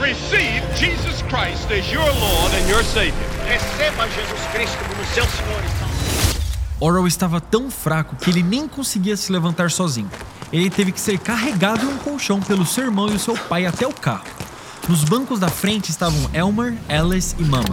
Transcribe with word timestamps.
receive 0.00 0.62
Jesus 0.74 1.22
Christ 1.28 1.70
as 1.70 1.92
your 1.92 2.04
Lord 2.04 2.54
and 2.56 2.68
your 2.68 2.82
Savior. 2.82 3.14
Receba 3.46 4.08
Jesus 4.08 4.40
Cristo 4.52 4.78
como 4.88 5.04
seu 5.06 5.24
Senhor 5.24 5.62
e 5.64 5.68
Salvador. 5.78 6.40
Oral 6.80 7.06
estava 7.06 7.40
tão 7.40 7.70
fraco 7.70 8.16
que 8.16 8.30
ele 8.30 8.42
nem 8.42 8.66
conseguia 8.66 9.16
se 9.16 9.30
levantar 9.30 9.70
sozinho. 9.70 10.10
Ele 10.50 10.70
teve 10.70 10.90
que 10.90 11.00
ser 11.00 11.18
carregado 11.18 11.84
em 11.84 11.88
um 11.88 11.98
colchão 11.98 12.40
pelo 12.40 12.64
seu 12.64 12.84
irmão 12.84 13.08
e 13.10 13.14
o 13.14 13.18
seu 13.18 13.36
pai 13.36 13.66
até 13.66 13.86
o 13.86 13.92
carro. 13.92 14.24
Nos 14.88 15.04
bancos 15.04 15.38
da 15.38 15.48
frente 15.48 15.90
estavam 15.90 16.18
Elmer, 16.32 16.74
Alice 16.88 17.36
e 17.38 17.44
Mama. 17.44 17.70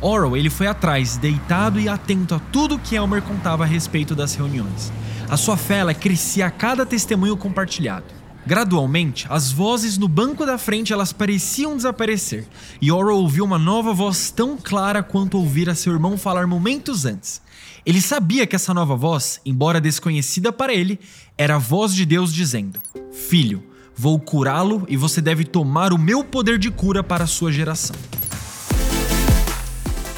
Oral 0.00 0.36
ele 0.36 0.50
foi 0.50 0.66
atrás, 0.66 1.16
deitado 1.16 1.80
e 1.80 1.88
atento 1.88 2.34
a 2.34 2.38
tudo 2.52 2.78
que 2.78 2.94
Elmer 2.94 3.22
contava 3.22 3.64
a 3.64 3.66
respeito 3.66 4.14
das 4.14 4.34
reuniões. 4.34 4.92
A 5.30 5.36
sua 5.38 5.56
fé 5.56 5.78
ela 5.78 5.94
crescia 5.94 6.46
a 6.46 6.50
cada 6.50 6.84
testemunho 6.84 7.36
compartilhado. 7.36 8.21
Gradualmente, 8.44 9.26
as 9.30 9.52
vozes 9.52 9.96
no 9.96 10.08
banco 10.08 10.44
da 10.44 10.58
frente 10.58 10.92
elas 10.92 11.12
pareciam 11.12 11.76
desaparecer, 11.76 12.44
e 12.80 12.90
Oral 12.90 13.18
ouviu 13.18 13.44
uma 13.44 13.58
nova 13.58 13.94
voz 13.94 14.32
tão 14.32 14.56
clara 14.56 15.00
quanto 15.00 15.38
ouvira 15.38 15.76
seu 15.76 15.92
irmão 15.92 16.18
falar 16.18 16.44
momentos 16.46 17.04
antes. 17.04 17.40
Ele 17.86 18.00
sabia 18.00 18.44
que 18.44 18.56
essa 18.56 18.74
nova 18.74 18.96
voz, 18.96 19.40
embora 19.46 19.80
desconhecida 19.80 20.52
para 20.52 20.74
ele, 20.74 20.98
era 21.38 21.54
a 21.54 21.58
voz 21.58 21.94
de 21.94 22.04
Deus 22.04 22.32
dizendo: 22.32 22.80
Filho, 23.12 23.62
vou 23.94 24.18
curá-lo 24.18 24.84
e 24.88 24.96
você 24.96 25.20
deve 25.20 25.44
tomar 25.44 25.92
o 25.92 25.98
meu 25.98 26.24
poder 26.24 26.58
de 26.58 26.70
cura 26.70 27.02
para 27.02 27.24
a 27.24 27.28
sua 27.28 27.52
geração. 27.52 27.94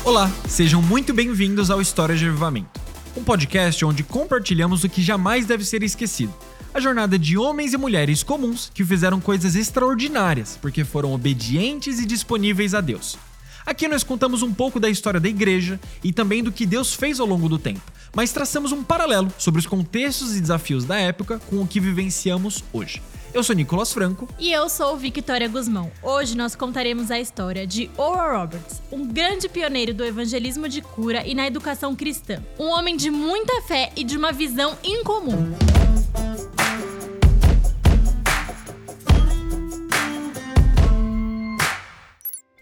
Olá, 0.03 0.31
sejam 0.49 0.81
muito 0.81 1.13
bem-vindos 1.13 1.71
ao 1.71 1.81
História 1.81 2.17
de 2.17 2.27
Avivamento, 2.27 2.81
um 3.15 3.23
podcast 3.23 3.85
onde 3.85 4.03
compartilhamos 4.03 4.83
o 4.83 4.89
que 4.89 5.03
jamais 5.03 5.45
deve 5.45 5.65
ser 5.65 5.83
esquecido. 5.83 6.33
A 6.75 6.81
jornada 6.81 7.17
de 7.17 7.39
homens 7.39 7.73
e 7.73 7.77
mulheres 7.77 8.25
comuns 8.25 8.69
que 8.75 8.85
fizeram 8.85 9.21
coisas 9.21 9.55
extraordinárias 9.55 10.59
porque 10.61 10.83
foram 10.83 11.13
obedientes 11.15 12.01
e 12.01 12.05
disponíveis 12.05 12.75
a 12.75 12.81
Deus. 12.81 13.17
Aqui 13.65 13.87
nós 13.87 14.03
contamos 14.03 14.43
um 14.43 14.53
pouco 14.53 14.81
da 14.81 14.91
história 14.91 15.21
da 15.21 15.29
igreja 15.29 15.79
e 16.03 16.13
também 16.13 16.43
do 16.43 16.51
que 16.51 16.67
Deus 16.67 16.93
fez 16.93 17.21
ao 17.21 17.29
longo 17.29 17.49
do 17.49 17.61
tempo, 17.61 17.81
mas 18.13 18.33
traçamos 18.33 18.73
um 18.73 18.83
paralelo 18.83 19.33
sobre 19.39 19.61
os 19.61 19.69
contextos 19.69 20.37
e 20.37 20.41
desafios 20.41 20.85
da 20.85 20.97
época 20.97 21.41
com 21.49 21.63
o 21.63 21.67
que 21.67 21.79
vivenciamos 21.79 22.65
hoje. 22.73 23.01
Eu 23.33 23.45
sou 23.45 23.55
Nicolas 23.55 23.93
Franco. 23.93 24.29
E 24.37 24.53
eu 24.53 24.69
sou 24.69 24.97
Victoria 24.97 25.47
Guzmão. 25.47 25.93
Hoje 26.03 26.37
nós 26.37 26.57
contaremos 26.57 27.09
a 27.09 27.21
história 27.21 27.65
de 27.69 27.89
Oral 27.97 28.41
Roberts, 28.41 28.83
um 28.91 29.07
grande 29.07 29.49
pioneiro 29.49 29.95
do 29.95 30.05
evangelismo 30.05 30.69
de 30.69 30.83
cura 30.83 31.25
e 31.25 31.37
na 31.37 31.47
educação 31.47 31.95
cristã. 31.95 32.43
Um 32.59 32.67
homem 32.67 32.97
de 32.97 33.13
muita 33.13 33.63
fé 33.63 33.93
e 33.95 34.03
de 34.03 34.17
uma 34.17 34.33
visão 34.33 34.77
incomum. 34.83 35.55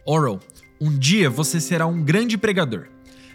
Oral, 0.05 0.41
um 0.81 0.99
dia 0.99 1.31
você 1.31 1.61
será 1.61 1.87
um 1.87 2.03
grande 2.03 2.37
pregador. 2.37 2.89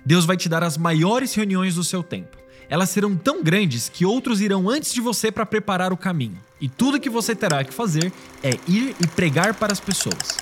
Deus 0.06 0.26
vai 0.26 0.36
te 0.36 0.50
dar 0.50 0.64
as 0.64 0.78
maiores 0.78 1.34
reuniões 1.34 1.76
do 1.76 1.84
seu 1.84 2.04
tempo. 2.04 2.36
Elas 2.70 2.90
serão 2.90 3.16
tão 3.16 3.42
grandes 3.42 3.88
que 3.88 4.06
outros 4.06 4.42
irão 4.42 4.70
antes 4.70 4.94
de 4.94 5.00
você 5.00 5.32
para 5.32 5.46
preparar 5.46 5.94
o 5.94 5.98
caminho. 5.98 6.38
E 6.60 6.68
tudo 6.68 7.00
que 7.00 7.10
você 7.10 7.34
terá 7.34 7.64
que 7.64 7.74
fazer 7.74 8.12
é 8.44 8.50
ir 8.68 8.94
e 9.00 9.08
pregar 9.08 9.54
para 9.54 9.72
as 9.72 9.80
pessoas. 9.80 10.38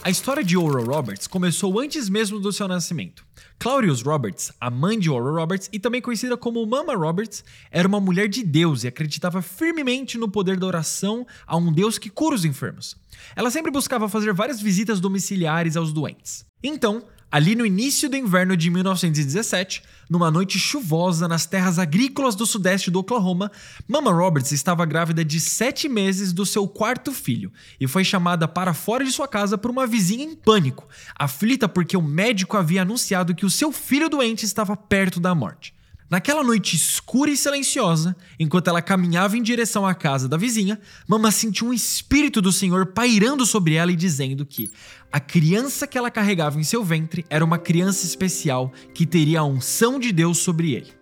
A 0.00 0.10
história 0.10 0.44
de 0.44 0.56
Oral 0.56 0.84
Roberts 0.84 1.26
começou 1.26 1.78
antes 1.78 2.08
mesmo 2.08 2.38
do 2.38 2.52
seu 2.52 2.68
nascimento. 2.68 3.26
Claudius 3.58 4.00
Roberts, 4.00 4.52
a 4.60 4.70
mãe 4.70 4.96
de 4.98 5.10
Oral 5.10 5.34
Roberts 5.34 5.68
e 5.72 5.78
também 5.78 6.00
conhecida 6.00 6.36
como 6.36 6.64
Mama 6.64 6.94
Roberts, 6.94 7.44
era 7.70 7.86
uma 7.86 8.00
mulher 8.00 8.28
de 8.28 8.44
Deus 8.44 8.84
e 8.84 8.88
acreditava 8.88 9.42
firmemente 9.42 10.16
no 10.16 10.28
poder 10.28 10.56
da 10.56 10.66
oração 10.66 11.26
a 11.46 11.56
um 11.56 11.72
Deus 11.72 11.98
que 11.98 12.08
cura 12.08 12.36
os 12.36 12.44
enfermos. 12.44 12.96
Ela 13.34 13.50
sempre 13.50 13.72
buscava 13.72 14.08
fazer 14.08 14.32
várias 14.32 14.60
visitas 14.60 15.00
domiciliares 15.00 15.76
aos 15.76 15.92
doentes. 15.92 16.46
Então, 16.62 17.02
Ali 17.30 17.54
no 17.54 17.66
início 17.66 18.08
do 18.08 18.16
inverno 18.16 18.56
de 18.56 18.70
1917, 18.70 19.82
numa 20.08 20.30
noite 20.30 20.58
chuvosa 20.58 21.28
nas 21.28 21.44
terras 21.44 21.78
agrícolas 21.78 22.34
do 22.34 22.46
sudeste 22.46 22.90
do 22.90 23.00
Oklahoma, 23.00 23.52
Mama 23.86 24.10
Roberts 24.10 24.50
estava 24.50 24.86
grávida 24.86 25.22
de 25.22 25.38
sete 25.38 25.90
meses 25.90 26.32
do 26.32 26.46
seu 26.46 26.66
quarto 26.66 27.12
filho 27.12 27.52
e 27.78 27.86
foi 27.86 28.02
chamada 28.02 28.48
para 28.48 28.72
fora 28.72 29.04
de 29.04 29.12
sua 29.12 29.28
casa 29.28 29.58
por 29.58 29.70
uma 29.70 29.86
vizinha 29.86 30.24
em 30.24 30.34
pânico, 30.34 30.88
aflita 31.14 31.68
porque 31.68 31.98
o 31.98 32.02
médico 32.02 32.56
havia 32.56 32.80
anunciado 32.80 33.34
que 33.34 33.44
o 33.44 33.50
seu 33.50 33.70
filho 33.72 34.08
doente 34.08 34.46
estava 34.46 34.74
perto 34.74 35.20
da 35.20 35.34
morte. 35.34 35.77
Naquela 36.10 36.42
noite 36.42 36.74
escura 36.74 37.30
e 37.30 37.36
silenciosa, 37.36 38.16
enquanto 38.40 38.68
ela 38.68 38.80
caminhava 38.80 39.36
em 39.36 39.42
direção 39.42 39.86
à 39.86 39.94
casa 39.94 40.26
da 40.26 40.38
vizinha, 40.38 40.80
Mama 41.06 41.30
sentiu 41.30 41.66
um 41.66 41.72
espírito 41.72 42.40
do 42.40 42.50
Senhor 42.50 42.86
pairando 42.86 43.44
sobre 43.44 43.74
ela 43.74 43.92
e 43.92 43.96
dizendo 43.96 44.46
que 44.46 44.70
a 45.12 45.20
criança 45.20 45.86
que 45.86 45.98
ela 45.98 46.10
carregava 46.10 46.58
em 46.58 46.64
seu 46.64 46.82
ventre 46.82 47.26
era 47.28 47.44
uma 47.44 47.58
criança 47.58 48.06
especial 48.06 48.72
que 48.94 49.04
teria 49.04 49.40
a 49.40 49.44
unção 49.44 49.98
de 49.98 50.10
Deus 50.10 50.38
sobre 50.38 50.72
ele. 50.72 50.92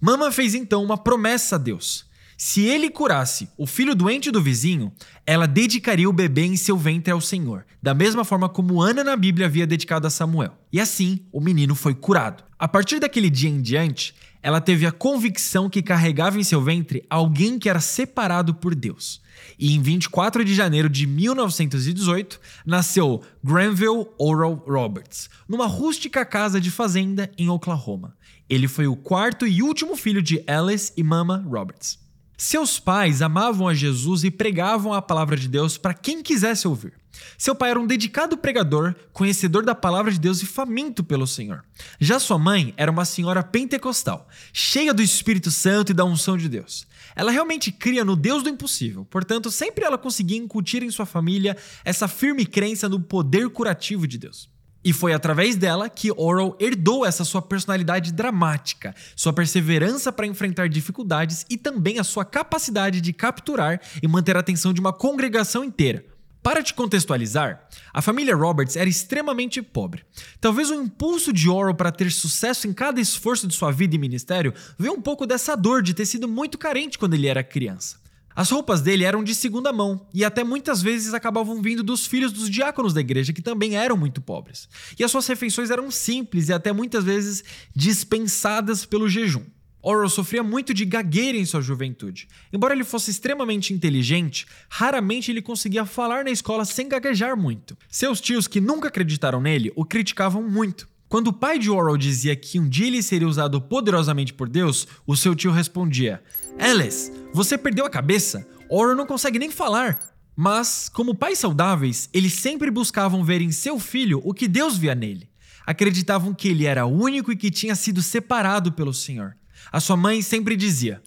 Mama 0.00 0.32
fez 0.32 0.54
então 0.54 0.82
uma 0.82 0.96
promessa 0.96 1.56
a 1.56 1.58
Deus. 1.58 2.06
Se 2.38 2.66
ele 2.66 2.90
curasse 2.90 3.48
o 3.56 3.66
filho 3.66 3.94
doente 3.94 4.30
do 4.30 4.42
vizinho, 4.42 4.92
ela 5.26 5.46
dedicaria 5.46 6.08
o 6.08 6.12
bebê 6.12 6.44
em 6.44 6.56
seu 6.56 6.76
ventre 6.76 7.10
ao 7.10 7.20
Senhor, 7.20 7.64
da 7.82 7.94
mesma 7.94 8.26
forma 8.26 8.46
como 8.46 8.82
Ana 8.82 9.02
na 9.02 9.16
Bíblia 9.16 9.46
havia 9.46 9.66
dedicado 9.66 10.06
a 10.06 10.10
Samuel. 10.10 10.52
E 10.70 10.78
assim, 10.78 11.20
o 11.32 11.40
menino 11.40 11.74
foi 11.74 11.94
curado. 11.94 12.44
A 12.58 12.68
partir 12.68 13.00
daquele 13.00 13.30
dia 13.30 13.48
em 13.48 13.62
diante, 13.62 14.14
ela 14.46 14.60
teve 14.60 14.86
a 14.86 14.92
convicção 14.92 15.68
que 15.68 15.82
carregava 15.82 16.38
em 16.38 16.44
seu 16.44 16.62
ventre 16.62 17.04
alguém 17.10 17.58
que 17.58 17.68
era 17.68 17.80
separado 17.80 18.54
por 18.54 18.76
Deus. 18.76 19.20
E 19.58 19.74
em 19.74 19.82
24 19.82 20.44
de 20.44 20.54
janeiro 20.54 20.88
de 20.88 21.04
1918, 21.04 22.40
nasceu 22.64 23.24
Granville 23.42 24.06
Oral 24.16 24.64
Roberts, 24.64 25.28
numa 25.48 25.66
rústica 25.66 26.24
casa 26.24 26.60
de 26.60 26.70
fazenda 26.70 27.28
em 27.36 27.48
Oklahoma. 27.48 28.16
Ele 28.48 28.68
foi 28.68 28.86
o 28.86 28.94
quarto 28.94 29.48
e 29.48 29.64
último 29.64 29.96
filho 29.96 30.22
de 30.22 30.40
Alice 30.46 30.92
e 30.96 31.02
Mama 31.02 31.44
Roberts. 31.44 31.98
Seus 32.38 32.78
pais 32.78 33.22
amavam 33.22 33.66
a 33.66 33.74
Jesus 33.74 34.22
e 34.22 34.30
pregavam 34.30 34.94
a 34.94 35.02
palavra 35.02 35.36
de 35.36 35.48
Deus 35.48 35.76
para 35.76 35.92
quem 35.92 36.22
quisesse 36.22 36.68
ouvir. 36.68 36.92
Seu 37.38 37.54
pai 37.54 37.70
era 37.70 37.80
um 37.80 37.86
dedicado 37.86 38.36
pregador, 38.36 38.94
conhecedor 39.12 39.64
da 39.64 39.74
palavra 39.74 40.10
de 40.10 40.18
Deus 40.18 40.42
e 40.42 40.46
faminto 40.46 41.04
pelo 41.04 41.26
Senhor. 41.26 41.64
Já 42.00 42.18
sua 42.18 42.38
mãe 42.38 42.72
era 42.76 42.90
uma 42.90 43.04
senhora 43.04 43.42
pentecostal, 43.42 44.28
cheia 44.52 44.92
do 44.92 45.02
Espírito 45.02 45.50
Santo 45.50 45.92
e 45.92 45.94
da 45.94 46.04
unção 46.04 46.36
de 46.36 46.48
Deus. 46.48 46.86
Ela 47.14 47.30
realmente 47.30 47.72
cria 47.72 48.04
no 48.04 48.16
Deus 48.16 48.42
do 48.42 48.48
impossível, 48.48 49.04
portanto, 49.04 49.50
sempre 49.50 49.84
ela 49.84 49.98
conseguia 49.98 50.38
incutir 50.38 50.82
em 50.82 50.90
sua 50.90 51.06
família 51.06 51.56
essa 51.84 52.06
firme 52.08 52.44
crença 52.44 52.88
no 52.88 53.00
poder 53.00 53.48
curativo 53.48 54.06
de 54.06 54.18
Deus. 54.18 54.48
E 54.86 54.92
foi 54.92 55.12
através 55.12 55.56
dela 55.56 55.88
que 55.88 56.12
Oral 56.16 56.56
herdou 56.60 57.04
essa 57.04 57.24
sua 57.24 57.42
personalidade 57.42 58.12
dramática, 58.12 58.94
sua 59.16 59.32
perseverança 59.32 60.12
para 60.12 60.28
enfrentar 60.28 60.68
dificuldades 60.68 61.44
e 61.50 61.56
também 61.56 61.98
a 61.98 62.04
sua 62.04 62.24
capacidade 62.24 63.00
de 63.00 63.12
capturar 63.12 63.80
e 64.00 64.06
manter 64.06 64.36
a 64.36 64.40
atenção 64.40 64.72
de 64.72 64.80
uma 64.80 64.92
congregação 64.92 65.64
inteira. 65.64 66.04
Para 66.46 66.62
te 66.62 66.72
contextualizar, 66.74 67.66
a 67.92 68.00
família 68.00 68.36
Roberts 68.36 68.76
era 68.76 68.88
extremamente 68.88 69.60
pobre. 69.60 70.04
Talvez 70.40 70.70
o 70.70 70.74
impulso 70.74 71.32
de 71.32 71.50
Oral 71.50 71.74
para 71.74 71.90
ter 71.90 72.08
sucesso 72.12 72.68
em 72.68 72.72
cada 72.72 73.00
esforço 73.00 73.48
de 73.48 73.54
sua 73.56 73.72
vida 73.72 73.96
e 73.96 73.98
ministério 73.98 74.54
veio 74.78 74.92
um 74.92 75.02
pouco 75.02 75.26
dessa 75.26 75.56
dor 75.56 75.82
de 75.82 75.92
ter 75.92 76.06
sido 76.06 76.28
muito 76.28 76.56
carente 76.56 77.00
quando 77.00 77.14
ele 77.14 77.26
era 77.26 77.42
criança. 77.42 77.96
As 78.32 78.48
roupas 78.48 78.80
dele 78.80 79.02
eram 79.02 79.24
de 79.24 79.34
segunda 79.34 79.72
mão 79.72 80.06
e 80.14 80.24
até 80.24 80.44
muitas 80.44 80.80
vezes 80.80 81.14
acabavam 81.14 81.60
vindo 81.60 81.82
dos 81.82 82.06
filhos 82.06 82.30
dos 82.30 82.48
diáconos 82.48 82.94
da 82.94 83.00
igreja, 83.00 83.32
que 83.32 83.42
também 83.42 83.74
eram 83.76 83.96
muito 83.96 84.20
pobres. 84.20 84.68
E 84.96 85.02
as 85.02 85.10
suas 85.10 85.26
refeições 85.26 85.68
eram 85.68 85.90
simples 85.90 86.48
e 86.48 86.52
até 86.52 86.72
muitas 86.72 87.02
vezes 87.02 87.42
dispensadas 87.74 88.86
pelo 88.86 89.08
jejum. 89.08 89.42
Oral 89.82 90.08
sofria 90.08 90.42
muito 90.42 90.74
de 90.74 90.84
gagueira 90.84 91.38
em 91.38 91.44
sua 91.44 91.60
juventude. 91.60 92.26
Embora 92.52 92.74
ele 92.74 92.82
fosse 92.82 93.10
extremamente 93.10 93.72
inteligente, 93.72 94.46
raramente 94.68 95.30
ele 95.30 95.40
conseguia 95.40 95.84
falar 95.84 96.24
na 96.24 96.30
escola 96.30 96.64
sem 96.64 96.88
gaguejar 96.88 97.36
muito. 97.36 97.76
Seus 97.88 98.20
tios, 98.20 98.48
que 98.48 98.60
nunca 98.60 98.88
acreditaram 98.88 99.40
nele, 99.40 99.72
o 99.76 99.84
criticavam 99.84 100.42
muito. 100.42 100.88
Quando 101.08 101.28
o 101.28 101.32
pai 101.32 101.56
de 101.58 101.70
Oral 101.70 101.96
dizia 101.96 102.34
que 102.34 102.58
um 102.58 102.68
dia 102.68 102.88
ele 102.88 103.00
seria 103.00 103.28
usado 103.28 103.60
poderosamente 103.60 104.34
por 104.34 104.48
Deus, 104.48 104.88
o 105.06 105.16
seu 105.16 105.36
tio 105.36 105.52
respondia: 105.52 106.20
Alice, 106.58 107.12
você 107.32 107.56
perdeu 107.56 107.86
a 107.86 107.90
cabeça? 107.90 108.46
Oral 108.68 108.96
não 108.96 109.06
consegue 109.06 109.38
nem 109.38 109.50
falar. 109.50 109.98
Mas, 110.34 110.90
como 110.90 111.14
pais 111.14 111.38
saudáveis, 111.38 112.10
eles 112.12 112.34
sempre 112.34 112.70
buscavam 112.70 113.24
ver 113.24 113.40
em 113.40 113.52
seu 113.52 113.78
filho 113.78 114.20
o 114.24 114.34
que 114.34 114.48
Deus 114.48 114.76
via 114.76 114.94
nele. 114.94 115.30
Acreditavam 115.64 116.34
que 116.34 116.48
ele 116.48 116.66
era 116.66 116.84
único 116.86 117.32
e 117.32 117.36
que 117.36 117.50
tinha 117.50 117.74
sido 117.74 118.02
separado 118.02 118.72
pelo 118.72 118.92
Senhor. 118.92 119.36
A 119.72 119.80
sua 119.80 119.96
mãe 119.96 120.22
sempre 120.22 120.56
dizia: 120.56 121.02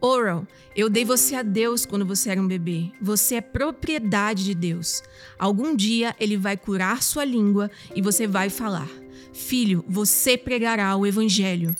Oral, 0.00 0.46
eu 0.74 0.88
dei 0.88 1.04
você 1.04 1.34
a 1.34 1.42
Deus 1.42 1.84
quando 1.84 2.06
você 2.06 2.30
era 2.30 2.40
um 2.40 2.46
bebê. 2.46 2.90
Você 3.00 3.36
é 3.36 3.40
propriedade 3.40 4.44
de 4.44 4.54
Deus. 4.54 5.02
Algum 5.38 5.76
dia 5.76 6.16
ele 6.18 6.36
vai 6.36 6.56
curar 6.56 7.02
sua 7.02 7.24
língua 7.24 7.70
e 7.94 8.00
você 8.00 8.26
vai 8.26 8.50
falar. 8.50 8.88
Filho, 9.32 9.84
você 9.88 10.36
pregará 10.36 10.96
o 10.96 11.06
evangelho. 11.06 11.74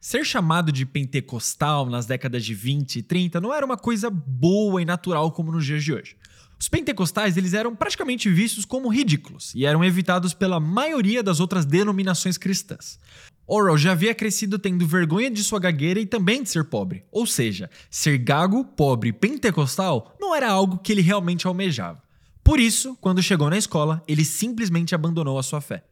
Ser 0.00 0.24
chamado 0.24 0.72
de 0.72 0.84
pentecostal 0.84 1.86
nas 1.86 2.04
décadas 2.04 2.44
de 2.44 2.54
20 2.54 2.96
e 2.96 3.02
30 3.02 3.40
não 3.40 3.54
era 3.54 3.64
uma 3.64 3.76
coisa 3.76 4.10
boa 4.10 4.82
e 4.82 4.84
natural 4.84 5.30
como 5.32 5.52
nos 5.52 5.64
dias 5.64 5.84
de 5.84 5.92
hoje. 5.92 6.16
Os 6.60 6.68
pentecostais 6.68 7.38
eles 7.38 7.54
eram 7.54 7.74
praticamente 7.74 8.28
vistos 8.28 8.66
como 8.66 8.92
ridículos 8.92 9.54
e 9.54 9.64
eram 9.64 9.82
evitados 9.82 10.34
pela 10.34 10.60
maioria 10.60 11.22
das 11.22 11.40
outras 11.40 11.64
denominações 11.64 12.36
cristãs. 12.36 12.98
Oral 13.46 13.78
já 13.78 13.92
havia 13.92 14.14
crescido 14.14 14.58
tendo 14.58 14.86
vergonha 14.86 15.30
de 15.30 15.42
sua 15.42 15.58
gagueira 15.58 15.98
e 15.98 16.04
também 16.04 16.42
de 16.42 16.50
ser 16.50 16.64
pobre, 16.64 17.02
ou 17.10 17.26
seja, 17.26 17.70
ser 17.90 18.18
gago, 18.18 18.62
pobre 18.62 19.10
pentecostal 19.10 20.14
não 20.20 20.36
era 20.36 20.50
algo 20.50 20.76
que 20.76 20.92
ele 20.92 21.00
realmente 21.00 21.46
almejava. 21.46 22.02
Por 22.44 22.60
isso, 22.60 22.94
quando 23.00 23.22
chegou 23.22 23.48
na 23.48 23.56
escola, 23.56 24.02
ele 24.06 24.24
simplesmente 24.24 24.94
abandonou 24.94 25.38
a 25.38 25.42
sua 25.42 25.62
fé. 25.62 25.82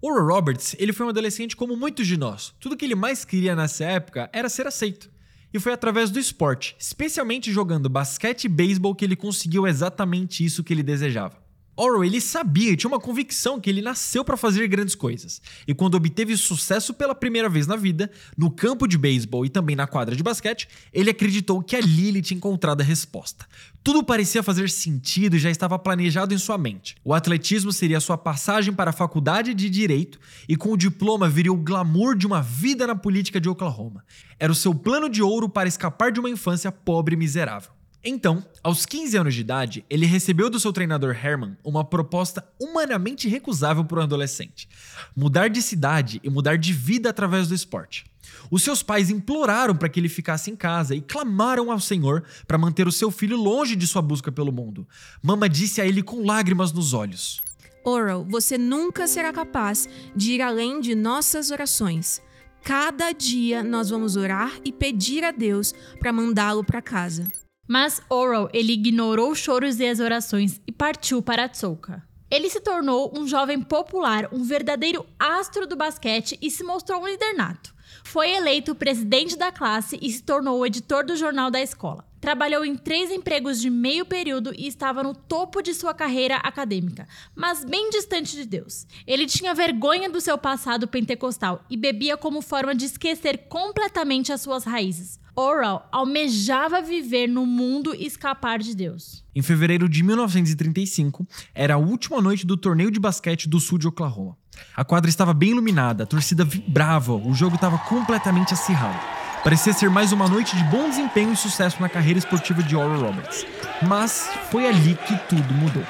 Oral 0.00 0.26
Roberts 0.26 0.76
ele 0.78 0.92
foi 0.92 1.04
um 1.04 1.08
adolescente 1.08 1.56
como 1.56 1.76
muitos 1.76 2.06
de 2.06 2.16
nós. 2.16 2.54
Tudo 2.60 2.76
que 2.76 2.84
ele 2.84 2.94
mais 2.94 3.24
queria 3.24 3.56
nessa 3.56 3.84
época 3.84 4.30
era 4.32 4.48
ser 4.48 4.68
aceito 4.68 5.13
e 5.54 5.60
foi 5.60 5.72
através 5.72 6.10
do 6.10 6.18
esporte, 6.18 6.74
especialmente 6.80 7.52
jogando 7.52 7.88
basquete 7.88 8.44
e 8.44 8.48
beisebol, 8.48 8.92
que 8.92 9.04
ele 9.04 9.14
conseguiu 9.14 9.68
exatamente 9.68 10.44
isso 10.44 10.64
que 10.64 10.74
ele 10.74 10.82
desejava. 10.82 11.43
Oro 11.76 12.04
ele 12.04 12.20
sabia 12.20 12.72
e 12.72 12.76
tinha 12.76 12.88
uma 12.88 13.00
convicção 13.00 13.60
que 13.60 13.68
ele 13.68 13.82
nasceu 13.82 14.24
para 14.24 14.36
fazer 14.36 14.68
grandes 14.68 14.94
coisas. 14.94 15.42
E 15.66 15.74
quando 15.74 15.96
obteve 15.96 16.36
sucesso 16.36 16.94
pela 16.94 17.14
primeira 17.14 17.48
vez 17.48 17.66
na 17.66 17.74
vida, 17.74 18.10
no 18.36 18.50
campo 18.50 18.86
de 18.86 18.96
beisebol 18.96 19.44
e 19.44 19.48
também 19.48 19.74
na 19.74 19.86
quadra 19.86 20.14
de 20.14 20.22
basquete, 20.22 20.68
ele 20.92 21.10
acreditou 21.10 21.62
que 21.62 21.74
ali 21.74 22.08
ele 22.08 22.22
tinha 22.22 22.38
encontrado 22.38 22.80
a 22.80 22.84
resposta. 22.84 23.46
Tudo 23.82 24.04
parecia 24.04 24.42
fazer 24.42 24.70
sentido 24.70 25.36
e 25.36 25.38
já 25.38 25.50
estava 25.50 25.78
planejado 25.78 26.32
em 26.32 26.38
sua 26.38 26.56
mente. 26.56 26.96
O 27.04 27.12
atletismo 27.12 27.72
seria 27.72 28.00
sua 28.00 28.16
passagem 28.16 28.72
para 28.72 28.90
a 28.90 28.94
faculdade 28.94 29.52
de 29.52 29.68
direito 29.68 30.18
e 30.48 30.56
com 30.56 30.70
o 30.70 30.76
diploma 30.76 31.28
viria 31.28 31.52
o 31.52 31.56
glamour 31.56 32.16
de 32.16 32.26
uma 32.26 32.40
vida 32.40 32.86
na 32.86 32.94
política 32.94 33.40
de 33.40 33.48
Oklahoma. 33.48 34.04
Era 34.38 34.52
o 34.52 34.54
seu 34.54 34.74
plano 34.74 35.08
de 35.08 35.22
ouro 35.22 35.48
para 35.48 35.68
escapar 35.68 36.12
de 36.12 36.20
uma 36.20 36.30
infância 36.30 36.70
pobre 36.70 37.14
e 37.14 37.18
miserável. 37.18 37.73
Então, 38.04 38.44
aos 38.62 38.84
15 38.84 39.16
anos 39.16 39.34
de 39.34 39.40
idade, 39.40 39.84
ele 39.88 40.04
recebeu 40.04 40.50
do 40.50 40.60
seu 40.60 40.74
treinador 40.74 41.16
Herman 41.16 41.56
uma 41.64 41.82
proposta 41.82 42.46
humanamente 42.60 43.28
recusável 43.28 43.82
para 43.82 44.00
um 44.00 44.02
adolescente: 44.02 44.68
mudar 45.16 45.48
de 45.48 45.62
cidade 45.62 46.20
e 46.22 46.28
mudar 46.28 46.58
de 46.58 46.72
vida 46.72 47.08
através 47.08 47.48
do 47.48 47.54
esporte. 47.54 48.04
Os 48.50 48.62
seus 48.62 48.82
pais 48.82 49.08
imploraram 49.08 49.74
para 49.74 49.88
que 49.88 49.98
ele 49.98 50.08
ficasse 50.08 50.50
em 50.50 50.56
casa 50.56 50.94
e 50.94 51.00
clamaram 51.00 51.70
ao 51.72 51.80
Senhor 51.80 52.24
para 52.46 52.58
manter 52.58 52.86
o 52.86 52.92
seu 52.92 53.10
filho 53.10 53.36
longe 53.36 53.74
de 53.74 53.86
sua 53.86 54.02
busca 54.02 54.30
pelo 54.30 54.52
mundo. 54.52 54.86
Mama 55.22 55.48
disse 55.48 55.80
a 55.80 55.86
ele 55.86 56.02
com 56.02 56.26
lágrimas 56.26 56.72
nos 56.72 56.92
olhos: 56.92 57.40
Oral, 57.82 58.26
você 58.28 58.58
nunca 58.58 59.06
será 59.06 59.32
capaz 59.32 59.88
de 60.14 60.32
ir 60.32 60.42
além 60.42 60.78
de 60.80 60.94
nossas 60.94 61.50
orações. 61.50 62.20
Cada 62.62 63.12
dia 63.12 63.62
nós 63.62 63.90
vamos 63.90 64.16
orar 64.16 64.52
e 64.64 64.72
pedir 64.72 65.22
a 65.24 65.30
Deus 65.30 65.74
para 65.98 66.12
mandá-lo 66.12 66.64
para 66.64 66.82
casa. 66.82 67.26
Mas 67.66 68.00
Oral 68.08 68.48
ele 68.52 68.72
ignorou 68.72 69.30
os 69.30 69.38
choros 69.38 69.80
e 69.80 69.86
as 69.86 70.00
orações 70.00 70.60
e 70.66 70.72
partiu 70.72 71.22
para 71.22 71.48
Tsoka. 71.48 72.02
Ele 72.30 72.50
se 72.50 72.60
tornou 72.60 73.12
um 73.16 73.26
jovem 73.26 73.60
popular, 73.60 74.28
um 74.32 74.42
verdadeiro 74.42 75.06
astro 75.18 75.66
do 75.66 75.76
basquete 75.76 76.38
e 76.42 76.50
se 76.50 76.64
mostrou 76.64 77.00
um 77.00 77.06
líder 77.06 77.34
nato. 77.34 77.74
Foi 78.02 78.30
eleito 78.30 78.74
presidente 78.74 79.36
da 79.36 79.52
classe 79.52 79.98
e 80.00 80.10
se 80.10 80.22
tornou 80.22 80.58
o 80.58 80.66
editor 80.66 81.04
do 81.04 81.16
jornal 81.16 81.50
da 81.50 81.60
escola. 81.60 82.04
Trabalhou 82.24 82.64
em 82.64 82.74
três 82.74 83.10
empregos 83.10 83.60
de 83.60 83.68
meio 83.68 84.06
período 84.06 84.54
e 84.56 84.66
estava 84.66 85.02
no 85.02 85.14
topo 85.14 85.60
de 85.60 85.74
sua 85.74 85.92
carreira 85.92 86.36
acadêmica, 86.36 87.06
mas 87.36 87.62
bem 87.66 87.90
distante 87.90 88.34
de 88.34 88.46
Deus. 88.46 88.86
Ele 89.06 89.26
tinha 89.26 89.52
vergonha 89.52 90.08
do 90.08 90.22
seu 90.22 90.38
passado 90.38 90.88
pentecostal 90.88 91.62
e 91.68 91.76
bebia 91.76 92.16
como 92.16 92.40
forma 92.40 92.74
de 92.74 92.86
esquecer 92.86 93.46
completamente 93.46 94.32
as 94.32 94.40
suas 94.40 94.64
raízes. 94.64 95.20
Oral 95.36 95.86
almejava 95.92 96.80
viver 96.80 97.26
no 97.26 97.44
mundo 97.44 97.94
e 97.94 98.06
escapar 98.06 98.58
de 98.58 98.74
Deus. 98.74 99.22
Em 99.34 99.42
fevereiro 99.42 99.86
de 99.86 100.02
1935, 100.02 101.26
era 101.54 101.74
a 101.74 101.78
última 101.78 102.22
noite 102.22 102.46
do 102.46 102.56
torneio 102.56 102.90
de 102.90 102.98
basquete 102.98 103.50
do 103.50 103.60
sul 103.60 103.76
de 103.76 103.86
Oklahoma. 103.86 104.34
A 104.74 104.82
quadra 104.82 105.10
estava 105.10 105.34
bem 105.34 105.50
iluminada, 105.50 106.04
a 106.04 106.06
torcida 106.06 106.42
vibrava, 106.42 107.12
o 107.12 107.34
jogo 107.34 107.56
estava 107.56 107.76
completamente 107.76 108.54
acirrado. 108.54 109.23
Parecia 109.44 109.74
ser 109.74 109.90
mais 109.90 110.10
uma 110.10 110.26
noite 110.26 110.56
de 110.56 110.64
bom 110.64 110.88
desempenho 110.88 111.34
e 111.34 111.36
sucesso 111.36 111.78
na 111.78 111.86
carreira 111.86 112.18
esportiva 112.18 112.62
de 112.62 112.74
Oral 112.74 112.98
Roberts. 112.98 113.44
Mas 113.86 114.30
foi 114.50 114.66
ali 114.66 114.94
que 114.94 115.14
tudo 115.28 115.52
mudou. 115.52 115.84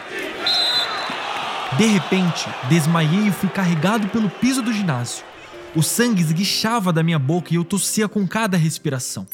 De 1.78 1.86
repente, 1.86 2.48
desmaiei 2.68 3.28
e 3.28 3.30
fui 3.30 3.48
carregado 3.48 4.08
pelo 4.08 4.28
piso 4.28 4.60
do 4.60 4.72
ginásio. 4.72 5.24
O 5.72 5.84
sangue 5.84 6.20
esguichava 6.20 6.92
da 6.92 7.04
minha 7.04 7.18
boca 7.18 7.54
e 7.54 7.56
eu 7.56 7.64
tossia 7.64 8.08
com 8.08 8.26
cada 8.26 8.56
respiração. 8.56 9.24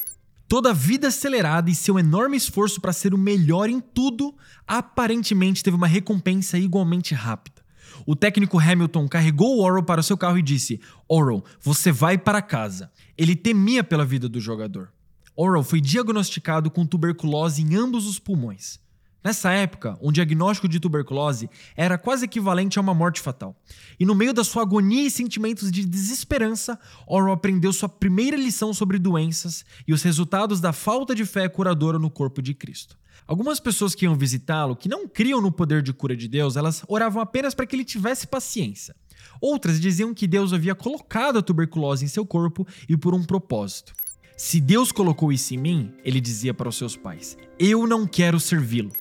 Toda 0.47 0.69
a 0.69 0.73
vida 0.73 1.07
acelerada 1.07 1.71
e 1.71 1.75
seu 1.75 1.97
enorme 1.97 2.37
esforço 2.37 2.79
para 2.79 2.93
ser 2.93 3.15
o 3.15 3.17
melhor 3.17 3.69
em 3.69 3.79
tudo 3.79 4.35
aparentemente 4.67 5.63
teve 5.63 5.75
uma 5.75 5.87
recompensa 5.87 6.59
igualmente 6.59 7.15
rápida. 7.15 7.61
O 8.05 8.15
técnico 8.15 8.59
Hamilton 8.59 9.07
carregou 9.07 9.57
o 9.57 9.63
Oral 9.63 9.83
para 9.83 10.01
o 10.01 10.03
seu 10.03 10.17
carro 10.17 10.37
e 10.37 10.43
disse: 10.43 10.79
Oral, 11.07 11.43
você 11.59 11.91
vai 11.91 12.17
para 12.17 12.41
casa. 12.41 12.91
Ele 13.21 13.35
temia 13.35 13.83
pela 13.83 14.03
vida 14.03 14.27
do 14.27 14.39
jogador. 14.39 14.91
Oral 15.35 15.63
foi 15.63 15.79
diagnosticado 15.79 16.71
com 16.71 16.87
tuberculose 16.87 17.61
em 17.61 17.75
ambos 17.75 18.07
os 18.07 18.17
pulmões. 18.17 18.79
Nessa 19.23 19.51
época, 19.51 19.95
um 20.01 20.11
diagnóstico 20.11 20.67
de 20.67 20.79
tuberculose 20.79 21.47
era 21.77 21.99
quase 21.99 22.25
equivalente 22.25 22.79
a 22.79 22.81
uma 22.81 22.95
morte 22.95 23.21
fatal. 23.21 23.55
E 23.99 24.07
no 24.07 24.15
meio 24.15 24.33
da 24.33 24.43
sua 24.43 24.63
agonia 24.63 25.05
e 25.05 25.11
sentimentos 25.11 25.71
de 25.71 25.85
desesperança, 25.85 26.79
Oral 27.05 27.33
aprendeu 27.33 27.71
sua 27.71 27.87
primeira 27.87 28.35
lição 28.35 28.73
sobre 28.73 28.97
doenças 28.97 29.63
e 29.87 29.93
os 29.93 30.01
resultados 30.01 30.59
da 30.59 30.73
falta 30.73 31.13
de 31.13 31.23
fé 31.23 31.47
curadora 31.47 31.99
no 31.99 32.09
corpo 32.09 32.41
de 32.41 32.55
Cristo. 32.55 32.97
Algumas 33.27 33.59
pessoas 33.59 33.93
que 33.93 34.05
iam 34.05 34.15
visitá-lo, 34.15 34.75
que 34.75 34.89
não 34.89 35.07
criam 35.07 35.39
no 35.39 35.51
poder 35.51 35.83
de 35.83 35.93
cura 35.93 36.17
de 36.17 36.27
Deus, 36.27 36.55
elas 36.55 36.83
oravam 36.87 37.21
apenas 37.21 37.53
para 37.53 37.67
que 37.67 37.75
ele 37.75 37.85
tivesse 37.85 38.25
paciência. 38.25 38.95
Outras 39.41 39.81
diziam 39.81 40.13
que 40.13 40.27
Deus 40.27 40.53
havia 40.53 40.75
colocado 40.75 41.39
a 41.39 41.41
tuberculose 41.41 42.05
em 42.05 42.07
seu 42.07 42.25
corpo 42.25 42.65
e 42.87 42.95
por 42.95 43.15
um 43.15 43.23
propósito. 43.23 43.93
Se 44.37 44.61
Deus 44.61 44.91
colocou 44.91 45.31
isso 45.33 45.53
em 45.53 45.57
mim, 45.57 45.93
ele 46.05 46.21
dizia 46.21 46.53
para 46.53 46.69
os 46.69 46.77
seus 46.77 46.95
pais, 46.95 47.37
eu 47.59 47.87
não 47.87 48.07
quero 48.07 48.39
servi-lo. 48.39 48.91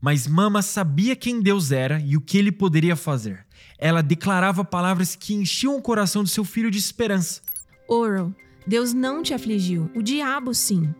Mas 0.00 0.26
Mama 0.26 0.62
sabia 0.62 1.14
quem 1.14 1.42
Deus 1.42 1.72
era 1.72 2.00
e 2.00 2.16
o 2.16 2.20
que 2.20 2.38
ele 2.38 2.50
poderia 2.50 2.96
fazer. 2.96 3.44
Ela 3.78 4.02
declarava 4.02 4.64
palavras 4.64 5.14
que 5.14 5.34
enchiam 5.34 5.76
o 5.76 5.82
coração 5.82 6.24
de 6.24 6.30
seu 6.30 6.44
filho 6.44 6.70
de 6.70 6.78
esperança. 6.78 7.42
Oral, 7.86 8.32
Deus 8.66 8.94
não 8.94 9.22
te 9.22 9.34
afligiu, 9.34 9.90
o 9.94 10.02
diabo 10.02 10.54
sim. 10.54 10.94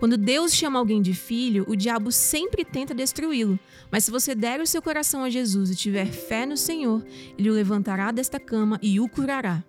Quando 0.00 0.16
Deus 0.16 0.54
chama 0.54 0.78
alguém 0.78 1.02
de 1.02 1.12
filho, 1.12 1.66
o 1.68 1.76
diabo 1.76 2.10
sempre 2.10 2.64
tenta 2.64 2.94
destruí-lo. 2.94 3.60
Mas 3.90 4.04
se 4.04 4.10
você 4.10 4.34
der 4.34 4.58
o 4.58 4.66
seu 4.66 4.80
coração 4.80 5.22
a 5.22 5.28
Jesus 5.28 5.70
e 5.70 5.76
tiver 5.76 6.06
fé 6.06 6.46
no 6.46 6.56
Senhor, 6.56 7.04
ele 7.36 7.50
o 7.50 7.52
levantará 7.52 8.10
desta 8.10 8.40
cama 8.40 8.78
e 8.80 8.98
o 8.98 9.06
curará. 9.06 9.62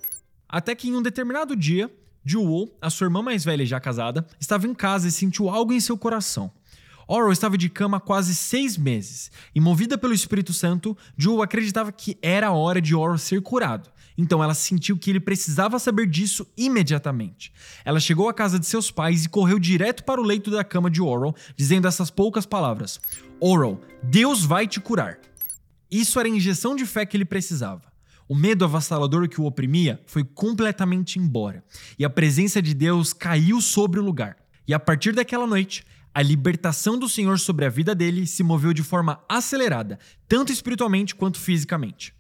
Até 0.48 0.74
que 0.74 0.88
em 0.88 0.96
um 0.96 1.02
determinado 1.02 1.54
dia, 1.54 1.92
Jewel, 2.24 2.74
a 2.82 2.90
sua 2.90 3.08
irmã 3.08 3.22
mais 3.22 3.44
velha 3.44 3.64
e 3.64 3.66
já 3.66 3.78
casada, 3.82 4.26
estava 4.40 4.66
em 4.66 4.74
casa 4.74 5.10
e 5.10 5.12
sentiu 5.12 5.50
algo 5.50 5.74
em 5.74 5.82
seu 5.82 5.98
coração. 5.98 6.50
Oral 7.10 7.34
estava 7.34 7.58
de 7.58 7.68
cama 7.68 7.98
há 7.98 8.00
quase 8.00 8.34
seis 8.34 8.78
meses 8.78 9.30
e, 9.54 9.60
movida 9.60 9.98
pelo 9.98 10.14
Espírito 10.14 10.54
Santo, 10.54 10.98
Jewel 11.18 11.42
acreditava 11.42 11.92
que 11.92 12.18
era 12.22 12.48
a 12.48 12.54
hora 12.54 12.80
de 12.80 12.96
Oral 12.96 13.18
ser 13.18 13.42
curado. 13.42 13.91
Então 14.18 14.44
ela 14.44 14.54
sentiu 14.54 14.98
que 14.98 15.10
ele 15.10 15.20
precisava 15.20 15.80
saber 15.80 16.08
disso 16.08 16.46
imediatamente. 16.58 17.52
Ela 17.86 18.00
chegou 18.00 18.30
à 18.30 18.34
casa 18.34 18.60
de 18.60 18.66
seus 18.66 18.92
pais 18.92 19.26
e 19.26 19.30
correu 19.30 19.58
direto 19.58 20.04
para 20.04 20.22
o 20.22 20.24
leito 20.24 20.52
da 20.52 20.64
cama 20.64 20.90
de 20.90 21.02
Oral, 21.02 21.36
dizendo 21.56 21.88
essas 21.88 22.10
poucas 22.10 22.46
palavras: 22.46 23.00
Oral, 23.40 23.80
Deus 24.04 24.44
vai 24.46 24.68
te 24.68 24.80
curar. 24.80 25.20
Isso 25.90 26.20
era 26.20 26.28
a 26.28 26.32
injeção 26.32 26.76
de 26.76 26.86
fé 26.86 27.06
que 27.06 27.18
ele 27.18 27.26
precisava. 27.26 27.92
O 28.28 28.36
medo 28.36 28.64
avassalador 28.64 29.28
que 29.28 29.42
o 29.42 29.46
oprimia 29.46 30.02
foi 30.06 30.24
completamente 30.24 31.20
embora, 31.20 31.64
e 32.00 32.06
a 32.06 32.10
presença 32.10 32.62
de 32.62 32.74
Deus 32.74 33.12
caiu 33.12 33.60
sobre 33.60 34.00
o 34.00 34.04
lugar. 34.04 34.38
E 34.66 34.74
a 34.74 34.80
partir 34.80 35.12
daquela 35.12 35.46
noite, 35.46 35.84
a 36.14 36.22
libertação 36.22 36.98
do 36.98 37.10
Senhor 37.10 37.40
sobre 37.40 37.66
a 37.66 37.70
vida 37.70 37.94
dele 37.94 38.26
se 38.26 38.44
moveu 38.44 38.74
de 38.74 38.84
forma 38.84 39.22
acelerada, 39.28 40.00
tanto 40.30 40.52
espiritualmente 40.52 41.14
quanto 41.14 41.40
fisicamente. 41.40 42.14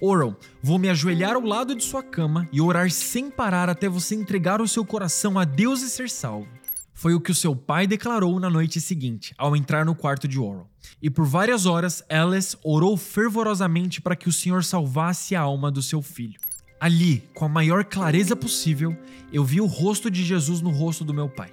Oral, 0.00 0.36
vou 0.62 0.78
me 0.78 0.88
ajoelhar 0.88 1.34
ao 1.34 1.42
lado 1.42 1.74
de 1.74 1.82
sua 1.82 2.04
cama 2.04 2.48
e 2.52 2.60
orar 2.60 2.88
sem 2.88 3.28
parar 3.28 3.68
até 3.68 3.88
você 3.88 4.14
entregar 4.14 4.60
o 4.60 4.68
seu 4.68 4.84
coração 4.84 5.36
a 5.36 5.44
Deus 5.44 5.82
e 5.82 5.90
ser 5.90 6.08
salvo. 6.08 6.46
Foi 6.94 7.14
o 7.14 7.20
que 7.20 7.32
o 7.32 7.34
seu 7.34 7.54
pai 7.54 7.84
declarou 7.86 8.38
na 8.38 8.48
noite 8.48 8.80
seguinte, 8.80 9.34
ao 9.36 9.56
entrar 9.56 9.84
no 9.84 9.96
quarto 9.96 10.28
de 10.28 10.38
Oral. 10.38 10.68
E 11.02 11.10
por 11.10 11.26
várias 11.26 11.66
horas, 11.66 12.02
Alice 12.08 12.56
orou 12.62 12.96
fervorosamente 12.96 14.00
para 14.00 14.14
que 14.16 14.28
o 14.28 14.32
Senhor 14.32 14.62
salvasse 14.62 15.34
a 15.34 15.40
alma 15.40 15.70
do 15.70 15.82
seu 15.82 16.00
filho. 16.00 16.38
Ali, 16.80 17.24
com 17.34 17.44
a 17.44 17.48
maior 17.48 17.84
clareza 17.84 18.36
possível, 18.36 18.96
eu 19.32 19.44
vi 19.44 19.60
o 19.60 19.66
rosto 19.66 20.08
de 20.08 20.24
Jesus 20.24 20.60
no 20.60 20.70
rosto 20.70 21.04
do 21.04 21.14
meu 21.14 21.28
pai. 21.28 21.52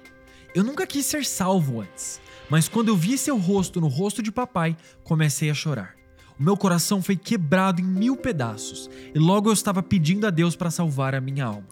Eu 0.54 0.62
nunca 0.62 0.86
quis 0.86 1.04
ser 1.04 1.24
salvo 1.24 1.80
antes, 1.80 2.20
mas 2.48 2.68
quando 2.68 2.88
eu 2.88 2.96
vi 2.96 3.18
seu 3.18 3.36
rosto 3.36 3.80
no 3.80 3.88
rosto 3.88 4.22
de 4.22 4.30
papai, 4.30 4.76
comecei 5.02 5.50
a 5.50 5.54
chorar. 5.54 5.95
O 6.38 6.42
meu 6.42 6.56
coração 6.56 7.00
foi 7.00 7.16
quebrado 7.16 7.80
em 7.80 7.84
mil 7.84 8.16
pedaços 8.16 8.90
e 9.14 9.18
logo 9.18 9.48
eu 9.48 9.54
estava 9.54 9.82
pedindo 9.82 10.26
a 10.26 10.30
Deus 10.30 10.54
para 10.54 10.70
salvar 10.70 11.14
a 11.14 11.20
minha 11.20 11.46
alma. 11.46 11.66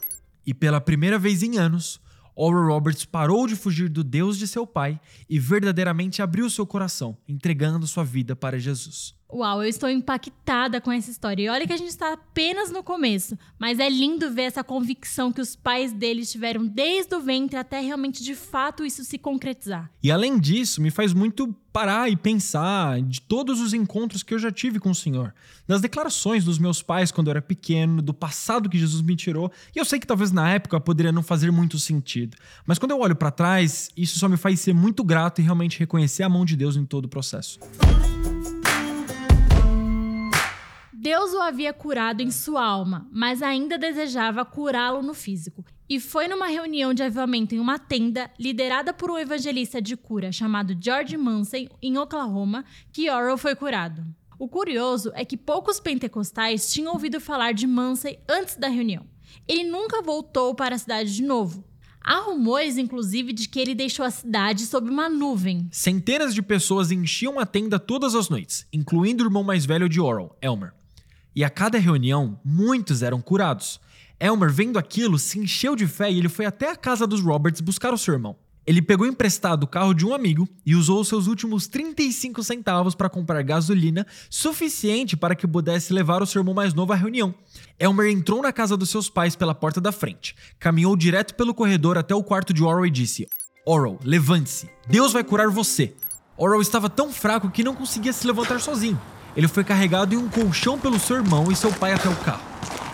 E 0.47 0.55
pela 0.55 0.81
primeira 0.81 1.19
vez 1.19 1.43
em 1.43 1.59
anos, 1.59 2.01
Oral 2.35 2.67
Roberts 2.67 3.05
parou 3.05 3.47
de 3.47 3.57
fugir 3.57 3.89
do 3.89 4.03
Deus 4.03 4.39
de 4.39 4.49
seu 4.49 4.67
pai 4.67 4.99
e 5.29 5.39
verdadeiramente 5.39 6.23
abriu 6.23 6.49
seu 6.49 6.67
coração, 6.67 7.17
entregando 7.29 7.87
sua 7.87 8.05
vida 8.05 8.35
para 8.35 8.59
Jesus. 8.59 9.15
Uau, 9.33 9.63
eu 9.63 9.69
estou 9.69 9.91
impactada 9.91 10.81
com 10.81 10.93
essa 10.93 11.11
história. 11.11 11.43
E 11.43 11.49
olha 11.49 11.67
que 11.67 11.73
a 11.73 11.77
gente 11.77 11.89
está 11.89 12.13
apenas 12.13 12.71
no 12.71 12.83
começo, 12.83 13.37
mas 13.59 13.81
é 13.81 13.89
lindo 13.89 14.31
ver 14.31 14.43
essa 14.43 14.63
convicção 14.63 15.33
que 15.33 15.41
os 15.41 15.57
pais 15.57 15.93
deles 15.93 16.31
tiveram 16.31 16.65
desde 16.65 17.15
o 17.17 17.21
ventre 17.21 17.57
até 17.57 17.81
realmente 17.81 18.23
de 18.23 18.35
fato 18.35 18.85
isso 18.85 19.03
se 19.03 19.19
concretizar. 19.19 19.91
E 20.03 20.13
além 20.13 20.39
disso, 20.39 20.81
me 20.81 20.91
faz 20.91 21.13
muito 21.13 21.53
parar 21.73 22.09
e 22.09 22.15
pensar 22.15 23.03
de 23.03 23.21
todos 23.21 23.61
os 23.61 23.75
encontros 23.75 24.23
que 24.23 24.33
eu 24.33 24.39
já 24.39 24.53
tive 24.53 24.79
com 24.79 24.91
o 24.91 24.95
Senhor, 24.95 25.35
das 25.67 25.81
declarações 25.81 26.45
dos 26.45 26.57
meus 26.57 26.81
pais 26.81 27.11
quando 27.11 27.27
eu 27.27 27.33
era 27.33 27.43
pequeno, 27.43 28.01
do 28.01 28.15
passado 28.15 28.69
que 28.69 28.79
Jesus 28.79 29.03
me 29.03 29.17
tirou. 29.17 29.51
E 29.75 29.81
eu 29.81 29.85
sei 29.85 29.99
que 29.99 30.07
talvez 30.07 30.31
na 30.31 30.49
época 30.51 30.79
poderia 30.81 31.11
não 31.11 31.25
fazer 31.25 31.51
muito 31.51 31.77
sentido, 31.81 32.37
mas 32.65 32.79
quando 32.79 32.93
eu 32.93 33.01
olho 33.01 33.17
para 33.17 33.33
trás, 33.33 33.91
isso 33.97 34.17
só 34.17 34.29
me 34.29 34.37
faz 34.37 34.61
ser 34.61 34.75
muito 34.75 35.03
grato 35.03 35.41
e 35.41 35.45
realmente 35.45 35.81
reconhecer 35.81 36.23
a 36.23 36.29
mão 36.29 36.45
de 36.45 36.55
Deus 36.55 36.77
em 36.77 36.85
todo 36.85 37.07
o 37.07 37.09
processo. 37.09 37.59
Deus 41.05 41.35
o 41.35 41.43
havia 41.43 41.71
curado 41.71 42.23
em 42.23 42.31
sua 42.31 42.65
alma, 42.65 43.07
mas 43.13 43.43
ainda 43.43 43.77
desejava 43.77 44.43
curá-lo 44.43 45.03
no 45.03 45.13
físico. 45.13 45.63
E 45.87 46.01
foi 46.01 46.27
numa 46.27 46.47
reunião 46.47 46.95
de 46.95 47.03
avivamento 47.03 47.55
em 47.55 47.59
uma 47.59 47.79
tenda, 47.79 48.31
liderada 48.41 48.91
por 48.91 49.11
um 49.11 49.19
evangelista 49.19 49.83
de 49.83 49.99
cura 49.99 50.33
chamado 50.33 50.75
George 50.81 51.15
Mansey, 51.19 51.69
em 51.83 51.99
Oklahoma, 51.99 52.65
que 52.91 53.11
Oral 53.11 53.37
foi 53.37 53.55
curado. 53.55 54.03
O 54.39 54.49
curioso 54.49 55.13
é 55.15 55.27
que 55.27 55.37
poucos 55.37 55.79
pentecostais 55.79 56.73
tinham 56.73 56.95
ouvido 56.95 57.21
falar 57.21 57.53
de 57.53 57.67
Mansey 57.67 58.19
antes 58.27 58.57
da 58.57 58.69
reunião. 58.69 59.05
Ele 59.47 59.65
nunca 59.65 60.01
voltou 60.01 60.55
para 60.55 60.75
a 60.75 60.79
cidade 60.79 61.15
de 61.15 61.23
novo. 61.23 61.63
Há 62.01 62.21
rumores, 62.21 62.79
inclusive, 62.79 63.35
de 63.35 63.47
que 63.47 63.61
ele 63.61 63.75
deixou 63.75 64.07
a 64.07 64.11
cidade 64.11 64.65
sob 64.65 64.89
uma 64.89 65.11
nuvem. 65.11 65.69
Centenas 65.71 66.35
de 66.35 66.41
pessoas 66.41 66.91
enchiam 66.91 67.39
a 67.39 67.45
tenda 67.45 67.79
todas 67.79 68.15
as 68.15 68.31
noites, 68.31 68.67
incluindo 68.73 69.23
o 69.23 69.27
irmão 69.27 69.45
mais 69.45 69.67
velho 69.67 69.87
de 69.87 70.01
Oral, 70.01 70.35
Elmer. 70.41 70.73
E 71.35 71.43
a 71.43 71.51
cada 71.51 71.79
reunião, 71.79 72.39
muitos 72.45 73.03
eram 73.03 73.21
curados. 73.21 73.81
Elmer, 74.21 74.53
vendo 74.53 74.79
aquilo, 74.79 75.19
se 75.19 75.39
encheu 75.39 75.75
de 75.75 75.87
fé 75.87 76.11
e 76.11 76.19
ele 76.19 76.29
foi 76.29 76.47
até 76.47 76.71
a 76.71 76.77
casa 76.77 77.07
dos 77.07 77.21
Roberts 77.21 77.61
buscar 77.61 77.93
o 77.93 77.99
seu 77.99 78.15
irmão. 78.15 78.37
Ele 78.67 78.81
pegou 78.81 79.07
emprestado 79.07 79.65
o 79.65 79.67
carro 79.67 79.93
de 79.93 80.07
um 80.07 80.15
amigo 80.15 80.49
e 80.65 80.75
usou 80.75 81.05
seus 81.05 81.27
últimos 81.27 81.67
35 81.67 82.43
centavos 82.43 82.95
para 82.95 83.11
comprar 83.11 83.43
gasolina 83.43 84.07
suficiente 84.31 85.17
para 85.17 85.35
que 85.35 85.47
pudesse 85.47 85.93
levar 85.93 86.23
o 86.23 86.27
seu 86.27 86.41
irmão 86.41 86.55
mais 86.55 86.73
novo 86.73 86.93
à 86.93 86.97
reunião. 86.97 87.35
Elmer 87.79 88.11
entrou 88.11 88.41
na 88.41 88.53
casa 88.53 88.77
dos 88.77 88.89
seus 88.89 89.11
pais 89.11 89.37
pela 89.37 89.55
porta 89.55 89.81
da 89.81 89.93
frente, 89.93 90.35
caminhou 90.59 90.97
direto 90.97 91.35
pelo 91.35 91.53
corredor 91.53 91.99
até 91.99 92.15
o 92.15 92.25
quarto 92.25 92.55
de 92.55 92.63
Oral 92.63 92.87
e 92.87 92.91
disse: 92.91 93.29
Oral, 93.67 93.99
levante-se. 94.03 94.71
Deus 94.89 95.13
vai 95.13 95.23
curar 95.23 95.51
você. 95.51 95.95
Oral 96.37 96.63
estava 96.63 96.89
tão 96.89 97.13
fraco 97.13 97.51
que 97.51 97.63
não 97.63 97.75
conseguia 97.75 98.13
se 98.15 98.27
levantar 98.27 98.61
sozinho. 98.61 98.99
Ele 99.37 99.49
foi 99.49 99.65
carregado 99.65 100.15
em 100.15 100.17
um 100.17 100.29
colchão 100.29 100.79
pelo 100.79 100.99
seu 100.99 101.17
irmão 101.17 101.51
e 101.51 101.57
seu 101.57 101.73
pai 101.73 101.93
até 101.93 102.09
o 102.09 102.17
carro. 102.17 102.43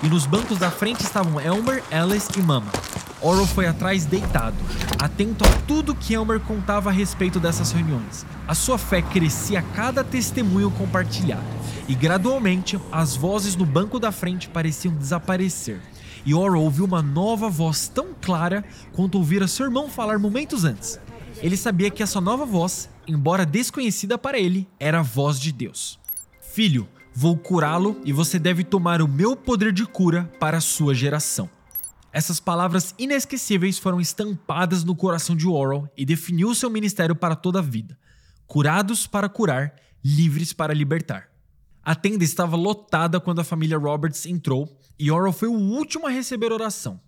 E 0.02 0.09
nos 0.09 0.25
bancos 0.25 0.59
da 0.59 0.70
frente 0.70 1.02
estavam 1.02 1.38
Elmer, 1.38 1.82
Alice 1.90 2.30
e 2.38 2.42
Mama. 2.42 2.73
Oral 3.20 3.47
foi 3.47 3.66
atrás 3.66 4.06
deitado, 4.06 4.56
atento 4.99 5.44
a 5.44 5.52
tudo 5.66 5.94
que 5.94 6.14
Elmer 6.14 6.40
contava 6.40 6.88
a 6.88 6.92
respeito 6.92 7.38
dessas 7.38 7.70
reuniões. 7.70 8.25
A 8.49 8.54
sua 8.54 8.78
fé 8.78 9.02
crescia 9.02 9.59
a 9.59 9.62
cada 9.62 10.02
testemunho 10.02 10.70
compartilhado, 10.70 11.44
e 11.87 11.94
gradualmente 11.94 12.80
as 12.90 13.14
vozes 13.14 13.54
no 13.56 13.66
banco 13.66 13.99
da 13.99 14.11
frente 14.11 14.49
pareciam 14.49 14.94
desaparecer. 14.94 15.82
E 16.25 16.32
Oral 16.32 16.62
ouviu 16.62 16.87
uma 16.87 17.02
nova 17.02 17.50
voz 17.50 17.88
tão 17.88 18.14
clara 18.18 18.64
quanto 18.94 19.18
ouvira 19.18 19.47
seu 19.47 19.66
irmão 19.66 19.90
falar 19.90 20.18
momentos 20.18 20.64
antes. 20.64 20.99
Ele 21.42 21.59
sabia 21.59 21.90
que 21.90 22.02
essa 22.02 22.23
nova 22.23 22.47
voz, 22.47 22.88
embora 23.06 23.44
desconhecida 23.44 24.16
para 24.16 24.38
ele, 24.38 24.66
era 24.78 25.00
a 25.00 25.02
voz 25.02 25.38
de 25.38 25.52
Deus. 25.52 26.00
Filho, 26.52 26.88
vou 27.14 27.37
curá-lo 27.37 28.00
e 28.04 28.12
você 28.12 28.37
deve 28.37 28.64
tomar 28.64 29.00
o 29.00 29.07
meu 29.07 29.37
poder 29.37 29.73
de 29.73 29.87
cura 29.87 30.25
para 30.40 30.57
a 30.57 30.61
sua 30.61 30.92
geração. 30.92 31.49
Essas 32.12 32.40
palavras 32.40 32.92
inesquecíveis 32.99 33.78
foram 33.78 34.00
estampadas 34.00 34.83
no 34.83 34.97
coração 34.97 35.37
de 35.37 35.47
Oral 35.47 35.88
e 35.97 36.04
definiu 36.04 36.52
seu 36.57 36.69
ministério 36.69 37.14
para 37.14 37.37
toda 37.37 37.61
a 37.61 37.62
vida. 37.62 37.97
Curados 38.49 39.07
para 39.07 39.28
curar, 39.28 39.76
livres 40.04 40.52
para 40.52 40.75
libertar. 40.75 41.30
A 41.85 41.95
tenda 41.95 42.25
estava 42.25 42.57
lotada 42.57 43.21
quando 43.21 43.38
a 43.38 43.45
família 43.45 43.78
Roberts 43.78 44.26
entrou 44.26 44.76
e 44.99 45.09
Oral 45.09 45.33
foi 45.33 45.49
o 45.49 45.54
último 45.54 46.09
a 46.09 46.11
receber 46.11 46.50
oração. 46.50 47.00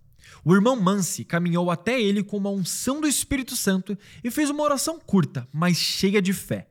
O 0.45 0.55
irmão 0.55 0.81
Mansi 0.81 1.25
caminhou 1.25 1.69
até 1.69 2.01
ele 2.01 2.23
com 2.23 2.37
uma 2.37 2.51
unção 2.51 3.01
do 3.01 3.09
Espírito 3.09 3.57
Santo 3.57 3.99
e 4.23 4.31
fez 4.31 4.51
uma 4.51 4.63
oração 4.63 5.01
curta, 5.05 5.49
mas 5.53 5.77
cheia 5.79 6.23
de 6.23 6.33
fé. 6.33 6.69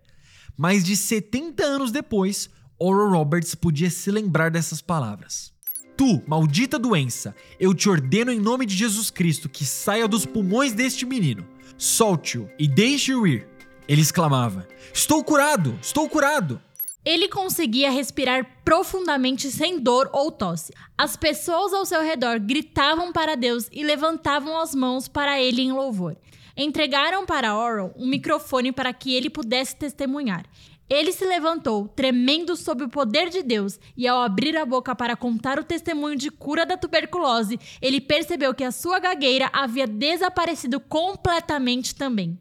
Mais 0.57 0.83
de 0.83 0.95
70 0.95 1.63
anos 1.63 1.91
depois, 1.91 2.49
Oral 2.83 3.11
Roberts 3.11 3.53
podia 3.53 3.91
se 3.91 4.09
lembrar 4.09 4.49
dessas 4.49 4.81
palavras. 4.81 5.53
Tu, 5.95 6.19
maldita 6.25 6.79
doença, 6.79 7.35
eu 7.59 7.75
te 7.75 7.87
ordeno 7.87 8.31
em 8.31 8.39
nome 8.39 8.65
de 8.65 8.75
Jesus 8.75 9.11
Cristo 9.11 9.47
que 9.47 9.63
saia 9.63 10.07
dos 10.07 10.25
pulmões 10.25 10.73
deste 10.73 11.05
menino. 11.05 11.47
Solte-o 11.77 12.49
e 12.57 12.67
deixe-o 12.67 13.27
ir. 13.27 13.47
Ele 13.87 14.01
exclamava: 14.01 14.67
Estou 14.91 15.23
curado, 15.23 15.77
estou 15.79 16.09
curado. 16.09 16.59
Ele 17.05 17.27
conseguia 17.27 17.91
respirar 17.91 18.47
profundamente 18.65 19.51
sem 19.51 19.79
dor 19.79 20.09
ou 20.11 20.31
tosse. 20.31 20.73
As 20.97 21.15
pessoas 21.15 21.73
ao 21.73 21.85
seu 21.85 22.01
redor 22.01 22.39
gritavam 22.39 23.13
para 23.13 23.35
Deus 23.35 23.69
e 23.71 23.83
levantavam 23.83 24.59
as 24.59 24.73
mãos 24.73 25.07
para 25.07 25.39
ele 25.39 25.61
em 25.61 25.71
louvor. 25.71 26.17
Entregaram 26.57 27.25
para 27.25 27.55
Oral 27.55 27.93
um 27.95 28.07
microfone 28.07 28.71
para 28.71 28.93
que 28.93 29.13
ele 29.13 29.29
pudesse 29.29 29.75
testemunhar. 29.75 30.45
Ele 30.91 31.13
se 31.13 31.23
levantou, 31.23 31.87
tremendo 31.87 32.53
sob 32.57 32.83
o 32.83 32.89
poder 32.89 33.29
de 33.29 33.41
Deus, 33.41 33.79
e 33.95 34.05
ao 34.05 34.21
abrir 34.21 34.57
a 34.57 34.65
boca 34.65 34.93
para 34.93 35.15
contar 35.15 35.57
o 35.57 35.63
testemunho 35.63 36.17
de 36.17 36.29
cura 36.29 36.65
da 36.65 36.75
tuberculose, 36.75 37.57
ele 37.81 38.01
percebeu 38.01 38.53
que 38.53 38.61
a 38.61 38.73
sua 38.73 38.99
gagueira 38.99 39.49
havia 39.53 39.87
desaparecido 39.87 40.81
completamente 40.81 41.95
também. 41.95 42.37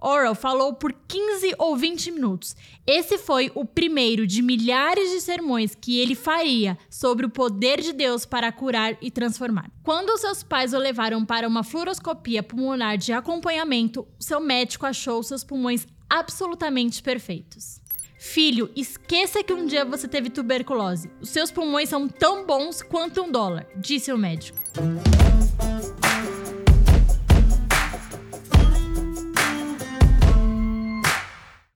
Oral 0.00 0.34
falou 0.34 0.74
por 0.74 0.92
15 0.92 1.54
ou 1.56 1.76
20 1.76 2.10
minutos. 2.10 2.56
Esse 2.84 3.18
foi 3.18 3.52
o 3.54 3.64
primeiro 3.64 4.26
de 4.26 4.42
milhares 4.42 5.12
de 5.12 5.20
sermões 5.20 5.76
que 5.76 6.00
ele 6.00 6.16
faria 6.16 6.76
sobre 6.90 7.24
o 7.24 7.30
poder 7.30 7.80
de 7.80 7.92
Deus 7.92 8.26
para 8.26 8.50
curar 8.50 8.96
e 9.00 9.12
transformar. 9.12 9.70
Quando 9.84 10.18
seus 10.18 10.42
pais 10.42 10.74
o 10.74 10.78
levaram 10.78 11.24
para 11.24 11.46
uma 11.46 11.62
fluoroscopia 11.62 12.42
pulmonar 12.42 12.98
de 12.98 13.12
acompanhamento, 13.12 14.04
seu 14.18 14.40
médico 14.40 14.86
achou 14.86 15.22
seus 15.22 15.44
pulmões 15.44 15.86
absolutamente 16.10 17.00
perfeitos. 17.00 17.81
Filho, 18.24 18.70
esqueça 18.76 19.42
que 19.42 19.52
um 19.52 19.66
dia 19.66 19.84
você 19.84 20.06
teve 20.06 20.30
tuberculose. 20.30 21.10
Os 21.20 21.28
seus 21.28 21.50
pulmões 21.50 21.88
são 21.88 22.06
tão 22.06 22.46
bons 22.46 22.80
quanto 22.80 23.20
um 23.20 23.32
dólar, 23.32 23.66
disse 23.76 24.12
o 24.12 24.16
médico. 24.16 24.60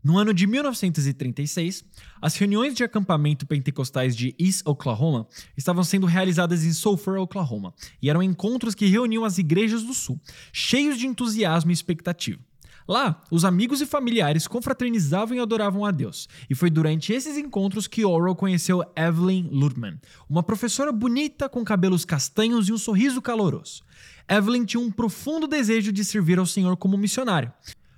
No 0.05 0.17
ano 0.17 0.33
de 0.33 0.47
1936, 0.47 1.85
as 2.23 2.37
reuniões 2.37 2.77
de 2.77 2.85
acampamento 2.85 3.45
pentecostais 3.45 4.15
de 4.15 4.33
East 4.39 4.63
Oklahoma 4.65 5.27
estavam 5.57 5.83
sendo 5.83 6.07
realizadas 6.07 6.65
em 6.65 6.73
Sulphur, 6.73 7.19
Oklahoma, 7.19 7.75
e 8.01 8.09
eram 8.09 8.23
encontros 8.23 8.73
que 8.73 8.87
reuniam 8.87 9.25
as 9.25 9.37
igrejas 9.37 9.83
do 9.83 9.93
sul, 9.93 10.21
cheios 10.53 10.97
de 10.97 11.09
entusiasmo 11.09 11.73
e 11.73 11.75
expectativa. 11.75 12.39
Lá, 12.89 13.21
os 13.33 13.45
amigos 13.45 13.81
e 13.81 13.87
familiares 13.87 14.47
confraternizavam 14.47 15.37
e 15.37 15.41
adoravam 15.41 15.85
a 15.85 15.91
Deus. 15.91 16.29
E 16.49 16.55
foi 16.55 16.71
durante 16.71 17.13
esses 17.13 17.37
encontros 17.37 17.89
que 17.89 18.05
Oral 18.05 18.37
conheceu 18.37 18.85
Evelyn 18.95 19.49
Ludman, 19.51 19.99
uma 20.31 20.43
professora 20.43 20.93
bonita 20.93 21.49
com 21.49 21.65
cabelos 21.65 22.05
castanhos 22.05 22.69
e 22.69 22.73
um 22.73 22.79
sorriso 22.79 23.21
caloroso. 23.21 23.83
Evelyn 24.29 24.65
tinha 24.65 24.81
um 24.81 24.91
profundo 24.91 25.49
desejo 25.49 25.93
de 25.93 26.05
servir 26.05 26.39
ao 26.39 26.47
Senhor 26.47 26.77
como 26.77 26.97
missionário. 26.97 27.53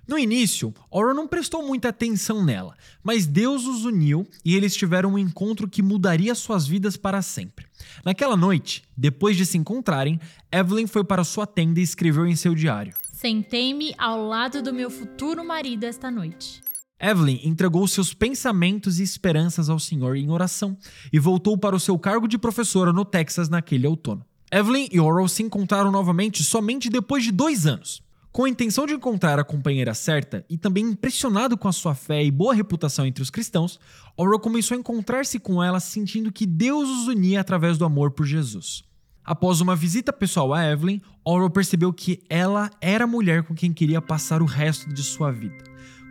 No 0.06 0.18
início, 0.18 0.72
Oral 0.90 1.14
não 1.14 1.28
prestou 1.28 1.62
muita 1.62 1.90
atenção 1.90 2.42
nela, 2.42 2.74
mas 3.04 3.26
Deus 3.26 3.66
os 3.66 3.84
uniu 3.84 4.26
e 4.42 4.56
eles 4.56 4.74
tiveram 4.74 5.12
um 5.12 5.18
encontro 5.18 5.68
que 5.68 5.82
mudaria 5.82 6.34
suas 6.34 6.66
vidas 6.66 6.96
para 6.96 7.20
sempre. 7.20 7.66
Naquela 8.02 8.34
noite, 8.34 8.82
depois 8.96 9.36
de 9.36 9.44
se 9.44 9.58
encontrarem, 9.58 10.18
Evelyn 10.50 10.86
foi 10.86 11.04
para 11.04 11.24
sua 11.24 11.46
tenda 11.46 11.78
e 11.78 11.82
escreveu 11.82 12.26
em 12.26 12.34
seu 12.34 12.54
diário: 12.54 12.94
Sentei-me 13.20 13.96
ao 13.98 14.24
lado 14.24 14.62
do 14.62 14.72
meu 14.72 14.88
futuro 14.88 15.44
marido 15.44 15.82
esta 15.82 16.08
noite. 16.08 16.62
Evelyn 17.00 17.40
entregou 17.42 17.88
seus 17.88 18.14
pensamentos 18.14 19.00
e 19.00 19.02
esperanças 19.02 19.68
ao 19.68 19.80
Senhor 19.80 20.14
em 20.14 20.30
oração 20.30 20.78
e 21.12 21.18
voltou 21.18 21.58
para 21.58 21.74
o 21.74 21.80
seu 21.80 21.98
cargo 21.98 22.28
de 22.28 22.38
professora 22.38 22.92
no 22.92 23.04
Texas 23.04 23.48
naquele 23.48 23.88
outono. 23.88 24.24
Evelyn 24.52 24.86
e 24.92 25.00
Oral 25.00 25.26
se 25.26 25.42
encontraram 25.42 25.90
novamente 25.90 26.44
somente 26.44 26.88
depois 26.88 27.24
de 27.24 27.32
dois 27.32 27.66
anos. 27.66 28.00
Com 28.30 28.44
a 28.44 28.48
intenção 28.48 28.86
de 28.86 28.94
encontrar 28.94 29.36
a 29.40 29.44
companheira 29.44 29.94
certa 29.94 30.46
e 30.48 30.56
também 30.56 30.84
impressionado 30.84 31.58
com 31.58 31.66
a 31.66 31.72
sua 31.72 31.96
fé 31.96 32.22
e 32.22 32.30
boa 32.30 32.54
reputação 32.54 33.04
entre 33.04 33.20
os 33.20 33.30
cristãos, 33.30 33.80
Oral 34.16 34.38
começou 34.38 34.76
a 34.76 34.78
encontrar-se 34.78 35.40
com 35.40 35.60
ela 35.60 35.80
sentindo 35.80 36.30
que 36.30 36.46
Deus 36.46 36.88
os 36.88 37.08
unia 37.08 37.40
através 37.40 37.76
do 37.78 37.84
amor 37.84 38.12
por 38.12 38.24
Jesus. 38.24 38.87
Após 39.28 39.60
uma 39.60 39.76
visita 39.76 40.10
pessoal 40.10 40.54
a 40.54 40.64
Evelyn, 40.64 41.02
Oral 41.22 41.50
percebeu 41.50 41.92
que 41.92 42.22
ela 42.30 42.70
era 42.80 43.04
a 43.04 43.06
mulher 43.06 43.42
com 43.42 43.54
quem 43.54 43.74
queria 43.74 44.00
passar 44.00 44.40
o 44.40 44.46
resto 44.46 44.88
de 44.88 45.02
sua 45.02 45.30
vida. 45.30 45.62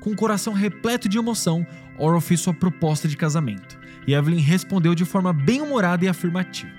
Com 0.02 0.12
o 0.12 0.16
coração 0.16 0.54
repleto 0.54 1.10
de 1.10 1.18
emoção, 1.18 1.66
Oral 1.98 2.22
fez 2.22 2.42
sua 2.42 2.54
proposta 2.54 3.08
de 3.08 3.18
casamento, 3.18 3.76
e 4.06 4.14
Evelyn 4.14 4.40
respondeu 4.40 4.94
de 4.94 5.04
forma 5.04 5.34
bem 5.34 5.64
humorada 5.64 6.06
e 6.06 6.08
afirmativa. 6.08 6.72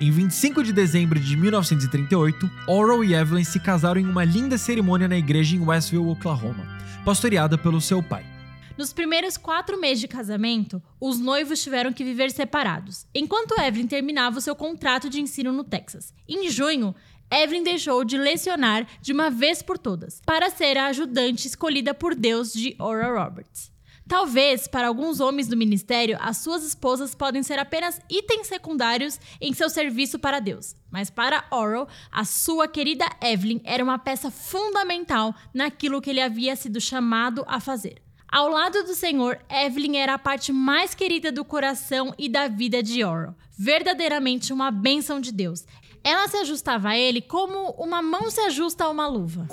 Em 0.00 0.10
25 0.10 0.64
de 0.64 0.72
dezembro 0.72 1.20
de 1.20 1.36
1938, 1.36 2.50
Oral 2.66 3.04
e 3.04 3.14
Evelyn 3.14 3.44
se 3.44 3.60
casaram 3.60 4.00
em 4.00 4.06
uma 4.08 4.24
linda 4.24 4.58
cerimônia 4.58 5.06
na 5.06 5.16
igreja 5.16 5.54
em 5.54 5.60
Westville, 5.60 6.08
Oklahoma, 6.08 6.66
pastoreada 7.04 7.56
pelo 7.56 7.80
seu 7.80 8.02
pai. 8.02 8.33
Nos 8.76 8.92
primeiros 8.92 9.36
quatro 9.36 9.80
meses 9.80 10.00
de 10.00 10.08
casamento, 10.08 10.82
os 11.00 11.20
noivos 11.20 11.62
tiveram 11.62 11.92
que 11.92 12.02
viver 12.02 12.32
separados, 12.32 13.06
enquanto 13.14 13.60
Evelyn 13.60 13.86
terminava 13.86 14.38
o 14.38 14.40
seu 14.40 14.56
contrato 14.56 15.08
de 15.08 15.20
ensino 15.20 15.52
no 15.52 15.62
Texas. 15.62 16.12
Em 16.28 16.50
junho, 16.50 16.92
Evelyn 17.30 17.62
deixou 17.62 18.04
de 18.04 18.18
lecionar 18.18 18.84
de 19.00 19.12
uma 19.12 19.30
vez 19.30 19.62
por 19.62 19.78
todas, 19.78 20.20
para 20.26 20.50
ser 20.50 20.76
a 20.76 20.86
ajudante 20.86 21.46
escolhida 21.46 21.94
por 21.94 22.16
Deus 22.16 22.52
de 22.52 22.74
Oral 22.80 23.24
Roberts. 23.24 23.72
Talvez, 24.08 24.66
para 24.66 24.88
alguns 24.88 25.20
homens 25.20 25.46
do 25.46 25.56
ministério, 25.56 26.18
as 26.20 26.38
suas 26.38 26.64
esposas 26.64 27.14
podem 27.14 27.44
ser 27.44 27.60
apenas 27.60 28.00
itens 28.10 28.48
secundários 28.48 29.20
em 29.40 29.54
seu 29.54 29.70
serviço 29.70 30.18
para 30.18 30.40
Deus. 30.40 30.74
Mas 30.90 31.08
para 31.10 31.46
Oral, 31.50 31.88
a 32.10 32.24
sua 32.24 32.66
querida 32.66 33.06
Evelyn 33.22 33.60
era 33.64 33.84
uma 33.84 34.00
peça 34.00 34.32
fundamental 34.32 35.32
naquilo 35.54 36.02
que 36.02 36.10
ele 36.10 36.20
havia 36.20 36.54
sido 36.56 36.80
chamado 36.80 37.44
a 37.46 37.60
fazer. 37.60 38.03
Ao 38.34 38.48
lado 38.48 38.82
do 38.82 38.96
Senhor, 38.96 39.38
Evelyn 39.48 39.96
era 39.96 40.14
a 40.14 40.18
parte 40.18 40.52
mais 40.52 40.92
querida 40.92 41.30
do 41.30 41.44
coração 41.44 42.12
e 42.18 42.28
da 42.28 42.48
vida 42.48 42.82
de 42.82 43.04
Oral. 43.04 43.36
Verdadeiramente 43.56 44.52
uma 44.52 44.72
bênção 44.72 45.20
de 45.20 45.30
Deus. 45.30 45.64
Ela 46.02 46.26
se 46.26 46.38
ajustava 46.38 46.88
a 46.88 46.98
ele 46.98 47.22
como 47.22 47.70
uma 47.78 48.02
mão 48.02 48.28
se 48.32 48.40
ajusta 48.40 48.82
a 48.82 48.90
uma 48.90 49.06
luva. 49.06 49.46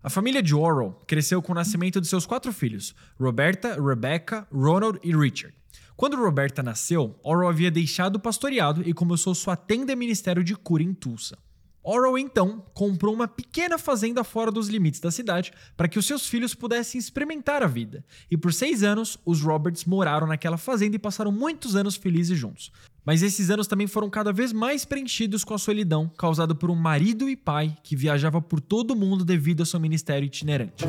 A 0.00 0.08
família 0.08 0.40
de 0.40 0.54
Oral 0.54 1.02
cresceu 1.08 1.42
com 1.42 1.50
o 1.50 1.56
nascimento 1.56 2.00
de 2.00 2.06
seus 2.06 2.24
quatro 2.24 2.52
filhos, 2.52 2.94
Roberta, 3.18 3.74
Rebecca, 3.82 4.46
Ronald 4.52 5.00
e 5.02 5.10
Richard. 5.10 5.56
Quando 5.96 6.16
Roberta 6.16 6.62
nasceu, 6.62 7.18
Oral 7.24 7.48
havia 7.48 7.72
deixado 7.72 8.14
o 8.14 8.20
pastoreado 8.20 8.88
e 8.88 8.94
começou 8.94 9.34
sua 9.34 9.56
tenda 9.56 9.90
e 9.90 9.96
ministério 9.96 10.44
de 10.44 10.54
cura 10.54 10.84
em 10.84 10.94
Tulsa. 10.94 11.36
Oral 11.88 12.18
então 12.18 12.64
comprou 12.74 13.14
uma 13.14 13.28
pequena 13.28 13.78
fazenda 13.78 14.24
fora 14.24 14.50
dos 14.50 14.66
limites 14.66 14.98
da 14.98 15.12
cidade 15.12 15.52
para 15.76 15.86
que 15.86 16.00
os 16.00 16.04
seus 16.04 16.26
filhos 16.26 16.52
pudessem 16.52 16.98
experimentar 16.98 17.62
a 17.62 17.68
vida. 17.68 18.04
E 18.28 18.36
por 18.36 18.52
seis 18.52 18.82
anos, 18.82 19.16
os 19.24 19.40
Roberts 19.40 19.84
moraram 19.84 20.26
naquela 20.26 20.56
fazenda 20.56 20.96
e 20.96 20.98
passaram 20.98 21.30
muitos 21.30 21.76
anos 21.76 21.94
felizes 21.94 22.36
juntos. 22.36 22.72
Mas 23.04 23.22
esses 23.22 23.50
anos 23.50 23.68
também 23.68 23.86
foram 23.86 24.10
cada 24.10 24.32
vez 24.32 24.52
mais 24.52 24.84
preenchidos 24.84 25.44
com 25.44 25.54
a 25.54 25.58
solidão 25.58 26.10
causada 26.18 26.56
por 26.56 26.72
um 26.72 26.74
marido 26.74 27.30
e 27.30 27.36
pai 27.36 27.76
que 27.84 27.94
viajava 27.94 28.42
por 28.42 28.60
todo 28.60 28.90
o 28.90 28.96
mundo 28.96 29.24
devido 29.24 29.60
ao 29.60 29.66
seu 29.66 29.78
ministério 29.78 30.26
itinerante. 30.26 30.84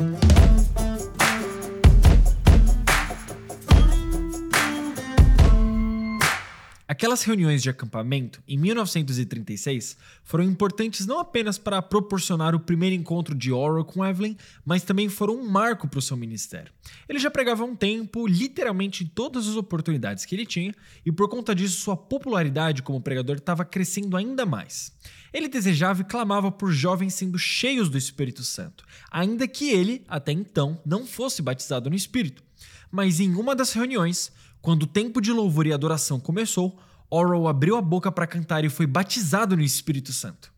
Aquelas 6.98 7.22
reuniões 7.22 7.62
de 7.62 7.70
acampamento, 7.70 8.42
em 8.48 8.58
1936, 8.58 9.96
foram 10.24 10.42
importantes 10.42 11.06
não 11.06 11.20
apenas 11.20 11.56
para 11.56 11.80
proporcionar 11.80 12.56
o 12.56 12.60
primeiro 12.60 12.96
encontro 12.96 13.36
de 13.36 13.52
Oral 13.52 13.84
com 13.84 14.04
Evelyn, 14.04 14.34
mas 14.64 14.82
também 14.82 15.08
foram 15.08 15.36
um 15.36 15.48
marco 15.48 15.86
para 15.86 16.00
o 16.00 16.02
seu 16.02 16.16
ministério. 16.16 16.72
Ele 17.08 17.20
já 17.20 17.30
pregava 17.30 17.62
há 17.62 17.66
um 17.66 17.76
tempo, 17.76 18.26
literalmente 18.26 19.04
em 19.04 19.06
todas 19.06 19.46
as 19.46 19.54
oportunidades 19.54 20.24
que 20.24 20.34
ele 20.34 20.44
tinha, 20.44 20.74
e 21.06 21.12
por 21.12 21.28
conta 21.28 21.54
disso 21.54 21.78
sua 21.78 21.96
popularidade 21.96 22.82
como 22.82 23.00
pregador 23.00 23.36
estava 23.36 23.64
crescendo 23.64 24.16
ainda 24.16 24.44
mais. 24.44 24.92
Ele 25.32 25.46
desejava 25.46 26.00
e 26.00 26.04
clamava 26.04 26.50
por 26.50 26.72
jovens 26.72 27.14
sendo 27.14 27.38
cheios 27.38 27.88
do 27.88 27.96
Espírito 27.96 28.42
Santo, 28.42 28.84
ainda 29.08 29.46
que 29.46 29.70
ele, 29.70 30.04
até 30.08 30.32
então, 30.32 30.82
não 30.84 31.06
fosse 31.06 31.42
batizado 31.42 31.88
no 31.88 31.94
Espírito. 31.94 32.42
Mas 32.90 33.20
em 33.20 33.36
uma 33.36 33.54
das 33.54 33.72
reuniões, 33.72 34.32
quando 34.60 34.82
o 34.82 34.88
tempo 34.88 35.20
de 35.20 35.30
louvor 35.30 35.64
e 35.68 35.72
adoração 35.72 36.18
começou, 36.18 36.76
Oral 37.10 37.48
abriu 37.48 37.76
a 37.76 37.80
boca 37.80 38.12
para 38.12 38.26
cantar 38.26 38.64
e 38.64 38.68
foi 38.68 38.86
batizado 38.86 39.56
no 39.56 39.62
Espírito 39.62 40.12
Santo. 40.12 40.52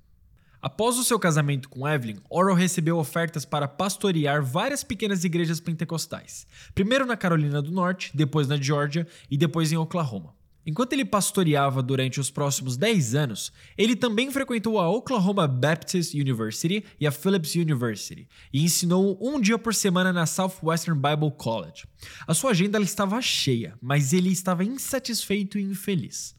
Após 0.60 0.98
o 0.98 1.04
seu 1.04 1.18
casamento 1.18 1.68
com 1.68 1.88
Evelyn, 1.88 2.18
Oral 2.28 2.56
recebeu 2.56 2.98
ofertas 2.98 3.44
para 3.44 3.68
pastorear 3.68 4.44
várias 4.44 4.82
pequenas 4.82 5.22
igrejas 5.22 5.60
pentecostais, 5.60 6.46
primeiro 6.74 7.06
na 7.06 7.16
Carolina 7.16 7.62
do 7.62 7.70
Norte, 7.70 8.10
depois 8.14 8.48
na 8.48 8.56
Geórgia 8.56 9.06
e 9.30 9.36
depois 9.36 9.70
em 9.70 9.76
Oklahoma. 9.76 10.34
Enquanto 10.66 10.92
ele 10.92 11.04
pastoreava 11.04 11.82
durante 11.82 12.20
os 12.20 12.30
próximos 12.30 12.76
10 12.76 13.14
anos, 13.14 13.52
ele 13.78 13.96
também 13.96 14.30
frequentou 14.30 14.78
a 14.78 14.90
Oklahoma 14.90 15.48
Baptist 15.48 16.14
University 16.14 16.84
e 16.98 17.06
a 17.06 17.12
Phillips 17.12 17.54
University 17.54 18.28
e 18.52 18.62
ensinou 18.62 19.16
um 19.22 19.40
dia 19.40 19.56
por 19.56 19.74
semana 19.74 20.12
na 20.12 20.26
Southwestern 20.26 21.00
Bible 21.00 21.30
College. 21.38 21.86
A 22.26 22.34
sua 22.34 22.50
agenda 22.50 22.78
estava 22.80 23.22
cheia, 23.22 23.74
mas 23.80 24.12
ele 24.12 24.30
estava 24.30 24.64
insatisfeito 24.64 25.58
e 25.58 25.62
infeliz. 25.62 26.38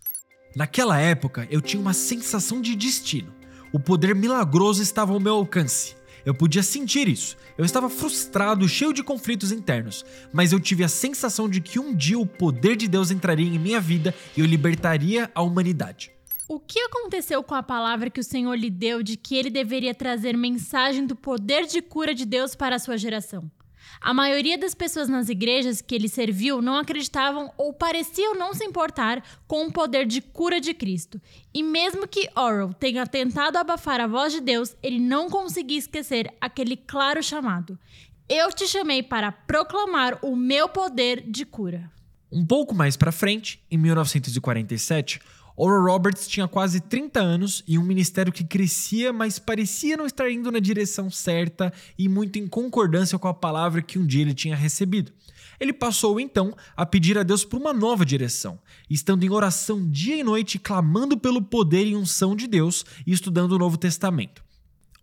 Naquela 0.55 0.99
época, 0.99 1.47
eu 1.49 1.61
tinha 1.61 1.81
uma 1.81 1.93
sensação 1.93 2.59
de 2.59 2.75
destino. 2.75 3.33
O 3.71 3.79
poder 3.79 4.13
milagroso 4.13 4.81
estava 4.81 5.13
ao 5.13 5.19
meu 5.19 5.35
alcance. 5.35 5.95
Eu 6.25 6.35
podia 6.35 6.61
sentir 6.61 7.07
isso. 7.07 7.37
Eu 7.57 7.63
estava 7.63 7.89
frustrado, 7.89 8.67
cheio 8.67 8.93
de 8.93 9.01
conflitos 9.01 9.51
internos, 9.51 10.05
mas 10.31 10.51
eu 10.51 10.59
tive 10.59 10.83
a 10.83 10.89
sensação 10.89 11.49
de 11.49 11.61
que 11.61 11.79
um 11.79 11.95
dia 11.95 12.19
o 12.19 12.25
poder 12.25 12.75
de 12.75 12.87
Deus 12.87 13.11
entraria 13.11 13.47
em 13.47 13.57
minha 13.57 13.79
vida 13.79 14.13
e 14.35 14.41
eu 14.41 14.45
libertaria 14.45 15.31
a 15.33 15.41
humanidade. 15.41 16.11
O 16.49 16.59
que 16.59 16.79
aconteceu 16.81 17.41
com 17.41 17.55
a 17.55 17.63
palavra 17.63 18.09
que 18.09 18.19
o 18.19 18.23
Senhor 18.23 18.53
lhe 18.55 18.69
deu 18.69 19.01
de 19.01 19.15
que 19.15 19.37
ele 19.37 19.49
deveria 19.49 19.95
trazer 19.95 20.35
mensagem 20.35 21.05
do 21.05 21.15
poder 21.15 21.65
de 21.65 21.81
cura 21.81 22.13
de 22.13 22.25
Deus 22.25 22.55
para 22.55 22.75
a 22.75 22.79
sua 22.79 22.97
geração? 22.97 23.49
A 23.99 24.13
maioria 24.13 24.57
das 24.57 24.73
pessoas 24.73 25.07
nas 25.07 25.29
igrejas 25.29 25.81
que 25.81 25.93
ele 25.93 26.07
serviu 26.07 26.61
não 26.61 26.75
acreditavam 26.75 27.51
ou 27.57 27.73
pareciam 27.73 28.35
não 28.35 28.53
se 28.53 28.63
importar 28.65 29.23
com 29.47 29.67
o 29.67 29.71
poder 29.71 30.05
de 30.05 30.21
cura 30.21 30.59
de 30.59 30.73
Cristo. 30.73 31.21
E 31.53 31.61
mesmo 31.61 32.07
que 32.07 32.29
Oral 32.35 32.73
tenha 32.73 33.05
tentado 33.05 33.57
abafar 33.57 33.99
a 33.99 34.07
voz 34.07 34.33
de 34.33 34.41
Deus, 34.41 34.75
ele 34.81 34.99
não 34.99 35.29
conseguia 35.29 35.77
esquecer 35.77 36.33
aquele 36.39 36.75
claro 36.75 37.21
chamado: 37.21 37.77
Eu 38.27 38.51
te 38.51 38.67
chamei 38.67 39.03
para 39.03 39.31
proclamar 39.31 40.17
o 40.21 40.35
meu 40.35 40.69
poder 40.69 41.23
de 41.27 41.45
cura. 41.45 41.91
Um 42.31 42.45
pouco 42.45 42.73
mais 42.73 42.95
para 42.95 43.11
frente, 43.11 43.61
em 43.69 43.77
1947, 43.77 45.19
Oral 45.63 45.83
Roberts 45.83 46.27
tinha 46.27 46.47
quase 46.47 46.79
30 46.81 47.19
anos 47.19 47.63
e 47.67 47.77
um 47.77 47.83
ministério 47.83 48.33
que 48.33 48.43
crescia, 48.43 49.13
mas 49.13 49.37
parecia 49.37 49.95
não 49.95 50.07
estar 50.07 50.27
indo 50.27 50.51
na 50.51 50.57
direção 50.57 51.07
certa 51.11 51.71
e 51.95 52.09
muito 52.09 52.39
em 52.39 52.47
concordância 52.47 53.19
com 53.19 53.27
a 53.27 53.33
palavra 53.33 53.79
que 53.79 53.99
um 53.99 54.05
dia 54.07 54.23
ele 54.23 54.33
tinha 54.33 54.55
recebido. 54.55 55.11
Ele 55.59 55.71
passou 55.71 56.19
então 56.19 56.51
a 56.75 56.83
pedir 56.83 57.15
a 57.15 57.21
Deus 57.21 57.45
por 57.45 57.61
uma 57.61 57.71
nova 57.71 58.03
direção, 58.03 58.57
estando 58.89 59.23
em 59.23 59.29
oração 59.29 59.87
dia 59.87 60.15
e 60.15 60.23
noite, 60.23 60.57
clamando 60.57 61.15
pelo 61.15 61.43
poder 61.43 61.85
e 61.85 61.95
unção 61.95 62.35
de 62.35 62.47
Deus 62.47 62.83
e 63.05 63.11
estudando 63.11 63.51
o 63.51 63.59
Novo 63.59 63.77
Testamento. 63.77 64.43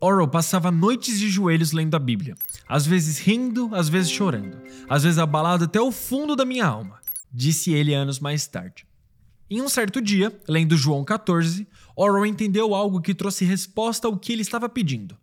Oral 0.00 0.26
passava 0.26 0.72
noites 0.72 1.20
de 1.20 1.28
joelhos 1.28 1.70
lendo 1.70 1.94
a 1.94 2.00
Bíblia, 2.00 2.36
às 2.68 2.84
vezes 2.84 3.20
rindo, 3.20 3.70
às 3.72 3.88
vezes 3.88 4.10
chorando, 4.10 4.60
às 4.88 5.04
vezes 5.04 5.20
abalado 5.20 5.66
até 5.66 5.80
o 5.80 5.92
fundo 5.92 6.34
da 6.34 6.44
minha 6.44 6.66
alma, 6.66 6.98
disse 7.32 7.72
ele 7.72 7.94
anos 7.94 8.18
mais 8.18 8.44
tarde. 8.48 8.87
Em 9.50 9.62
um 9.62 9.68
certo 9.68 10.00
dia, 10.02 10.38
lendo 10.46 10.76
João 10.76 11.04
14, 11.04 11.66
Oral 11.96 12.26
entendeu 12.26 12.74
algo 12.74 13.00
que 13.00 13.14
trouxe 13.14 13.44
resposta 13.44 14.06
ao 14.06 14.18
que 14.18 14.32
ele 14.32 14.42
estava 14.42 14.68
pedindo. 14.68 15.16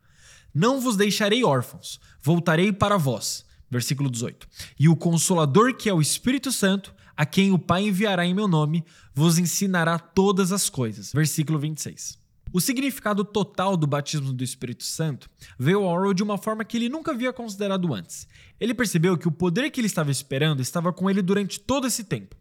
Não 0.54 0.82
vos 0.82 0.96
deixarei 0.96 1.44
órfãos, 1.44 2.00
voltarei 2.22 2.72
para 2.72 2.98
vós. 2.98 3.46
Versículo 3.70 4.10
18. 4.10 4.48
E 4.80 4.90
o 4.90 4.96
Consolador, 4.96 5.76
que 5.76 5.90
é 5.90 5.94
o 5.94 6.02
Espírito 6.02 6.52
Santo, 6.52 6.94
a 7.16 7.26
quem 7.26 7.52
o 7.52 7.60
Pai 7.60 7.84
enviará 7.84 8.26
em 8.26 8.34
meu 8.34 8.48
nome, 8.48 8.84
vos 9.14 9.38
ensinará 9.38 10.00
todas 10.00 10.52
as 10.52 10.70
coisas. 10.70 11.12
Versículo 11.14 11.60
26. 11.60 12.18
O 12.54 12.62
significado 12.62 13.26
total 13.26 13.76
do 13.76 13.86
batismo 13.86 14.32
do 14.32 14.44
Espírito 14.44 14.84
Santo 14.84 15.30
veio 15.60 15.84
a 15.84 15.92
Oral 15.92 16.14
de 16.14 16.24
uma 16.24 16.38
forma 16.38 16.64
que 16.64 16.78
ele 16.78 16.90
nunca 16.90 17.12
havia 17.12 17.34
considerado 17.34 17.94
antes. 17.94 18.28
Ele 18.60 18.74
percebeu 18.74 19.18
que 19.18 19.28
o 19.28 19.32
poder 19.32 19.70
que 19.70 19.80
ele 19.80 19.88
estava 19.88 20.10
esperando 20.10 20.62
estava 20.62 20.94
com 20.94 21.10
ele 21.10 21.22
durante 21.22 21.60
todo 21.60 21.86
esse 21.86 22.04
tempo. 22.04 22.36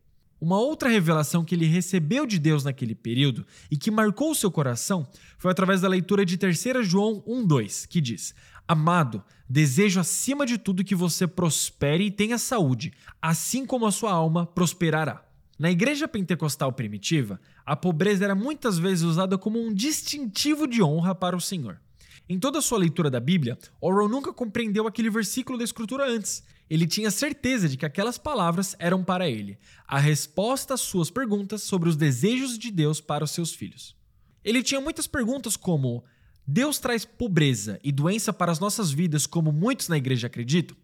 Uma 0.44 0.59
outra 0.59 0.90
revelação 0.90 1.42
que 1.42 1.54
ele 1.54 1.64
recebeu 1.64 2.26
de 2.26 2.38
Deus 2.38 2.64
naquele 2.64 2.94
período 2.94 3.46
e 3.70 3.78
que 3.78 3.90
marcou 3.90 4.30
o 4.30 4.35
seu 4.35 4.50
coração 4.50 5.09
foi 5.38 5.50
através 5.50 5.80
da 5.80 5.88
leitura 5.88 6.22
de 6.22 6.37
3 6.37 6.87
João 6.87 7.24
1,2, 7.26 7.88
que 7.88 7.98
diz: 7.98 8.35
Amado, 8.68 9.24
desejo 9.48 10.00
acima 10.00 10.44
de 10.44 10.59
tudo 10.59 10.85
que 10.85 10.94
você 10.94 11.26
prospere 11.26 12.04
e 12.04 12.11
tenha 12.11 12.37
saúde, 12.37 12.92
assim 13.22 13.64
como 13.64 13.87
a 13.87 13.90
sua 13.90 14.12
alma 14.12 14.44
prosperará. 14.44 15.24
Na 15.59 15.70
igreja 15.70 16.07
pentecostal 16.07 16.70
primitiva, 16.74 17.40
a 17.64 17.74
pobreza 17.74 18.26
era 18.26 18.35
muitas 18.35 18.78
vezes 18.78 19.02
usada 19.02 19.38
como 19.38 19.59
um 19.59 19.72
distintivo 19.72 20.66
de 20.66 20.83
honra 20.83 21.14
para 21.14 21.35
o 21.35 21.40
Senhor. 21.40 21.80
Em 22.28 22.38
toda 22.38 22.59
a 22.59 22.62
sua 22.62 22.76
leitura 22.76 23.11
da 23.11 23.18
Bíblia, 23.18 23.59
Orwell 23.80 24.11
nunca 24.11 24.30
compreendeu 24.30 24.87
aquele 24.87 25.09
versículo 25.09 25.57
da 25.57 25.64
Escritura 25.64 26.07
antes. 26.07 26.44
Ele 26.68 26.87
tinha 26.87 27.11
certeza 27.11 27.68
de 27.68 27.77
que 27.77 27.85
aquelas 27.85 28.16
palavras 28.16 28.74
eram 28.79 29.05
para 29.05 29.29
ele, 29.29 29.59
a 29.87 29.98
resposta 29.98 30.74
às 30.74 30.81
suas 30.81 31.11
perguntas 31.11 31.62
sobre 31.62 31.88
os 31.88 31.96
desejos 31.96 32.59
de 32.59 32.70
Deus 32.70 33.00
para 33.00 33.24
os 33.24 33.31
seus 33.31 33.55
filhos. 33.55 33.94
Ele 34.42 34.62
tinha 34.62 34.81
muitas 34.81 35.07
perguntas 35.07 35.57
como: 35.57 36.05
Deus 36.46 36.79
traz 36.79 37.05
pobreza 37.05 37.79
e 37.83 37.92
doença 37.92 38.33
para 38.33 38.50
as 38.50 38.61
nossas 38.61 38.90
vidas, 38.90 39.27
como 39.27 39.53
muitos 39.53 39.88
na 39.88 39.96
igreja 39.96 40.27
acreditam? 40.27 40.77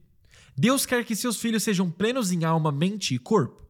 Deus 0.56 0.84
quer 0.84 1.04
que 1.04 1.16
seus 1.16 1.40
filhos 1.40 1.62
sejam 1.62 1.90
plenos 1.90 2.30
em 2.32 2.44
alma, 2.44 2.70
mente 2.70 3.14
e 3.14 3.18
corpo? 3.18 3.60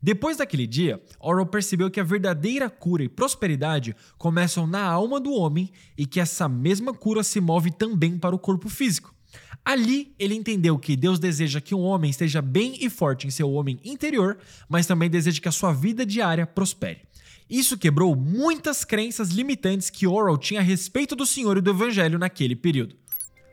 Depois 0.00 0.36
daquele 0.36 0.66
dia, 0.66 1.02
Orwell 1.18 1.46
percebeu 1.46 1.90
que 1.90 1.98
a 1.98 2.04
verdadeira 2.04 2.68
cura 2.70 3.02
e 3.02 3.08
prosperidade 3.08 3.96
começam 4.18 4.66
na 4.66 4.84
alma 4.84 5.18
do 5.18 5.32
homem 5.32 5.72
e 5.96 6.06
que 6.06 6.20
essa 6.20 6.48
mesma 6.48 6.92
cura 6.92 7.24
se 7.24 7.40
move 7.40 7.72
também 7.72 8.18
para 8.18 8.34
o 8.34 8.38
corpo 8.38 8.68
físico. 8.68 9.15
Ali, 9.64 10.14
ele 10.18 10.34
entendeu 10.34 10.78
que 10.78 10.96
Deus 10.96 11.18
deseja 11.18 11.60
que 11.60 11.74
um 11.74 11.80
homem 11.80 12.10
esteja 12.10 12.40
bem 12.40 12.76
e 12.80 12.88
forte 12.88 13.26
em 13.26 13.30
seu 13.30 13.50
homem 13.50 13.80
interior, 13.84 14.38
mas 14.68 14.86
também 14.86 15.10
deseja 15.10 15.40
que 15.40 15.48
a 15.48 15.52
sua 15.52 15.72
vida 15.72 16.06
diária 16.06 16.46
prospere. 16.46 17.02
Isso 17.48 17.76
quebrou 17.76 18.14
muitas 18.14 18.84
crenças 18.84 19.30
limitantes 19.30 19.90
que 19.90 20.06
Orwell 20.06 20.38
tinha 20.38 20.60
a 20.60 20.62
respeito 20.62 21.14
do 21.16 21.26
Senhor 21.26 21.56
e 21.56 21.60
do 21.60 21.70
Evangelho 21.70 22.18
naquele 22.18 22.56
período. 22.56 22.96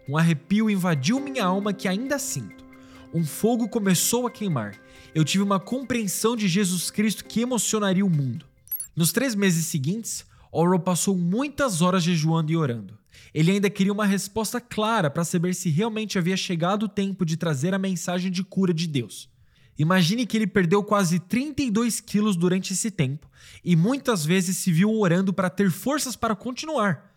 Um 0.08 0.17
arrepio 0.17 0.69
invadiu 0.69 1.19
minha 1.19 1.46
alma 1.46 1.74
que 1.74 1.88
ainda 1.88 2.19
sinto. 2.19 2.63
Um 3.13 3.24
fogo 3.24 3.69
começou 3.69 4.26
a 4.26 4.32
queimar 4.32 4.76
eu 5.13 5.24
tive 5.24 5.43
uma 5.43 5.60
compreensão 5.60 6.36
de 6.36 6.48
Jesus 6.48 6.89
Cristo 6.89 7.26
que 7.26 7.41
emocionaria 7.41 8.06
o 8.06 8.10
mundo. 8.10 8.46
Nos 8.96 9.12
três 9.12 9.36
meses 9.36 9.67
seguintes, 9.67 10.26
Orwell 10.52 10.80
passou 10.80 11.15
muitas 11.15 11.82
horas 11.82 12.04
jejuando 12.04 12.52
e 12.52 12.58
orando. 12.58 12.98
Ele 13.34 13.52
ainda 13.52 13.69
queria 13.69 13.91
uma 13.91 14.06
resposta 14.06 14.62
clara 14.62 15.10
para 15.10 15.24
saber 15.24 15.56
se 15.56 15.69
realmente 15.69 16.17
havia 16.17 16.38
chegado 16.38 16.84
o 16.84 16.89
tempo 16.89 17.26
de 17.26 17.36
trazer 17.36 17.74
a 17.74 17.80
mensagem 17.80 18.32
de 18.32 18.43
cura 18.43 18.74
de 18.74 18.88
Deus. 18.88 19.30
Imagine 19.78 20.26
que 20.26 20.38
ele 20.38 20.46
perdeu 20.46 20.84
quase 20.84 21.19
32 21.19 22.00
quilos 22.00 22.36
durante 22.36 22.74
esse 22.74 22.91
tempo 22.91 23.28
e 23.63 23.76
muitas 23.76 24.24
vezes 24.24 24.58
se 24.58 24.72
viu 24.72 24.91
orando 24.91 25.34
para 25.34 25.50
ter 25.50 25.72
forças 25.72 26.15
para 26.15 26.36
continuar. 26.36 27.12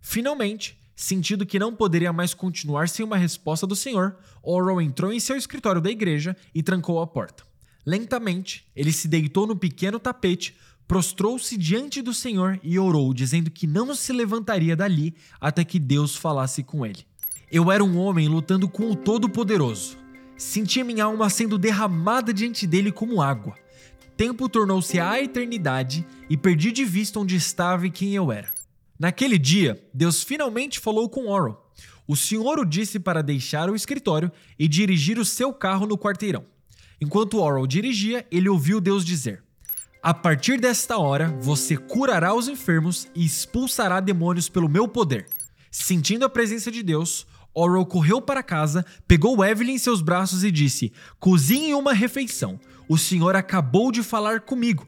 Finalmente, 0.00 0.78
Sentindo 1.00 1.46
que 1.46 1.60
não 1.60 1.72
poderia 1.72 2.12
mais 2.12 2.34
continuar 2.34 2.88
sem 2.88 3.04
uma 3.04 3.16
resposta 3.16 3.64
do 3.64 3.76
Senhor, 3.76 4.16
Orwell 4.42 4.80
entrou 4.80 5.12
em 5.12 5.20
seu 5.20 5.36
escritório 5.36 5.80
da 5.80 5.92
igreja 5.92 6.36
e 6.52 6.60
trancou 6.60 7.00
a 7.00 7.06
porta. 7.06 7.44
Lentamente, 7.86 8.66
ele 8.74 8.90
se 8.90 9.06
deitou 9.06 9.46
no 9.46 9.54
pequeno 9.54 10.00
tapete, 10.00 10.56
prostrou-se 10.88 11.54
diante 11.58 12.00
do 12.00 12.14
Senhor 12.14 12.58
e 12.62 12.78
orou, 12.78 13.12
dizendo 13.12 13.50
que 13.50 13.66
não 13.66 13.94
se 13.94 14.10
levantaria 14.10 14.74
dali 14.74 15.14
até 15.38 15.62
que 15.62 15.78
Deus 15.78 16.16
falasse 16.16 16.62
com 16.64 16.84
ele. 16.84 17.04
Eu 17.52 17.70
era 17.70 17.84
um 17.84 17.98
homem 17.98 18.26
lutando 18.26 18.66
com 18.68 18.90
o 18.90 18.96
Todo-Poderoso. 18.96 19.98
Sentia 20.36 20.84
minha 20.84 21.04
alma 21.04 21.28
sendo 21.28 21.58
derramada 21.58 22.32
diante 22.32 22.66
dele 22.66 22.90
como 22.90 23.20
água. 23.20 23.54
Tempo 24.16 24.48
tornou-se 24.48 24.98
a 24.98 25.22
eternidade 25.22 26.06
e 26.28 26.36
perdi 26.36 26.72
de 26.72 26.84
vista 26.84 27.20
onde 27.20 27.36
estava 27.36 27.86
e 27.86 27.90
quem 27.90 28.14
eu 28.14 28.32
era. 28.32 28.50
Naquele 28.98 29.38
dia, 29.38 29.80
Deus 29.92 30.22
finalmente 30.22 30.80
falou 30.80 31.08
com 31.08 31.28
Orwell. 31.28 31.62
O 32.06 32.16
senhor 32.16 32.58
o 32.58 32.64
disse 32.64 32.98
para 32.98 33.22
deixar 33.22 33.68
o 33.68 33.76
escritório 33.76 34.32
e 34.58 34.66
dirigir 34.66 35.18
o 35.18 35.24
seu 35.24 35.52
carro 35.52 35.86
no 35.86 35.98
quarteirão. 35.98 36.46
Enquanto 37.00 37.38
Orwell 37.38 37.66
dirigia, 37.66 38.26
ele 38.30 38.48
ouviu 38.48 38.80
Deus 38.80 39.04
dizer: 39.04 39.44
A 40.00 40.14
partir 40.14 40.60
desta 40.60 40.96
hora, 40.96 41.28
você 41.40 41.76
curará 41.76 42.32
os 42.32 42.46
enfermos 42.46 43.08
e 43.16 43.26
expulsará 43.26 43.98
demônios 43.98 44.48
pelo 44.48 44.68
meu 44.68 44.86
poder. 44.86 45.26
Sentindo 45.72 46.24
a 46.24 46.30
presença 46.30 46.70
de 46.70 46.84
Deus, 46.84 47.26
Orwell 47.52 47.84
correu 47.84 48.22
para 48.22 48.42
casa, 48.42 48.86
pegou 49.08 49.44
Evelyn 49.44 49.74
em 49.74 49.78
seus 49.78 50.00
braços 50.00 50.44
e 50.44 50.52
disse: 50.52 50.92
Cozinhe 51.18 51.74
uma 51.74 51.92
refeição. 51.92 52.60
O 52.88 52.96
senhor 52.96 53.34
acabou 53.34 53.90
de 53.90 54.04
falar 54.04 54.40
comigo. 54.42 54.86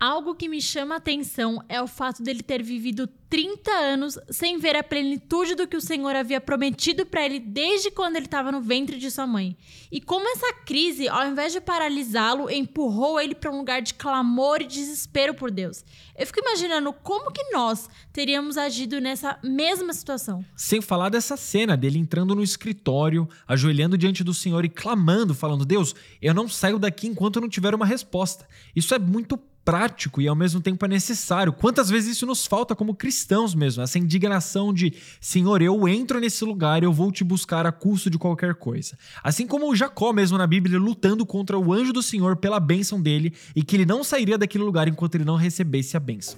Algo 0.00 0.34
que 0.34 0.48
me 0.48 0.62
chama 0.62 0.94
a 0.94 0.96
atenção 0.96 1.62
é 1.68 1.82
o 1.82 1.86
fato 1.86 2.22
dele 2.22 2.42
ter 2.42 2.62
vivido 2.62 3.06
30 3.28 3.70
anos 3.70 4.18
sem 4.30 4.58
ver 4.58 4.74
a 4.74 4.82
plenitude 4.82 5.54
do 5.54 5.68
que 5.68 5.76
o 5.76 5.80
Senhor 5.80 6.16
havia 6.16 6.40
prometido 6.40 7.04
para 7.04 7.24
ele 7.24 7.38
desde 7.38 7.90
quando 7.90 8.16
ele 8.16 8.24
estava 8.24 8.50
no 8.50 8.62
ventre 8.62 8.98
de 8.98 9.10
sua 9.10 9.26
mãe. 9.26 9.56
E 9.92 10.00
como 10.00 10.26
essa 10.26 10.54
crise, 10.64 11.06
ao 11.06 11.28
invés 11.28 11.52
de 11.52 11.60
paralisá-lo, 11.60 12.50
empurrou 12.50 13.20
ele 13.20 13.34
para 13.34 13.52
um 13.52 13.58
lugar 13.58 13.82
de 13.82 13.92
clamor 13.92 14.62
e 14.62 14.66
desespero 14.66 15.34
por 15.34 15.50
Deus. 15.50 15.84
Eu 16.16 16.26
fico 16.26 16.40
imaginando 16.40 16.92
como 16.92 17.30
que 17.30 17.52
nós 17.52 17.88
teríamos 18.10 18.56
agido 18.56 19.00
nessa 19.02 19.38
mesma 19.44 19.92
situação. 19.92 20.42
Sem 20.56 20.80
falar 20.80 21.10
dessa 21.10 21.36
cena 21.36 21.76
dele 21.76 21.98
entrando 21.98 22.34
no 22.34 22.42
escritório, 22.42 23.28
ajoelhando 23.46 23.98
diante 23.98 24.24
do 24.24 24.32
Senhor 24.32 24.64
e 24.64 24.68
clamando, 24.70 25.34
falando: 25.34 25.64
Deus, 25.64 25.94
eu 26.22 26.32
não 26.32 26.48
saio 26.48 26.78
daqui 26.78 27.06
enquanto 27.06 27.40
não 27.40 27.50
tiver 27.50 27.74
uma 27.74 27.86
resposta. 27.86 28.48
Isso 28.74 28.94
é 28.94 28.98
muito 28.98 29.36
prático 29.70 30.20
e 30.20 30.26
ao 30.26 30.34
mesmo 30.34 30.60
tempo 30.60 30.84
é 30.84 30.88
necessário. 30.88 31.52
Quantas 31.52 31.88
vezes 31.88 32.16
isso 32.16 32.26
nos 32.26 32.44
falta 32.44 32.74
como 32.74 32.92
cristãos 32.92 33.54
mesmo? 33.54 33.84
Essa 33.84 34.00
indignação 34.00 34.74
de, 34.74 34.92
Senhor, 35.20 35.62
eu 35.62 35.86
entro 35.86 36.18
nesse 36.18 36.44
lugar, 36.44 36.82
eu 36.82 36.92
vou 36.92 37.12
te 37.12 37.22
buscar 37.22 37.64
a 37.64 37.70
custo 37.70 38.10
de 38.10 38.18
qualquer 38.18 38.56
coisa. 38.56 38.98
Assim 39.22 39.46
como 39.46 39.70
o 39.70 39.76
Jacó 39.76 40.12
mesmo 40.12 40.36
na 40.36 40.44
Bíblia 40.44 40.76
lutando 40.76 41.24
contra 41.24 41.56
o 41.56 41.72
anjo 41.72 41.92
do 41.92 42.02
Senhor 42.02 42.34
pela 42.34 42.58
bênção 42.58 43.00
dele 43.00 43.32
e 43.54 43.62
que 43.62 43.76
ele 43.76 43.86
não 43.86 44.02
sairia 44.02 44.36
daquele 44.36 44.64
lugar 44.64 44.88
enquanto 44.88 45.14
ele 45.14 45.24
não 45.24 45.36
recebesse 45.36 45.96
a 45.96 46.00
bênção. 46.00 46.36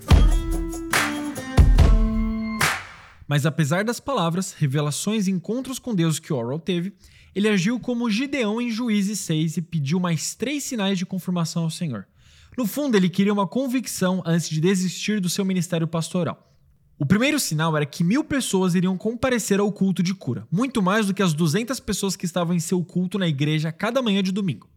Mas 3.27 3.47
apesar 3.47 3.83
das 3.83 3.99
palavras, 3.99 4.53
revelações 4.53 5.27
e 5.27 5.31
encontros 5.31 5.79
com 5.79 5.95
Deus 5.95 6.18
que 6.18 6.35
Orwell 6.35 6.59
teve, 6.59 6.92
ele 7.35 7.49
agiu 7.49 7.81
como 7.81 8.11
Gideão 8.11 8.61
em 8.61 8.71
Juízes 8.71 9.21
6 9.21 9.57
e 9.57 9.62
pediu 9.62 9.99
mais 9.99 10.35
três 10.35 10.64
sinais 10.64 10.99
de 10.99 11.07
confirmação 11.07 11.62
ao 11.62 11.71
Senhor. 11.71 12.07
No 12.57 12.67
fundo, 12.67 12.97
ele 12.97 13.09
queria 13.09 13.33
uma 13.33 13.47
convicção 13.47 14.23
antes 14.27 14.49
de 14.49 14.61
desistir 14.61 15.21
do 15.21 15.31
seu 15.31 15.45
ministério 15.45 15.87
pastoral. 15.87 16.53
O 16.99 17.07
primeiro 17.07 17.41
sinal 17.41 17.77
era 17.77 17.87
que 17.87 18.05
mil 18.05 18.23
pessoas 18.23 18.75
iriam 18.75 18.97
comparecer 18.97 19.59
ao 19.59 19.73
culto 19.73 20.03
de 20.03 20.15
cura, 20.15 20.47
muito 20.53 20.83
mais 20.83 21.07
do 21.07 21.15
que 21.15 21.23
as 21.23 21.33
200 21.33 21.81
pessoas 21.81 22.15
que 22.15 22.27
estavam 22.27 22.55
em 22.55 22.61
seu 22.61 22.85
culto 22.85 23.19
na 23.19 23.27
igreja 23.27 23.73
cada 23.73 24.03
manhã 24.03 24.23
de 24.23 24.31
domingo. 24.31 24.69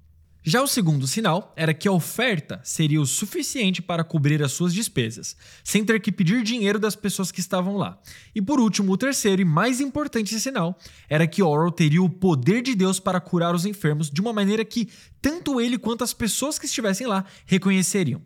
Já 0.47 0.61
o 0.61 0.67
segundo 0.67 1.07
sinal 1.07 1.51
era 1.55 1.73
que 1.73 1.87
a 1.87 1.91
oferta 1.91 2.61
seria 2.63 3.01
o 3.01 3.05
suficiente 3.07 3.81
para 3.81 4.03
cobrir 4.03 4.43
as 4.43 4.51
suas 4.51 4.75
despesas, 4.75 5.35
sem 5.63 5.83
ter 5.83 5.99
que 5.99 6.11
pedir 6.11 6.43
dinheiro 6.43 6.77
das 6.77 6.95
pessoas 6.95 7.31
que 7.31 7.39
estavam 7.39 7.75
lá. 7.75 7.99
E 8.35 8.39
por 8.39 8.59
último, 8.59 8.91
o 8.91 8.97
terceiro 8.97 9.41
e 9.41 9.45
mais 9.45 9.81
importante 9.81 10.39
sinal 10.39 10.77
era 11.09 11.25
que 11.25 11.41
Oral 11.41 11.71
teria 11.71 12.03
o 12.03 12.07
poder 12.07 12.61
de 12.61 12.75
Deus 12.75 12.99
para 12.99 13.19
curar 13.19 13.55
os 13.55 13.65
enfermos 13.65 14.07
de 14.07 14.21
uma 14.21 14.31
maneira 14.31 14.63
que 14.63 14.87
tanto 15.19 15.59
ele 15.59 15.79
quanto 15.79 16.03
as 16.03 16.13
pessoas 16.13 16.59
que 16.59 16.67
estivessem 16.67 17.07
lá 17.07 17.25
reconheceriam. 17.47 18.21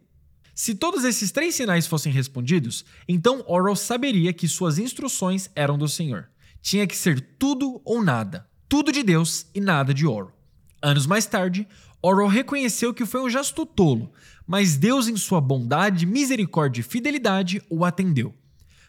Se 0.53 0.75
todos 0.75 1.05
esses 1.05 1.31
três 1.31 1.55
sinais 1.55 1.87
fossem 1.87 2.11
respondidos, 2.11 2.83
então 3.07 3.45
Oral 3.47 3.77
saberia 3.77 4.33
que 4.33 4.45
suas 4.45 4.77
instruções 4.77 5.49
eram 5.55 5.77
do 5.77 5.87
Senhor. 5.87 6.29
Tinha 6.61 6.85
que 6.85 6.97
ser 6.97 7.21
tudo 7.39 7.81
ou 7.85 8.03
nada, 8.03 8.45
tudo 8.67 8.91
de 8.91 9.03
Deus 9.03 9.45
e 9.55 9.61
nada 9.61 9.93
de 9.93 10.05
Oral. 10.05 10.37
Anos 10.81 11.05
mais 11.05 11.25
tarde, 11.25 11.67
Orwell 12.01 12.27
reconheceu 12.27 12.93
que 12.93 13.05
foi 13.05 13.21
um 13.21 13.29
gesto 13.29 13.65
tolo, 13.65 14.11
mas 14.47 14.77
Deus, 14.77 15.07
em 15.07 15.17
sua 15.17 15.41
bondade, 15.41 16.05
misericórdia 16.05 16.81
e 16.81 16.83
fidelidade, 16.83 17.61
o 17.69 17.83
atendeu. 17.83 18.33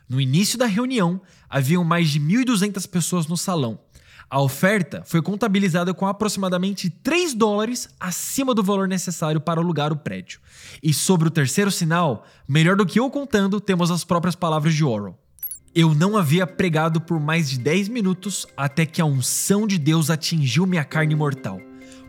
No 0.08 0.20
início 0.20 0.58
da 0.58 0.66
reunião, 0.66 1.20
haviam 1.48 1.84
mais 1.84 2.08
de 2.08 2.20
1.200 2.20 2.88
pessoas 2.88 3.26
no 3.26 3.36
salão. 3.36 3.78
A 4.28 4.40
oferta 4.40 5.02
foi 5.04 5.20
contabilizada 5.20 5.92
com 5.92 6.06
aproximadamente 6.06 6.88
3 6.88 7.34
dólares 7.34 7.88
acima 7.98 8.54
do 8.54 8.62
valor 8.62 8.86
necessário 8.86 9.40
para 9.40 9.60
alugar 9.60 9.92
o 9.92 9.96
prédio. 9.96 10.40
E 10.80 10.94
sobre 10.94 11.26
o 11.26 11.32
terceiro 11.32 11.70
sinal, 11.70 12.24
melhor 12.46 12.76
do 12.76 12.86
que 12.86 13.00
eu 13.00 13.10
contando, 13.10 13.60
temos 13.60 13.90
as 13.90 14.04
próprias 14.04 14.36
palavras 14.36 14.72
de 14.74 14.84
Orwell. 14.84 15.18
Eu 15.74 15.94
não 15.94 16.16
havia 16.16 16.46
pregado 16.46 17.00
por 17.00 17.18
mais 17.18 17.50
de 17.50 17.58
10 17.58 17.88
minutos 17.88 18.46
até 18.56 18.86
que 18.86 19.00
a 19.00 19.04
unção 19.04 19.66
de 19.66 19.78
Deus 19.78 20.10
atingiu 20.10 20.64
minha 20.64 20.84
carne 20.84 21.14
mortal. 21.14 21.60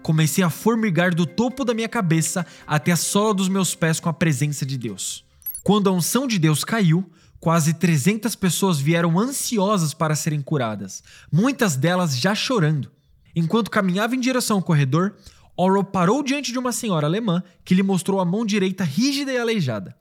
Comecei 0.02 0.44
a 0.44 0.50
formigar 0.50 1.14
do 1.14 1.26
topo 1.26 1.64
da 1.64 1.74
minha 1.74 1.88
cabeça 1.88 2.46
até 2.66 2.92
a 2.92 2.98
sola 2.98 3.34
dos 3.34 3.48
meus 3.48 3.76
pés 3.76 4.00
com 4.00 4.10
a 4.10 4.14
presença 4.14 4.66
de 4.66 4.78
Deus. 4.78 5.24
Quando 5.64 5.90
a 5.90 5.92
unção 5.92 6.26
de 6.26 6.40
Deus 6.40 6.64
caiu, 6.64 7.08
quase 7.40 7.74
300 7.74 8.36
pessoas 8.36 8.80
vieram 8.80 9.20
ansiosas 9.20 9.94
para 9.94 10.16
serem 10.16 10.42
curadas, 10.42 11.04
muitas 11.32 11.76
delas 11.76 12.18
já 12.18 12.34
chorando. 12.34 12.92
Enquanto 13.36 13.72
caminhava 13.72 14.16
em 14.16 14.20
direção 14.20 14.58
ao 14.58 14.64
corredor, 14.64 15.16
Orwell 15.56 15.84
parou 15.84 16.24
diante 16.24 16.52
de 16.52 16.58
uma 16.58 16.72
senhora 16.72 17.06
alemã 17.06 17.44
que 17.64 17.76
lhe 17.76 17.84
mostrou 17.84 18.20
a 18.20 18.26
mão 18.26 18.46
direita 18.46 18.84
rígida 18.84 19.32
e 19.32 19.38
aleijada. 19.38 19.96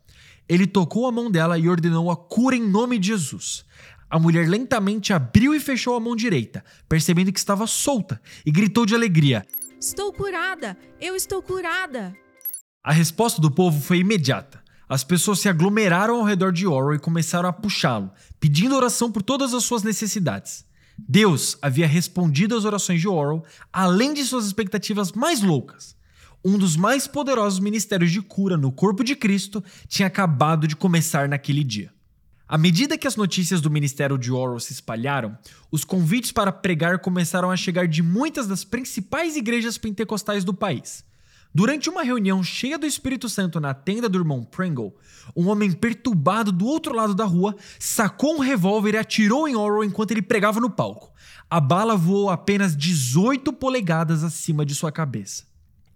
Ele 0.48 0.66
tocou 0.66 1.06
a 1.06 1.12
mão 1.12 1.30
dela 1.30 1.58
e 1.58 1.68
ordenou 1.68 2.10
a 2.10 2.16
cura 2.16 2.56
em 2.56 2.66
nome 2.66 2.98
de 2.98 3.08
Jesus. 3.08 3.64
A 4.08 4.18
mulher 4.18 4.48
lentamente 4.48 5.12
abriu 5.12 5.54
e 5.54 5.60
fechou 5.60 5.94
a 5.94 6.00
mão 6.00 6.16
direita, 6.16 6.64
percebendo 6.88 7.32
que 7.32 7.38
estava 7.38 7.66
solta, 7.66 8.20
e 8.44 8.50
gritou 8.50 8.84
de 8.84 8.94
alegria: 8.94 9.46
Estou 9.80 10.12
curada! 10.12 10.76
Eu 11.00 11.16
estou 11.16 11.40
curada! 11.40 12.14
A 12.84 12.92
resposta 12.92 13.40
do 13.40 13.50
povo 13.50 13.80
foi 13.80 14.00
imediata. 14.00 14.62
As 14.86 15.02
pessoas 15.02 15.40
se 15.40 15.48
aglomeraram 15.48 16.16
ao 16.16 16.22
redor 16.22 16.52
de 16.52 16.66
Oral 16.66 16.94
e 16.94 16.98
começaram 16.98 17.48
a 17.48 17.52
puxá-lo, 17.52 18.10
pedindo 18.38 18.76
oração 18.76 19.10
por 19.10 19.22
todas 19.22 19.54
as 19.54 19.64
suas 19.64 19.82
necessidades. 19.82 20.66
Deus 20.98 21.56
havia 21.62 21.86
respondido 21.86 22.54
às 22.54 22.66
orações 22.66 23.00
de 23.00 23.08
Oral, 23.08 23.42
além 23.72 24.12
de 24.12 24.22
suas 24.22 24.44
expectativas 24.44 25.12
mais 25.12 25.40
loucas. 25.40 25.96
Um 26.44 26.58
dos 26.58 26.76
mais 26.76 27.06
poderosos 27.06 27.58
ministérios 27.58 28.10
de 28.10 28.20
cura 28.20 28.58
no 28.58 28.70
corpo 28.70 29.02
de 29.02 29.16
Cristo 29.16 29.64
tinha 29.88 30.08
acabado 30.08 30.68
de 30.68 30.76
começar 30.76 31.26
naquele 31.26 31.64
dia. 31.64 31.90
À 32.50 32.58
medida 32.58 32.98
que 32.98 33.06
as 33.06 33.14
notícias 33.14 33.60
do 33.60 33.70
ministério 33.70 34.18
de 34.18 34.32
Oral 34.32 34.58
se 34.58 34.72
espalharam, 34.72 35.38
os 35.70 35.84
convites 35.84 36.32
para 36.32 36.50
pregar 36.50 36.98
começaram 36.98 37.48
a 37.48 37.56
chegar 37.56 37.86
de 37.86 38.02
muitas 38.02 38.48
das 38.48 38.64
principais 38.64 39.36
igrejas 39.36 39.78
pentecostais 39.78 40.42
do 40.42 40.52
país. 40.52 41.04
Durante 41.54 41.88
uma 41.88 42.02
reunião 42.02 42.42
cheia 42.42 42.76
do 42.76 42.86
Espírito 42.86 43.28
Santo 43.28 43.60
na 43.60 43.72
tenda 43.72 44.08
do 44.08 44.18
irmão 44.18 44.42
Pringle, 44.42 44.96
um 45.36 45.46
homem 45.46 45.70
perturbado 45.70 46.50
do 46.50 46.66
outro 46.66 46.92
lado 46.92 47.14
da 47.14 47.24
rua 47.24 47.54
sacou 47.78 48.34
um 48.34 48.40
revólver 48.40 48.94
e 48.94 48.98
atirou 48.98 49.46
em 49.46 49.54
Oral 49.54 49.84
enquanto 49.84 50.10
ele 50.10 50.20
pregava 50.20 50.58
no 50.58 50.70
palco. 50.70 51.12
A 51.48 51.60
bala 51.60 51.96
voou 51.96 52.30
apenas 52.30 52.76
18 52.76 53.52
polegadas 53.52 54.24
acima 54.24 54.66
de 54.66 54.74
sua 54.74 54.90
cabeça. 54.90 55.49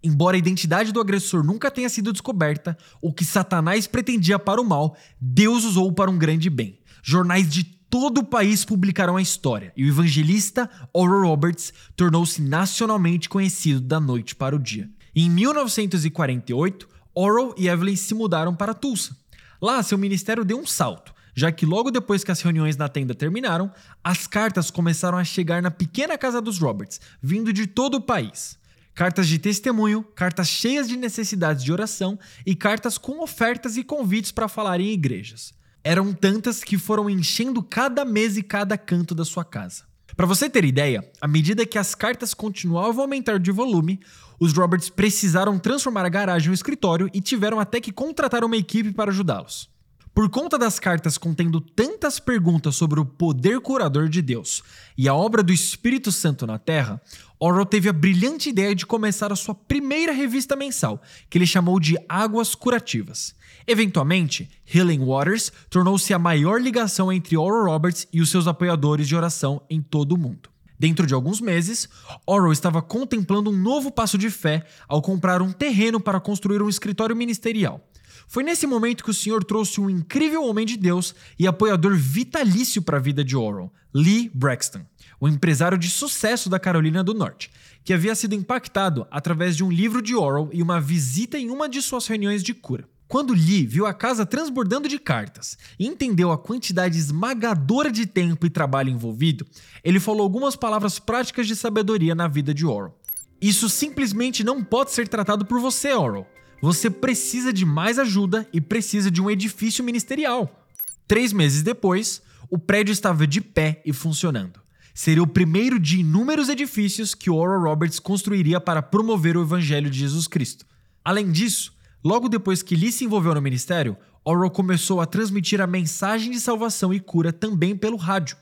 Embora 0.05 0.37
a 0.37 0.37
identidade 0.37 0.91
do 0.91 1.01
agressor 1.01 1.43
nunca 1.43 1.71
tenha 1.71 1.89
sido 1.89 2.13
descoberta, 2.13 2.77
o 3.01 3.11
que 3.11 3.25
Satanás 3.25 3.87
pretendia 3.87 4.37
para 4.37 4.61
o 4.61 4.63
mal, 4.63 4.95
Deus 5.19 5.63
usou 5.63 5.91
para 5.91 6.11
um 6.11 6.17
grande 6.17 6.47
bem. 6.47 6.77
Jornais 7.01 7.49
de 7.49 7.63
todo 7.63 8.19
o 8.19 8.23
país 8.23 8.63
publicaram 8.63 9.17
a 9.17 9.21
história 9.21 9.73
e 9.75 9.83
o 9.83 9.87
evangelista 9.87 10.69
Oral 10.93 11.23
Roberts 11.23 11.73
tornou-se 11.95 12.39
nacionalmente 12.39 13.27
conhecido 13.27 13.81
da 13.81 13.99
noite 13.99 14.35
para 14.35 14.55
o 14.55 14.59
dia. 14.59 14.87
Em 15.15 15.27
1948, 15.27 16.87
Oral 17.15 17.55
e 17.57 17.67
Evelyn 17.67 17.95
se 17.95 18.13
mudaram 18.13 18.55
para 18.55 18.75
Tulsa. 18.75 19.17
Lá, 19.59 19.81
seu 19.81 19.97
ministério 19.97 20.45
deu 20.45 20.59
um 20.59 20.67
salto, 20.67 21.15
já 21.33 21.51
que 21.51 21.65
logo 21.65 21.89
depois 21.89 22.23
que 22.23 22.31
as 22.31 22.41
reuniões 22.41 22.77
na 22.77 22.87
tenda 22.87 23.15
terminaram, 23.15 23.71
as 24.03 24.27
cartas 24.27 24.69
começaram 24.69 25.17
a 25.17 25.23
chegar 25.23 25.63
na 25.63 25.71
pequena 25.71 26.15
casa 26.15 26.39
dos 26.39 26.59
Roberts, 26.59 27.01
vindo 27.19 27.51
de 27.51 27.65
todo 27.65 27.95
o 27.95 28.01
país 28.01 28.63
cartas 28.95 29.27
de 29.27 29.37
testemunho, 29.37 30.01
cartas 30.15 30.47
cheias 30.47 30.87
de 30.87 30.95
necessidades 30.95 31.63
de 31.63 31.71
oração 31.71 32.17
e 32.45 32.55
cartas 32.55 32.97
com 32.97 33.21
ofertas 33.21 33.75
e 33.75 33.83
convites 33.83 34.31
para 34.31 34.47
falar 34.47 34.79
em 34.79 34.91
igrejas. 34.91 35.53
Eram 35.83 36.13
tantas 36.13 36.63
que 36.63 36.77
foram 36.77 37.09
enchendo 37.09 37.61
cada 37.61 38.05
mês 38.05 38.37
e 38.37 38.41
cada 38.41 38.77
canto 38.77 39.13
da 39.13 39.25
sua 39.25 39.43
casa. 39.43 39.83
Para 40.15 40.25
você 40.25 40.49
ter 40.49 40.63
ideia, 40.63 41.07
à 41.19 41.27
medida 41.27 41.65
que 41.65 41.77
as 41.77 41.93
cartas 41.93 42.33
continuavam 42.33 43.01
a 43.01 43.03
aumentar 43.03 43.37
de 43.37 43.51
volume, 43.51 43.99
os 44.39 44.53
Roberts 44.53 44.89
precisaram 44.89 45.59
transformar 45.59 46.05
a 46.05 46.09
garagem 46.09 46.47
em 46.47 46.51
um 46.51 46.53
escritório 46.53 47.09
e 47.13 47.19
tiveram 47.19 47.59
até 47.59 47.81
que 47.81 47.91
contratar 47.91 48.45
uma 48.45 48.55
equipe 48.55 48.93
para 48.93 49.11
ajudá-los. 49.11 49.69
Por 50.15 50.29
conta 50.29 50.57
das 50.57 50.79
cartas 50.79 51.17
contendo 51.17 51.59
tantas 51.59 52.21
perguntas 52.21 52.77
sobre 52.77 53.01
o 53.01 53.05
poder 53.05 53.59
curador 53.59 54.07
de 54.07 54.21
Deus 54.21 54.63
e 54.97 55.09
a 55.09 55.13
obra 55.13 55.43
do 55.43 55.51
Espírito 55.51 56.09
Santo 56.09 56.47
na 56.47 56.57
Terra, 56.57 57.01
Orwell 57.37 57.65
teve 57.65 57.89
a 57.89 57.93
brilhante 57.93 58.47
ideia 58.47 58.73
de 58.73 58.85
começar 58.85 59.33
a 59.33 59.35
sua 59.35 59.53
primeira 59.53 60.13
revista 60.13 60.55
mensal, 60.55 61.01
que 61.29 61.37
ele 61.37 61.45
chamou 61.45 61.81
de 61.81 61.97
Águas 62.07 62.55
Curativas. 62.55 63.35
Eventualmente, 63.67 64.49
Healing 64.73 65.05
Waters 65.05 65.51
tornou-se 65.69 66.13
a 66.13 66.17
maior 66.17 66.61
ligação 66.61 67.11
entre 67.11 67.35
Oral 67.35 67.65
Roberts 67.65 68.07
e 68.13 68.21
os 68.21 68.31
seus 68.31 68.47
apoiadores 68.47 69.09
de 69.09 69.17
oração 69.17 69.61
em 69.69 69.81
todo 69.81 70.13
o 70.13 70.17
mundo. 70.17 70.49
Dentro 70.79 71.05
de 71.05 71.13
alguns 71.13 71.41
meses, 71.41 71.89
Oral 72.25 72.53
estava 72.53 72.81
contemplando 72.81 73.49
um 73.49 73.57
novo 73.57 73.91
passo 73.91 74.17
de 74.17 74.29
fé 74.29 74.65
ao 74.87 75.01
comprar 75.01 75.41
um 75.41 75.51
terreno 75.51 75.99
para 75.99 76.21
construir 76.21 76.61
um 76.61 76.69
escritório 76.69 77.17
ministerial. 77.17 77.85
Foi 78.27 78.43
nesse 78.43 78.65
momento 78.65 79.03
que 79.03 79.11
o 79.11 79.13
Senhor 79.13 79.43
trouxe 79.43 79.79
um 79.79 79.89
incrível 79.89 80.43
homem 80.43 80.65
de 80.65 80.77
Deus 80.77 81.15
e 81.37 81.47
apoiador 81.47 81.95
vitalício 81.95 82.81
para 82.81 82.97
a 82.97 83.01
vida 83.01 83.23
de 83.23 83.35
Oral, 83.35 83.71
Lee 83.93 84.29
Braxton, 84.33 84.81
o 85.19 85.27
empresário 85.27 85.77
de 85.77 85.89
sucesso 85.89 86.49
da 86.49 86.59
Carolina 86.59 87.03
do 87.03 87.13
Norte, 87.13 87.51
que 87.83 87.93
havia 87.93 88.15
sido 88.15 88.35
impactado 88.35 89.07
através 89.09 89.55
de 89.55 89.63
um 89.63 89.71
livro 89.71 90.01
de 90.01 90.15
Oral 90.15 90.49
e 90.51 90.61
uma 90.61 90.81
visita 90.81 91.37
em 91.37 91.49
uma 91.49 91.69
de 91.69 91.81
suas 91.81 92.07
reuniões 92.07 92.43
de 92.43 92.53
cura. 92.53 92.87
Quando 93.07 93.33
Lee 93.33 93.67
viu 93.67 93.85
a 93.85 93.93
casa 93.93 94.25
transbordando 94.25 94.89
de 94.89 94.97
cartas 94.97 95.57
e 95.77 95.85
entendeu 95.85 96.31
a 96.31 96.37
quantidade 96.37 96.97
esmagadora 96.97 97.91
de 97.91 98.07
tempo 98.07 98.47
e 98.47 98.49
trabalho 98.49 98.89
envolvido, 98.89 99.45
ele 99.83 99.99
falou 99.99 100.23
algumas 100.23 100.55
palavras 100.55 100.97
práticas 100.97 101.45
de 101.45 101.55
sabedoria 101.55 102.15
na 102.15 102.27
vida 102.27 102.51
de 102.51 102.65
Oral. 102.65 102.99
Isso 103.39 103.69
simplesmente 103.69 104.43
não 104.43 104.63
pode 104.63 104.91
ser 104.91 105.07
tratado 105.07 105.45
por 105.45 105.59
você, 105.59 105.93
Oral. 105.93 106.27
Você 106.61 106.89
precisa 106.89 107.51
de 107.51 107.65
mais 107.65 107.99
ajuda 107.99 108.47
e 108.51 108.59
precisa 108.59 109.11
de 109.11 109.21
um 109.21 109.29
edifício 109.29 109.83
ministerial. 109.83 110.67
Três 111.07 111.31
meses 111.31 111.61
depois, 111.61 112.21
o 112.49 112.57
prédio 112.57 112.91
estava 112.91 113.27
de 113.27 113.41
pé 113.41 113.81
e 113.85 113.93
funcionando. 113.93 114.59
Seria 114.93 115.21
o 115.21 115.27
primeiro 115.27 115.77
de 115.77 115.99
inúmeros 115.99 116.47
edifícios 116.47 117.13
que 117.13 117.29
Oral 117.29 117.61
Roberts 117.61 117.99
construiria 117.99 118.61
para 118.61 118.81
promover 118.81 119.35
o 119.35 119.41
Evangelho 119.41 119.89
de 119.89 119.99
Jesus 119.99 120.25
Cristo. 120.27 120.65
Além 121.03 121.31
disso, 121.31 121.73
logo 122.03 122.29
depois 122.29 122.63
que 122.63 122.75
Lee 122.75 122.91
se 122.91 123.03
envolveu 123.03 123.35
no 123.35 123.41
ministério, 123.41 123.97
Oral 124.23 124.49
começou 124.49 125.01
a 125.01 125.05
transmitir 125.05 125.59
a 125.59 125.67
mensagem 125.67 126.31
de 126.31 126.39
salvação 126.39 126.93
e 126.93 126.99
cura 126.99 127.33
também 127.33 127.75
pelo 127.75 127.97
rádio. 127.97 128.37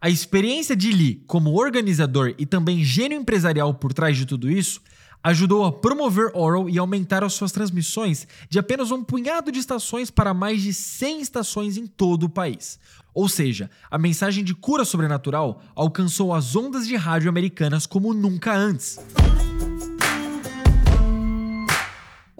A 0.00 0.10
experiência 0.10 0.76
de 0.76 0.92
Lee 0.92 1.24
como 1.26 1.54
organizador 1.54 2.34
e 2.36 2.44
também 2.44 2.84
gênio 2.84 3.18
empresarial 3.18 3.72
por 3.72 3.94
trás 3.94 4.16
de 4.16 4.26
tudo 4.26 4.50
isso 4.50 4.82
ajudou 5.24 5.64
a 5.64 5.72
promover 5.72 6.30
Oral 6.34 6.68
e 6.68 6.78
aumentar 6.78 7.24
as 7.24 7.32
suas 7.32 7.50
transmissões 7.50 8.28
de 8.50 8.58
apenas 8.58 8.90
um 8.90 9.02
punhado 9.02 9.50
de 9.50 9.58
estações 9.58 10.10
para 10.10 10.34
mais 10.34 10.60
de 10.60 10.74
100 10.74 11.22
estações 11.22 11.78
em 11.78 11.86
todo 11.86 12.24
o 12.24 12.28
país. 12.28 12.78
Ou 13.14 13.28
seja, 13.28 13.70
a 13.90 13.96
mensagem 13.96 14.44
de 14.44 14.54
cura 14.54 14.84
sobrenatural 14.84 15.62
alcançou 15.74 16.34
as 16.34 16.54
ondas 16.54 16.86
de 16.86 16.96
rádio 16.96 17.30
americanas 17.30 17.86
como 17.86 18.12
nunca 18.12 18.54
antes. 18.54 18.98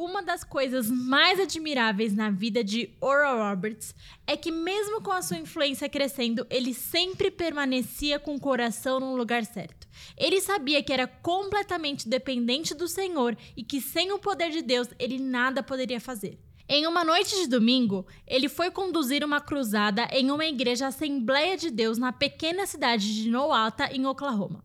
Uma 0.05 0.23
das 0.23 0.45
coisas 0.45 0.91
mais 0.91 1.41
admiráveis 1.41 2.15
na 2.15 2.31
vida 2.31 2.63
de 2.63 2.95
Oral 3.01 3.39
Roberts 3.39 3.95
é 4.27 4.37
que, 4.37 4.53
mesmo 4.53 5.01
com 5.01 5.11
a 5.11 5.23
sua 5.23 5.39
influência 5.39 5.89
crescendo, 5.89 6.47
ele 6.51 6.75
sempre 6.75 7.31
permanecia 7.31 8.19
com 8.19 8.35
o 8.35 8.39
coração 8.39 9.01
no 9.01 9.17
lugar 9.17 9.47
certo. 9.47 9.89
Ele 10.15 10.43
sabia 10.43 10.83
que 10.83 10.93
era 10.93 11.07
completamente 11.07 12.07
dependente 12.07 12.75
do 12.75 12.87
Senhor 12.87 13.35
e 13.57 13.65
que, 13.65 13.81
sem 13.81 14.13
o 14.13 14.19
poder 14.19 14.51
de 14.51 14.61
Deus, 14.61 14.89
ele 14.99 15.19
nada 15.19 15.63
poderia 15.63 15.99
fazer. 15.99 16.39
Em 16.69 16.87
uma 16.87 17.03
noite 17.03 17.35
de 17.37 17.47
domingo, 17.47 18.07
ele 18.27 18.51
foi 18.51 18.71
conduzir 18.71 19.25
uma 19.25 19.41
cruzada 19.41 20.07
em 20.13 20.31
uma 20.31 20.45
igreja 20.45 20.89
Assembleia 20.89 21.57
de 21.57 21.71
Deus 21.71 21.97
na 21.97 22.13
pequena 22.13 22.67
cidade 22.67 23.23
de 23.23 23.31
Noalta, 23.31 23.91
em 23.91 24.05
Oklahoma. 24.05 24.63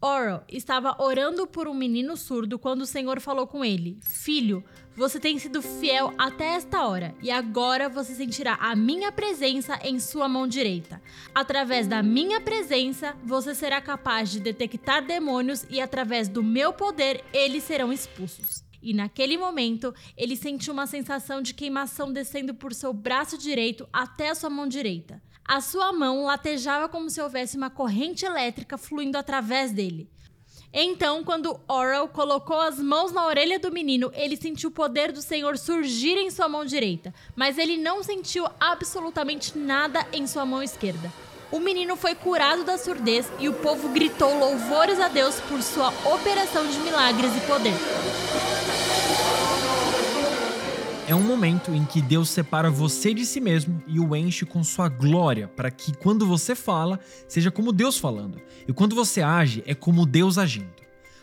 Oral 0.00 0.44
estava 0.48 0.94
orando 1.02 1.46
por 1.46 1.66
um 1.66 1.72
menino 1.72 2.16
surdo 2.16 2.58
quando 2.58 2.82
o 2.82 2.86
Senhor 2.86 3.18
falou 3.18 3.46
com 3.46 3.64
ele: 3.64 3.98
Filho, 4.02 4.62
você 4.94 5.18
tem 5.18 5.38
sido 5.38 5.62
fiel 5.62 6.12
até 6.18 6.54
esta 6.54 6.86
hora, 6.86 7.14
e 7.22 7.30
agora 7.30 7.88
você 7.88 8.14
sentirá 8.14 8.54
a 8.60 8.76
minha 8.76 9.10
presença 9.10 9.78
em 9.82 9.98
sua 9.98 10.28
mão 10.28 10.46
direita. 10.46 11.00
Através 11.34 11.86
da 11.86 12.02
minha 12.02 12.40
presença, 12.40 13.16
você 13.24 13.54
será 13.54 13.80
capaz 13.80 14.30
de 14.30 14.38
detectar 14.38 15.04
demônios, 15.04 15.64
e 15.70 15.80
através 15.80 16.28
do 16.28 16.42
meu 16.42 16.74
poder, 16.74 17.24
eles 17.32 17.64
serão 17.64 17.90
expulsos. 17.90 18.64
E 18.82 18.94
naquele 18.94 19.36
momento, 19.36 19.94
ele 20.16 20.36
sentiu 20.36 20.72
uma 20.72 20.86
sensação 20.86 21.42
de 21.42 21.54
queimação 21.54 22.12
descendo 22.12 22.54
por 22.54 22.72
seu 22.72 22.92
braço 22.92 23.36
direito 23.36 23.88
até 23.92 24.30
a 24.30 24.34
sua 24.34 24.50
mão 24.50 24.68
direita. 24.68 25.20
A 25.48 25.60
sua 25.60 25.92
mão 25.92 26.24
latejava 26.24 26.88
como 26.88 27.08
se 27.08 27.20
houvesse 27.20 27.56
uma 27.56 27.70
corrente 27.70 28.26
elétrica 28.26 28.76
fluindo 28.76 29.16
através 29.16 29.70
dele. 29.70 30.10
Então, 30.72 31.22
quando 31.22 31.60
Oral 31.68 32.08
colocou 32.08 32.60
as 32.60 32.80
mãos 32.80 33.12
na 33.12 33.24
orelha 33.24 33.56
do 33.58 33.70
menino, 33.70 34.10
ele 34.12 34.36
sentiu 34.36 34.70
o 34.70 34.72
poder 34.72 35.12
do 35.12 35.22
Senhor 35.22 35.56
surgir 35.56 36.18
em 36.18 36.32
sua 36.32 36.48
mão 36.48 36.64
direita, 36.64 37.14
mas 37.36 37.58
ele 37.58 37.76
não 37.76 38.02
sentiu 38.02 38.46
absolutamente 38.58 39.56
nada 39.56 40.04
em 40.12 40.26
sua 40.26 40.44
mão 40.44 40.62
esquerda. 40.62 41.12
O 41.52 41.60
menino 41.60 41.94
foi 41.94 42.16
curado 42.16 42.64
da 42.64 42.76
surdez 42.76 43.30
e 43.38 43.48
o 43.48 43.54
povo 43.54 43.88
gritou 43.90 44.36
louvores 44.36 44.98
a 44.98 45.06
Deus 45.06 45.36
por 45.48 45.62
sua 45.62 45.88
operação 46.12 46.66
de 46.66 46.78
milagres 46.80 47.30
e 47.36 47.40
poder. 47.46 47.74
É 51.08 51.14
um 51.14 51.22
momento 51.22 51.72
em 51.72 51.84
que 51.84 52.02
Deus 52.02 52.28
separa 52.28 52.68
você 52.68 53.14
de 53.14 53.24
si 53.24 53.40
mesmo 53.40 53.80
e 53.86 54.00
o 54.00 54.16
enche 54.16 54.44
com 54.44 54.64
sua 54.64 54.88
glória, 54.88 55.46
para 55.46 55.70
que 55.70 55.96
quando 55.96 56.26
você 56.26 56.52
fala, 56.56 56.98
seja 57.28 57.48
como 57.48 57.70
Deus 57.70 57.96
falando, 57.96 58.42
e 58.66 58.72
quando 58.72 58.96
você 58.96 59.22
age, 59.22 59.62
é 59.68 59.74
como 59.74 60.04
Deus 60.04 60.36
agindo. 60.36 60.74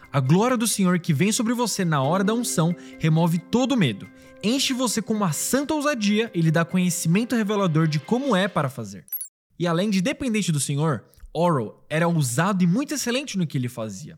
A 0.09 0.21
glória 0.21 0.55
do 0.55 0.69
Senhor 0.69 0.99
que 0.99 1.11
vem 1.11 1.33
sobre 1.33 1.53
você 1.53 1.83
na 1.83 2.01
hora 2.01 2.23
da 2.23 2.33
unção 2.33 2.73
remove 2.97 3.37
todo 3.37 3.75
medo, 3.75 4.07
enche 4.41 4.71
você 4.71 5.01
com 5.01 5.13
uma 5.13 5.33
santa 5.33 5.73
ousadia 5.73 6.31
e 6.33 6.39
lhe 6.39 6.49
dá 6.49 6.63
conhecimento 6.63 7.35
revelador 7.35 7.85
de 7.85 7.99
como 7.99 8.33
é 8.33 8.47
para 8.47 8.69
fazer. 8.69 9.05
E 9.59 9.67
além 9.67 9.89
de 9.89 10.01
dependente 10.01 10.49
do 10.49 10.61
Senhor, 10.61 11.03
Oral 11.33 11.85
era 11.89 12.07
ousado 12.07 12.63
e 12.63 12.67
muito 12.67 12.93
excelente 12.93 13.37
no 13.37 13.45
que 13.45 13.57
ele 13.57 13.67
fazia. 13.67 14.17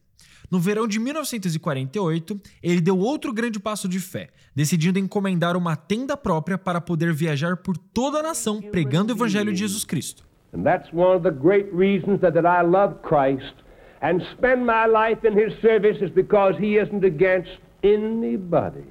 No 0.50 0.60
verão 0.60 0.88
de 0.88 1.00
1948, 1.00 2.40
ele 2.62 2.82
deu 2.82 2.98
outro 2.98 3.34
grande 3.34 3.60
passo 3.60 3.88
de 3.88 4.00
fé, 4.00 4.30
decidindo 4.56 5.00
encomendar 5.00 5.58
uma 5.58 5.76
tenda 5.76 6.16
própria 6.16 6.58
para 6.58 6.80
poder 6.80 7.14
viajar 7.14 7.58
por 7.58 7.78
toda 7.78 8.20
a 8.20 8.24
nação 8.24 8.62
pregando 8.62 9.14
o 9.14 9.16
evangelho 9.16 9.52
de 9.52 9.60
Jesus 9.60 9.84
Cristo. 9.84 10.24
And 10.54 10.64
that's 10.64 10.90
one 10.94 11.16
of 11.16 11.24
the 11.24 11.32
great 11.32 11.70
reasons 11.74 12.22
that, 12.22 12.34
that 12.34 12.48
I 12.48 12.66
love 12.66 13.02
Christ 13.02 13.54
and 14.02 14.22
spend 14.38 14.66
my 14.66 14.86
life 14.86 15.26
in 15.28 15.34
his 15.34 15.54
service 15.62 16.02
is 16.02 16.12
because 16.12 16.56
he 16.58 16.78
isn't 16.78 17.04
against 17.04 17.60
anybody. 17.84 18.86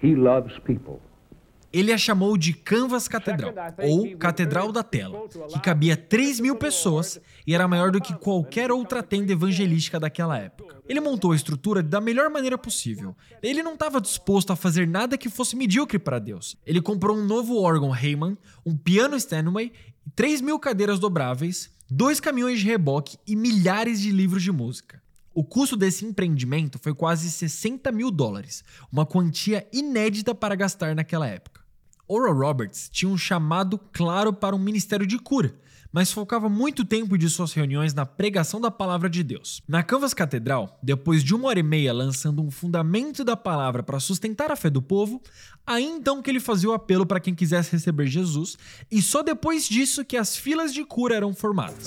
He 0.00 0.14
loves 0.14 0.52
people. 0.64 1.00
Ele 1.72 1.92
a 1.92 1.96
chamou 1.96 2.36
de 2.36 2.52
Canvas 2.52 3.08
Catedral, 3.08 3.54
ou 3.78 4.16
Catedral 4.18 4.70
da 4.70 4.82
Tela, 4.82 5.26
que 5.50 5.58
cabia 5.60 5.96
3 5.96 6.38
mil 6.40 6.56
pessoas 6.56 7.18
e 7.46 7.54
era 7.54 7.66
maior 7.66 7.90
do 7.90 8.00
que 8.00 8.14
qualquer 8.14 8.70
outra 8.70 9.02
tenda 9.02 9.32
evangelística 9.32 9.98
daquela 9.98 10.36
época. 10.38 10.82
Ele 10.86 11.00
montou 11.00 11.32
a 11.32 11.36
estrutura 11.36 11.82
da 11.82 12.00
melhor 12.00 12.28
maneira 12.28 12.58
possível. 12.58 13.16
Ele 13.42 13.62
não 13.62 13.72
estava 13.72 14.00
disposto 14.00 14.52
a 14.52 14.56
fazer 14.56 14.86
nada 14.86 15.16
que 15.16 15.30
fosse 15.30 15.56
medíocre 15.56 15.98
para 15.98 16.18
Deus. 16.18 16.58
Ele 16.66 16.82
comprou 16.82 17.16
um 17.16 17.24
novo 17.24 17.58
órgão 17.58 17.96
Heyman, 17.96 18.36
um 18.66 18.76
piano 18.76 19.18
Steinway, 19.18 19.72
3 20.14 20.42
mil 20.42 20.58
cadeiras 20.58 20.98
dobráveis, 20.98 21.70
dois 21.90 22.20
caminhões 22.20 22.60
de 22.60 22.66
reboque 22.66 23.16
e 23.26 23.34
milhares 23.34 24.00
de 24.00 24.10
livros 24.10 24.42
de 24.42 24.52
música. 24.52 25.00
O 25.34 25.42
custo 25.42 25.76
desse 25.76 26.04
empreendimento 26.04 26.78
foi 26.78 26.94
quase 26.94 27.30
60 27.30 27.90
mil 27.90 28.10
dólares, 28.10 28.62
uma 28.92 29.06
quantia 29.06 29.66
inédita 29.72 30.34
para 30.34 30.54
gastar 30.54 30.94
naquela 30.94 31.26
época. 31.26 31.61
Oral 32.08 32.34
Roberts 32.34 32.88
tinha 32.92 33.10
um 33.10 33.16
chamado 33.16 33.78
claro 33.92 34.32
para 34.32 34.56
um 34.56 34.58
ministério 34.58 35.06
de 35.06 35.18
cura, 35.18 35.54
mas 35.92 36.10
focava 36.10 36.48
muito 36.48 36.84
tempo 36.84 37.16
de 37.16 37.28
suas 37.30 37.52
reuniões 37.52 37.94
na 37.94 38.04
pregação 38.04 38.60
da 38.60 38.70
palavra 38.70 39.08
de 39.08 39.22
Deus. 39.22 39.62
Na 39.68 39.82
Canvas 39.82 40.12
Catedral, 40.12 40.78
depois 40.82 41.22
de 41.22 41.34
uma 41.34 41.48
hora 41.48 41.60
e 41.60 41.62
meia 41.62 41.92
lançando 41.92 42.42
um 42.42 42.50
fundamento 42.50 43.22
da 43.22 43.36
palavra 43.36 43.82
para 43.82 44.00
sustentar 44.00 44.50
a 44.50 44.56
fé 44.56 44.68
do 44.68 44.82
povo, 44.82 45.22
aí 45.66 45.84
então 45.84 46.20
que 46.20 46.28
ele 46.28 46.40
fazia 46.40 46.70
o 46.70 46.74
apelo 46.74 47.06
para 47.06 47.20
quem 47.20 47.34
quisesse 47.34 47.70
receber 47.72 48.06
Jesus, 48.06 48.56
e 48.90 49.00
só 49.00 49.22
depois 49.22 49.68
disso 49.68 50.04
que 50.04 50.16
as 50.16 50.36
filas 50.36 50.74
de 50.74 50.84
cura 50.84 51.14
eram 51.14 51.32
formadas. 51.32 51.84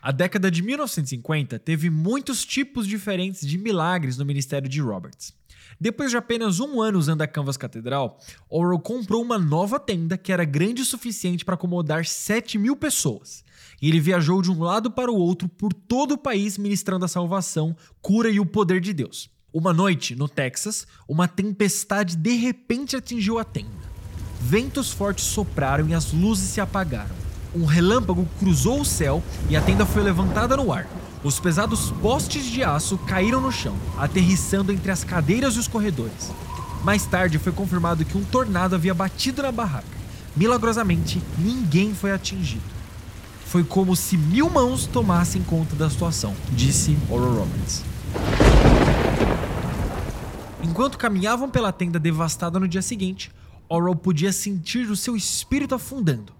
A 0.00 0.12
década 0.12 0.50
de 0.50 0.62
1950 0.62 1.58
teve 1.58 1.88
muitos 1.88 2.44
tipos 2.44 2.86
diferentes 2.86 3.46
de 3.46 3.56
milagres 3.56 4.18
no 4.18 4.24
ministério 4.24 4.68
de 4.68 4.80
Roberts. 4.80 5.32
Depois 5.80 6.10
de 6.10 6.16
apenas 6.16 6.60
um 6.60 6.80
ano 6.80 6.98
usando 6.98 7.22
a 7.22 7.26
Canvas 7.26 7.56
Catedral, 7.56 8.18
Oral 8.48 8.78
comprou 8.78 9.22
uma 9.22 9.38
nova 9.38 9.78
tenda 9.78 10.16
que 10.16 10.32
era 10.32 10.44
grande 10.44 10.82
o 10.82 10.84
suficiente 10.84 11.44
para 11.44 11.54
acomodar 11.54 12.04
7 12.04 12.58
mil 12.58 12.76
pessoas. 12.76 13.44
E 13.82 13.88
ele 13.88 14.00
viajou 14.00 14.40
de 14.40 14.50
um 14.50 14.62
lado 14.62 14.90
para 14.90 15.10
o 15.10 15.16
outro 15.16 15.48
por 15.48 15.72
todo 15.72 16.12
o 16.12 16.18
país 16.18 16.56
ministrando 16.56 17.04
a 17.04 17.08
salvação, 17.08 17.76
cura 18.00 18.30
e 18.30 18.40
o 18.40 18.46
poder 18.46 18.80
de 18.80 18.92
Deus. 18.92 19.28
Uma 19.52 19.72
noite, 19.72 20.16
no 20.16 20.28
Texas, 20.28 20.86
uma 21.08 21.28
tempestade 21.28 22.16
de 22.16 22.34
repente 22.34 22.96
atingiu 22.96 23.38
a 23.38 23.44
tenda. 23.44 23.94
Ventos 24.40 24.90
fortes 24.90 25.24
sopraram 25.24 25.88
e 25.88 25.94
as 25.94 26.12
luzes 26.12 26.50
se 26.50 26.60
apagaram. 26.60 27.14
Um 27.54 27.64
relâmpago 27.64 28.28
cruzou 28.38 28.80
o 28.80 28.84
céu 28.84 29.22
e 29.48 29.56
a 29.56 29.60
tenda 29.60 29.86
foi 29.86 30.02
levantada 30.02 30.56
no 30.56 30.72
ar. 30.72 30.88
Os 31.24 31.40
pesados 31.40 31.90
postes 32.02 32.44
de 32.44 32.62
aço 32.62 32.98
caíram 32.98 33.40
no 33.40 33.50
chão, 33.50 33.74
aterrissando 33.96 34.70
entre 34.70 34.90
as 34.90 35.02
cadeiras 35.02 35.56
e 35.56 35.58
os 35.58 35.66
corredores. 35.66 36.30
Mais 36.84 37.06
tarde 37.06 37.38
foi 37.38 37.50
confirmado 37.50 38.04
que 38.04 38.18
um 38.18 38.22
tornado 38.22 38.74
havia 38.74 38.92
batido 38.92 39.40
na 39.40 39.50
barraca. 39.50 39.88
Milagrosamente, 40.36 41.22
ninguém 41.38 41.94
foi 41.94 42.12
atingido. 42.12 42.62
Foi 43.46 43.64
como 43.64 43.96
se 43.96 44.18
mil 44.18 44.50
mãos 44.50 44.84
tomassem 44.84 45.42
conta 45.42 45.74
da 45.74 45.88
situação, 45.88 46.36
disse 46.52 46.94
Oral 47.08 47.36
Roberts. 47.36 47.82
Enquanto 50.62 50.98
caminhavam 50.98 51.48
pela 51.48 51.72
tenda 51.72 51.98
devastada 51.98 52.60
no 52.60 52.68
dia 52.68 52.82
seguinte, 52.82 53.32
Oral 53.66 53.96
podia 53.96 54.30
sentir 54.30 54.90
o 54.90 54.96
seu 54.96 55.16
espírito 55.16 55.74
afundando. 55.74 56.34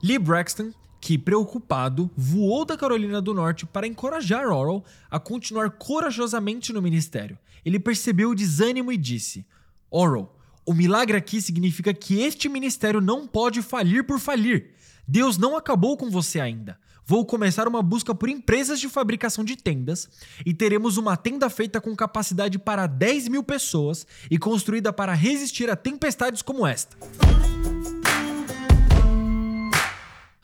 Lee 0.00 0.20
Braxton 0.20 0.70
que, 1.04 1.18
preocupado, 1.18 2.10
voou 2.16 2.64
da 2.64 2.78
Carolina 2.78 3.20
do 3.20 3.34
Norte 3.34 3.66
para 3.66 3.86
encorajar 3.86 4.46
Oral 4.46 4.82
a 5.10 5.20
continuar 5.20 5.72
corajosamente 5.72 6.72
no 6.72 6.80
ministério. 6.80 7.38
Ele 7.62 7.78
percebeu 7.78 8.30
o 8.30 8.34
desânimo 8.34 8.90
e 8.90 8.96
disse: 8.96 9.44
Oral, 9.90 10.34
o 10.64 10.72
milagre 10.72 11.14
aqui 11.14 11.42
significa 11.42 11.92
que 11.92 12.22
este 12.22 12.48
ministério 12.48 13.02
não 13.02 13.26
pode 13.26 13.60
falir 13.60 14.04
por 14.04 14.18
falir. 14.18 14.70
Deus 15.06 15.36
não 15.36 15.58
acabou 15.58 15.94
com 15.94 16.08
você 16.08 16.40
ainda. 16.40 16.78
Vou 17.04 17.26
começar 17.26 17.68
uma 17.68 17.82
busca 17.82 18.14
por 18.14 18.30
empresas 18.30 18.80
de 18.80 18.88
fabricação 18.88 19.44
de 19.44 19.56
tendas 19.56 20.08
e 20.46 20.54
teremos 20.54 20.96
uma 20.96 21.18
tenda 21.18 21.50
feita 21.50 21.82
com 21.82 21.94
capacidade 21.94 22.58
para 22.58 22.86
10 22.86 23.28
mil 23.28 23.42
pessoas 23.42 24.06
e 24.30 24.38
construída 24.38 24.90
para 24.90 25.12
resistir 25.12 25.68
a 25.68 25.76
tempestades 25.76 26.40
como 26.40 26.66
esta. 26.66 26.96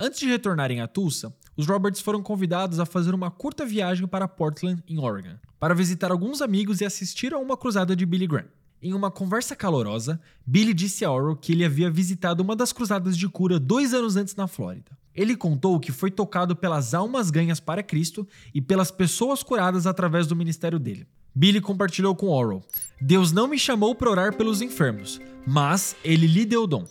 Antes 0.03 0.19
de 0.19 0.27
retornarem 0.27 0.81
a 0.81 0.89
Tulsa, 0.89 1.31
os 1.55 1.67
Roberts 1.67 2.01
foram 2.01 2.23
convidados 2.23 2.81
a 2.81 2.87
fazer 2.87 3.15
uma 3.15 3.31
curta 3.31 3.67
viagem 3.67 4.07
para 4.07 4.27
Portland, 4.27 4.83
em 4.89 4.99
Oregon, 4.99 5.37
para 5.59 5.75
visitar 5.75 6.11
alguns 6.11 6.41
amigos 6.41 6.81
e 6.81 6.87
assistir 6.87 7.35
a 7.35 7.39
uma 7.39 7.55
cruzada 7.55 7.95
de 7.95 8.07
Billy 8.07 8.27
Graham. 8.27 8.47
Em 8.81 8.95
uma 8.95 9.11
conversa 9.11 9.55
calorosa, 9.55 10.19
Billy 10.47 10.73
disse 10.73 11.05
a 11.05 11.13
Oral 11.13 11.37
que 11.37 11.53
ele 11.53 11.67
havia 11.67 11.91
visitado 11.91 12.43
uma 12.43 12.57
das 12.57 12.73
cruzadas 12.73 13.15
de 13.15 13.29
cura 13.29 13.61
dois 13.61 13.93
anos 13.93 14.17
antes 14.17 14.35
na 14.35 14.49
Flórida. 14.49 14.91
Ele 15.15 15.37
contou 15.37 15.79
que 15.79 15.93
foi 15.93 16.11
tocado 16.11 16.57
pelas 16.57 16.95
almas 16.95 17.31
ganhas 17.31 17.61
para 17.61 17.83
Cristo 17.83 18.27
e 18.55 18.63
pelas 18.63 18.91
pessoas 18.91 19.43
curadas 19.43 19.87
através 19.87 20.27
do 20.27 20.35
ministério 20.35 20.79
dele. 20.79 21.07
Billy 21.35 21.61
compartilhou 21.61 22.17
com 22.17 22.31
Oral: 22.31 22.63
Deus 22.99 23.33
não 23.33 23.47
me 23.47 23.59
chamou 23.59 23.95
para 23.95 24.11
orar 24.11 24.35
pelos 24.35 24.63
enfermos, 24.63 25.21
mas 25.47 25.95
ele 26.03 26.27
lhe 26.27 26.47
deu 26.47 26.67
dom. 26.67 26.87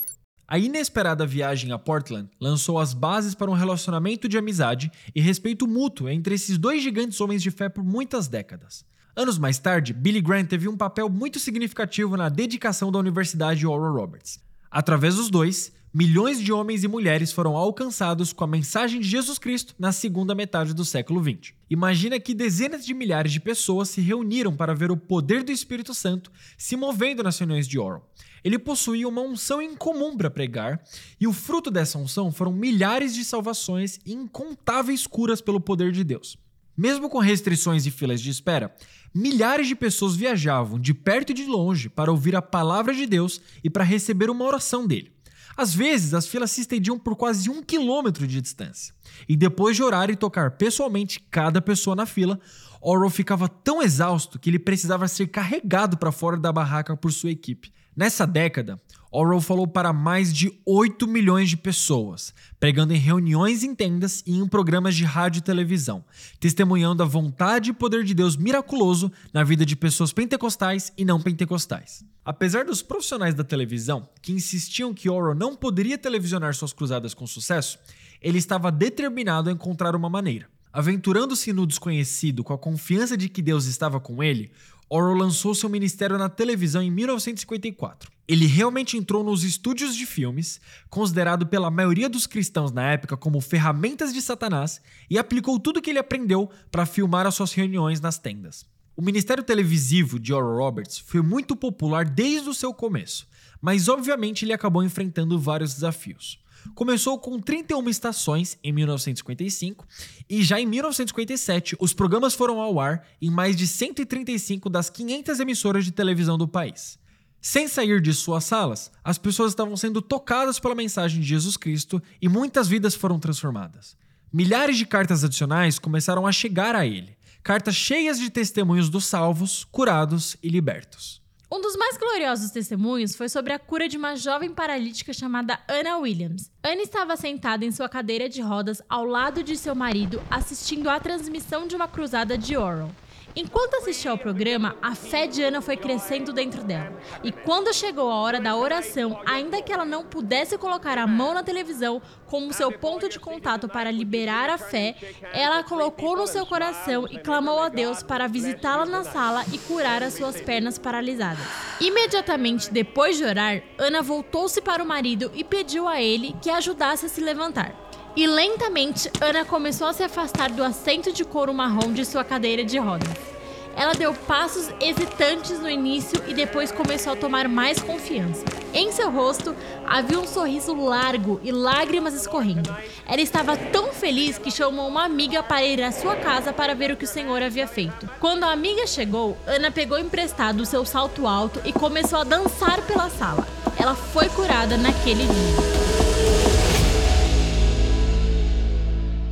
A 0.52 0.58
inesperada 0.58 1.28
viagem 1.28 1.72
a 1.72 1.78
Portland 1.78 2.28
lançou 2.42 2.80
as 2.80 2.92
bases 2.92 3.36
para 3.36 3.52
um 3.52 3.54
relacionamento 3.54 4.28
de 4.28 4.36
amizade 4.36 4.92
e 5.14 5.22
respeito 5.22 5.68
mútuo 5.68 6.10
entre 6.10 6.34
esses 6.34 6.58
dois 6.58 6.82
gigantes 6.82 7.22
homens 7.22 7.44
de 7.44 7.52
fé 7.52 7.70
por 7.70 7.84
muitas 7.84 8.28
décadas. 8.28 8.84
Anos 9.16 9.38
mais 9.38 9.60
tarde, 9.60 9.94
Billy 9.94 10.20
Graham 10.20 10.46
teve 10.46 10.68
um 10.68 10.76
papel 10.76 11.08
muito 11.08 11.38
significativo 11.38 12.18
na 12.18 12.30
dedicação 12.30 12.92
da 12.92 12.98
Universidade 12.98 13.68
Oral 13.68 13.94
Roberts. 13.94 14.40
Através 14.72 15.18
dos 15.18 15.30
dois, 15.30 15.72
milhões 15.94 16.42
de 16.42 16.52
homens 16.52 16.84
e 16.84 16.88
mulheres 16.88 17.32
foram 17.32 17.56
alcançados 17.56 18.34
com 18.34 18.44
a 18.44 18.48
mensagem 18.48 19.02
de 19.02 19.08
Jesus 19.08 19.38
Cristo 19.38 19.76
na 19.78 19.92
segunda 19.92 20.34
metade 20.34 20.74
do 20.74 20.84
século 20.84 21.24
XX. 21.24 21.54
Imagina 21.70 22.20
que 22.20 22.34
dezenas 22.34 22.84
de 22.84 22.96
milhares 22.96 23.32
de 23.32 23.40
pessoas 23.40 23.90
se 23.90 24.02
reuniram 24.02 24.56
para 24.56 24.74
ver 24.74 24.90
o 24.90 24.98
poder 24.98 25.44
do 25.44 25.52
Espírito 25.52 25.94
Santo 25.94 26.32
se 26.58 26.76
movendo 26.76 27.22
nas 27.22 27.38
reuniões 27.38 27.68
de 27.68 27.78
Oral. 27.78 28.10
Ele 28.44 28.60
possuía 28.60 29.08
uma 29.08 29.22
unção 29.22 29.62
incomum 29.62 30.16
para 30.16 30.30
pregar, 30.30 30.82
e 31.20 31.28
o 31.28 31.34
fruto 31.34 31.70
dessa 31.70 31.98
unção 31.98 32.32
foram 32.32 32.52
milhares 32.52 33.14
de 33.14 33.24
salvações 33.24 34.00
e 34.06 34.14
incontáveis 34.14 35.06
curas 35.06 35.42
pelo 35.42 35.60
poder 35.60 35.92
de 35.92 36.04
Deus. 36.04 36.38
Mesmo 36.78 37.10
com 37.10 37.20
restrições 37.20 37.86
e 37.86 37.92
filas 37.92 38.22
de 38.22 38.30
espera, 38.30 38.74
milhares 39.14 39.68
de 39.68 39.76
pessoas 39.76 40.16
viajavam 40.16 40.80
de 40.80 40.94
perto 40.94 41.32
e 41.32 41.34
de 41.34 41.46
longe 41.46 41.90
para 41.90 42.12
ouvir 42.12 42.36
a 42.36 42.42
palavra 42.42 42.94
de 42.94 43.06
Deus 43.06 43.42
e 43.64 43.70
para 43.70 43.84
receber 43.84 44.30
uma 44.30 44.46
oração 44.46 44.88
dele. 44.88 45.12
Às 45.58 45.74
vezes, 45.74 46.14
as 46.14 46.26
filas 46.26 46.52
se 46.52 46.62
estendiam 46.62 46.98
por 46.98 47.18
quase 47.18 47.50
um 47.50 47.62
quilômetro 47.62 48.26
de 48.26 48.40
distância. 48.40 48.94
E 49.28 49.36
depois 49.36 49.76
de 49.76 49.84
orar 49.84 50.10
e 50.10 50.16
tocar 50.16 50.52
pessoalmente 50.52 51.20
cada 51.30 51.62
pessoa 51.62 51.98
na 51.98 52.06
fila, 52.06 52.40
Oral 52.82 53.10
ficava 53.10 53.50
tão 53.50 53.82
exausto 53.82 54.40
que 54.40 54.50
ele 54.50 54.60
precisava 54.60 55.08
ser 55.08 55.28
carregado 55.28 55.98
para 55.98 56.14
fora 56.14 56.38
da 56.38 56.52
barraca 56.52 56.96
por 56.96 57.12
sua 57.12 57.32
equipe. 57.32 57.74
Nessa 58.00 58.26
década, 58.26 58.82
Oral 59.12 59.42
falou 59.42 59.68
para 59.68 59.92
mais 59.92 60.32
de 60.34 60.58
8 60.66 61.06
milhões 61.06 61.50
de 61.50 61.58
pessoas, 61.58 62.34
pregando 62.58 62.94
em 62.94 62.98
reuniões 62.98 63.62
em 63.62 63.76
tendas 63.76 64.24
e 64.26 64.38
em 64.38 64.48
programas 64.48 64.96
de 64.96 65.04
rádio 65.04 65.40
e 65.40 65.42
televisão, 65.42 66.06
testemunhando 66.40 67.04
a 67.04 67.06
vontade 67.06 67.72
e 67.72 67.74
poder 67.74 68.06
de 68.06 68.14
Deus 68.14 68.38
miraculoso 68.38 69.12
na 69.34 69.44
vida 69.44 69.66
de 69.66 69.76
pessoas 69.76 70.14
pentecostais 70.14 70.94
e 70.98 71.04
não 71.04 71.22
pentecostais. 71.22 72.06
Apesar 72.24 72.64
dos 72.64 72.82
profissionais 72.82 73.36
da 73.36 73.44
televisão 73.44 74.08
que 74.22 74.32
insistiam 74.32 74.94
que 74.94 75.10
Oral 75.10 75.36
não 75.36 75.54
poderia 75.54 75.98
televisionar 75.98 76.56
suas 76.56 76.72
cruzadas 76.72 77.14
com 77.14 77.28
sucesso, 77.28 77.78
ele 78.22 78.38
estava 78.38 78.72
determinado 78.72 79.50
a 79.50 79.52
encontrar 79.52 79.94
uma 79.94 80.10
maneira. 80.10 80.48
Aventurando-se 80.72 81.52
no 81.52 81.66
desconhecido 81.66 82.44
com 82.44 82.54
a 82.54 82.58
confiança 82.58 83.18
de 83.18 83.28
que 83.28 83.42
Deus 83.42 83.66
estava 83.66 84.00
com 84.00 84.24
ele, 84.24 84.52
Oral 84.90 85.14
lançou 85.14 85.54
seu 85.54 85.70
ministério 85.70 86.18
na 86.18 86.28
televisão 86.28 86.82
em 86.82 86.90
1954. 86.90 88.12
Ele 88.28 88.48
realmente 88.48 88.98
entrou 88.98 89.24
nos 89.24 89.44
estúdios 89.44 89.96
de 89.96 90.06
filmes, 90.06 90.60
considerado 90.90 91.46
pela 91.46 91.70
maioria 91.70 92.10
dos 92.10 92.26
cristãos 92.26 92.72
na 92.72 92.92
época 92.92 93.16
como 93.16 93.40
ferramentas 93.40 94.12
de 94.12 94.20
Satanás, 94.20 94.82
e 95.08 95.20
aplicou 95.20 95.60
tudo 95.60 95.78
o 95.78 95.82
que 95.82 95.92
ele 95.92 96.00
aprendeu 96.00 96.50
para 96.72 96.88
filmar 96.88 97.28
as 97.28 97.36
suas 97.36 97.54
reuniões 97.54 98.02
nas 98.02 98.18
tendas. 98.18 98.66
O 98.98 99.02
ministério 99.02 99.44
televisivo 99.44 100.20
de 100.20 100.34
Oral 100.34 100.58
Roberts 100.58 100.98
foi 100.98 101.22
muito 101.22 101.56
popular 101.56 102.04
desde 102.04 102.50
o 102.50 102.54
seu 102.54 102.74
começo, 102.74 103.28
mas 103.62 103.88
obviamente 103.88 104.44
ele 104.44 104.54
acabou 104.54 104.84
enfrentando 104.84 105.40
vários 105.40 105.76
desafios. 105.76 106.40
Começou 106.76 107.20
com 107.20 107.40
31 107.40 107.90
estações 107.90 108.58
em 108.64 108.72
1955 108.72 109.88
e 110.30 110.44
já 110.44 110.60
em 110.60 110.66
1957 110.66 111.76
os 111.80 111.94
programas 111.94 112.34
foram 112.34 112.60
ao 112.60 112.80
ar 112.80 113.08
em 113.22 113.30
mais 113.30 113.56
de 113.56 113.68
135 113.68 114.70
das 114.70 114.90
500 114.90 115.40
emissoras 115.40 115.86
de 115.86 115.92
televisão 115.92 116.38
do 116.38 116.48
país. 116.48 117.00
Sem 117.42 117.68
sair 117.68 118.02
de 118.02 118.14
suas 118.14 118.44
salas, 118.44 118.92
as 119.04 119.18
pessoas 119.18 119.52
estavam 119.52 119.78
sendo 119.78 120.02
tocadas 120.02 120.60
pela 120.60 120.76
mensagem 120.76 121.22
de 121.22 121.28
Jesus 121.28 121.56
Cristo 121.56 122.02
e 122.22 122.28
muitas 122.28 122.68
vidas 122.68 122.96
foram 122.96 123.18
transformadas. 123.18 123.96
Milhares 124.32 124.78
de 124.78 124.86
cartas 124.86 125.24
adicionais 125.24 125.80
começaram 125.80 126.28
a 126.28 126.32
chegar 126.32 126.76
a 126.76 126.86
ele, 126.86 127.18
cartas 127.42 127.76
cheias 127.76 128.20
de 128.20 128.30
testemunhos 128.30 128.90
dos 128.90 129.06
salvos, 129.06 129.64
curados 129.72 130.36
e 130.44 130.50
libertos. 130.50 131.19
Um 131.52 131.60
dos 131.62 131.76
mais 131.76 131.98
gloriosos 131.98 132.52
testemunhos 132.52 133.16
foi 133.16 133.28
sobre 133.28 133.52
a 133.52 133.58
cura 133.58 133.90
de 133.90 133.98
uma 133.98 134.16
jovem 134.16 134.52
paralítica 134.52 135.12
chamada 135.12 135.60
Anna 135.68 135.98
Williams. 135.98 136.52
Anna 136.64 136.84
estava 136.84 137.18
sentada 137.18 137.66
em 137.66 137.72
sua 137.72 137.90
cadeira 137.90 138.30
de 138.30 138.40
rodas 138.40 138.84
ao 138.88 139.04
lado 139.04 139.42
de 139.42 139.58
seu 139.58 139.74
marido, 139.74 140.22
assistindo 140.30 140.88
à 140.88 141.00
transmissão 141.00 141.66
de 141.66 141.76
uma 141.76 141.88
cruzada 141.88 142.38
de 142.38 142.56
Oral. 142.56 142.92
Enquanto 143.36 143.76
assistia 143.76 144.12
ao 144.12 144.18
programa, 144.18 144.76
a 144.82 144.96
fé 144.96 145.28
de 145.28 145.44
Ana 145.44 145.62
foi 145.62 145.78
crescendo 145.78 146.34
dentro 146.34 146.64
dela. 146.64 146.92
E 147.24 147.32
quando 147.32 147.74
chegou 147.74 148.10
a 148.10 148.16
hora 148.16 148.40
da 148.40 148.56
oração, 148.56 149.22
ainda 149.26 149.62
que 149.62 149.72
ela 149.72 149.86
não 149.86 150.04
pudesse 150.04 150.58
colocar 150.58 150.98
a 150.98 151.08
mão 151.08 151.34
na 151.34 151.44
televisão 151.44 152.02
como 152.26 152.54
seu 152.54 152.72
ponto 152.72 153.08
de 153.08 153.20
contato 153.20 153.68
para 153.68 153.92
liberar 153.92 154.50
a 154.50 154.58
fé, 154.58 154.96
ela 155.34 155.64
colocou 155.64 156.18
no 156.18 156.28
seu 156.28 156.46
coração 156.46 157.08
e 157.10 157.20
clamou 157.20 157.60
a 157.60 157.70
Deus 157.70 158.04
para 158.04 158.28
visitá-la 158.28 158.86
na 158.86 159.04
sala 159.04 159.46
e 159.54 159.58
curar 159.58 160.04
as 160.04 160.14
suas 160.14 160.42
pernas 160.42 160.78
paralisadas. 160.78 161.46
Imediatamente 161.80 162.72
depois 162.72 163.18
de 163.18 163.24
orar, 163.24 163.62
Ana 163.78 164.02
voltou-se 164.02 164.62
para 164.62 164.84
o 164.84 164.88
marido 164.88 165.32
e 165.34 165.44
pediu 165.44 165.88
a 165.88 166.02
ele 166.02 166.36
que 166.42 166.50
a 166.50 166.58
ajudasse 166.58 167.06
a 167.06 167.10
se 167.10 167.22
levantar. 167.22 167.89
E 168.16 168.28
lentamente, 168.28 169.10
Ana 169.22 169.46
começou 169.46 169.88
a 169.88 169.94
se 169.94 170.04
afastar 170.04 170.50
do 170.52 170.64
assento 170.64 171.14
de 171.14 171.24
couro 171.24 171.54
marrom 171.54 171.94
de 171.94 172.04
sua 172.04 172.24
cadeira 172.24 172.64
de 172.64 172.78
rodas. 172.78 173.30
Ela 173.76 173.94
deu 173.94 174.14
passos 174.14 174.70
hesitantes 174.82 175.60
no 175.60 175.70
início 175.70 176.22
e 176.28 176.34
depois 176.34 176.72
começou 176.72 177.14
a 177.14 177.16
tomar 177.16 177.48
mais 177.48 177.80
confiança. 177.80 178.44
Em 178.74 178.92
seu 178.92 179.10
rosto 179.10 179.56
havia 179.88 180.20
um 180.20 180.28
sorriso 180.28 180.76
largo 180.76 181.40
e 181.44 181.52
lágrimas 181.52 182.14
escorrendo. 182.14 182.76
Ela 183.08 183.22
estava 183.22 183.56
tão 183.56 183.94
feliz 183.94 184.38
que 184.38 184.52
chamou 184.52 184.88
uma 184.88 185.06
amiga 185.06 185.42
para 185.42 185.64
ir 185.64 185.82
à 185.82 185.92
sua 185.92 186.16
casa 186.18 186.52
para 186.52 186.76
ver 186.76 186.92
o 186.92 186.98
que 186.98 187.06
o 187.06 187.08
Senhor 187.08 187.42
havia 187.42 187.68
feito. 187.68 188.10
Quando 188.20 188.44
a 188.44 188.52
amiga 188.52 188.86
chegou, 188.86 189.38
Ana 189.48 189.72
pegou 189.72 189.98
emprestado 189.98 190.62
o 190.62 190.66
seu 190.66 190.84
salto 190.84 191.26
alto 191.26 191.62
e 191.64 191.72
começou 191.72 192.20
a 192.20 192.24
dançar 192.26 192.82
pela 192.82 193.10
sala. 193.10 193.48
Ela 193.78 193.96
foi 193.96 194.28
curada 194.30 194.76
naquele 194.76 195.24
dia. 195.24 196.59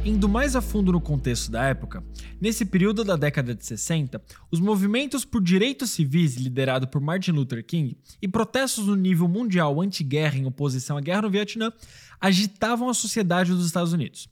Indo 0.08 0.30
mais 0.30 0.56
a 0.56 0.62
fundo 0.62 0.94
no 0.94 1.02
contexto 1.02 1.52
da 1.52 1.66
época, 1.66 2.02
nesse 2.40 2.64
período 2.64 3.04
da 3.04 3.18
década 3.18 3.54
de 3.54 3.66
60, 3.66 4.22
os 4.50 4.58
movimentos 4.58 5.26
por 5.26 5.44
direitos 5.44 5.90
civis 5.90 6.38
liderados 6.38 6.88
por 6.90 7.02
Martin 7.02 7.32
Luther 7.32 7.62
King 7.62 7.98
e 8.22 8.26
protestos 8.26 8.88
no 8.88 8.96
nível 8.96 9.28
mundial 9.28 9.82
anti-guerra 9.82 10.38
em 10.38 10.46
oposição 10.46 10.96
à 10.96 11.02
guerra 11.02 11.24
no 11.24 11.30
Vietnã 11.30 11.74
agitavam 12.22 12.88
a 12.88 12.94
sociedade 12.94 13.52
dos 13.52 13.66
Estados 13.66 13.92
Unidos. 13.92 14.30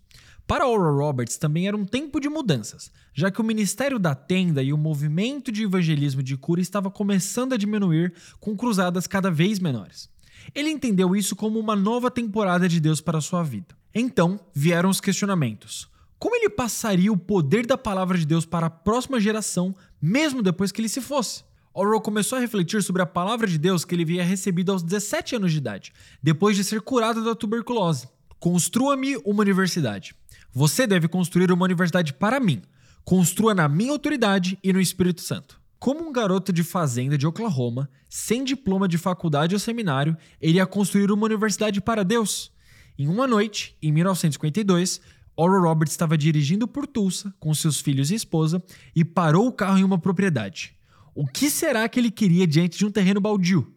Para 0.48 0.66
Oral 0.66 0.96
Roberts 0.96 1.36
também 1.36 1.68
era 1.68 1.76
um 1.76 1.84
tempo 1.84 2.22
de 2.22 2.30
mudanças, 2.30 2.90
já 3.14 3.30
que 3.30 3.42
o 3.42 3.44
Ministério 3.44 4.00
da 4.00 4.16
Tenda 4.16 4.64
e 4.64 4.72
o 4.72 4.78
movimento 4.78 5.52
de 5.52 5.64
evangelismo 5.64 6.24
de 6.24 6.38
cura 6.38 6.62
estava 6.62 6.90
começando 6.90 7.52
a 7.52 7.58
diminuir 7.58 8.14
com 8.40 8.56
cruzadas 8.56 9.08
cada 9.08 9.30
vez 9.30 9.60
menores. 9.60 10.10
Ele 10.54 10.70
entendeu 10.70 11.14
isso 11.18 11.36
como 11.36 11.60
uma 11.60 11.76
nova 11.76 12.10
temporada 12.10 12.70
de 12.70 12.80
Deus 12.80 13.02
para 13.02 13.20
sua 13.20 13.44
vida. 13.44 13.76
Então 13.98 14.38
vieram 14.54 14.90
os 14.90 15.00
questionamentos. 15.00 15.88
Como 16.20 16.36
ele 16.36 16.50
passaria 16.50 17.14
o 17.14 17.18
poder 17.18 17.66
da 17.66 17.78
palavra 17.78 18.18
de 18.18 18.26
Deus 18.26 18.46
para 18.46 18.68
a 18.68 18.70
próxima 18.70 19.22
geração, 19.22 19.74
mesmo 20.02 20.44
depois 20.44 20.70
que 20.70 20.82
ele 20.82 20.90
se 20.90 21.00
fosse? 21.00 21.46
Orwell 21.74 22.02
começou 22.02 22.38
a 22.38 22.42
refletir 22.42 22.84
sobre 22.84 23.02
a 23.02 23.06
palavra 23.06 23.48
de 23.48 23.58
Deus 23.58 23.86
que 23.86 23.96
ele 23.96 24.04
havia 24.04 24.24
recebido 24.24 24.74
aos 24.74 24.84
17 24.84 25.38
anos 25.38 25.54
de 25.54 25.60
idade, 25.60 25.94
depois 26.22 26.58
de 26.58 26.64
ser 26.64 26.82
curado 26.82 27.24
da 27.24 27.34
tuberculose. 27.34 28.10
Construa-me 28.38 29.16
uma 29.26 29.42
universidade. 29.42 30.14
Você 30.52 30.86
deve 30.86 31.08
construir 31.08 31.52
uma 31.52 31.64
universidade 31.64 32.14
para 32.14 32.40
mim. 32.40 32.62
Construa 33.06 33.54
na 33.54 33.70
minha 33.70 33.92
autoridade 33.92 34.60
e 34.64 34.74
no 34.74 34.82
Espírito 34.82 35.22
Santo. 35.22 35.60
Como 35.80 36.08
um 36.08 36.12
garoto 36.12 36.52
de 36.52 36.64
fazenda 36.64 37.18
de 37.18 37.28
Oklahoma, 37.28 37.90
sem 38.10 38.44
diploma 38.44 38.88
de 38.88 38.98
faculdade 38.98 39.54
ou 39.54 39.60
seminário, 39.60 40.18
ele 40.42 40.58
ia 40.58 40.66
construir 40.66 41.12
uma 41.12 41.26
universidade 41.26 41.80
para 41.80 42.04
Deus. 42.04 42.52
Em 42.98 43.08
uma 43.08 43.28
noite, 43.28 43.76
em 43.82 43.92
1952, 43.92 45.02
Oral 45.36 45.64
Roberts 45.64 45.94
estava 45.94 46.18
dirigindo 46.18 46.66
por 46.68 46.88
Tulsa 46.88 47.34
com 47.40 47.54
seus 47.54 47.82
filhos 47.82 48.10
e 48.10 48.16
esposa 48.16 48.64
e 48.96 49.04
parou 49.04 49.48
o 49.48 49.52
carro 49.52 49.78
em 49.78 49.84
uma 49.84 49.98
propriedade. 49.98 50.74
O 51.14 51.28
que 51.28 51.50
será 51.50 51.88
que 51.90 52.00
ele 52.00 52.10
queria 52.10 52.48
diante 52.48 52.78
de 52.78 52.86
um 52.86 52.92
terreno 52.92 53.20
baldio? 53.20 53.74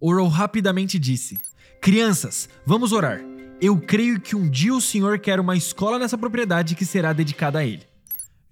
Oral 0.00 0.28
rapidamente 0.28 0.98
disse: 0.98 1.36
Crianças, 1.80 2.48
vamos 2.64 2.92
orar. 2.92 3.20
Eu 3.60 3.80
creio 3.80 4.20
que 4.20 4.36
um 4.36 4.48
dia 4.48 4.74
o 4.74 4.80
Senhor 4.80 5.18
quer 5.18 5.40
uma 5.40 5.56
escola 5.56 5.98
nessa 5.98 6.18
propriedade 6.18 6.74
que 6.74 6.84
será 6.84 7.12
dedicada 7.12 7.58
a 7.58 7.64
ele. 7.64 7.82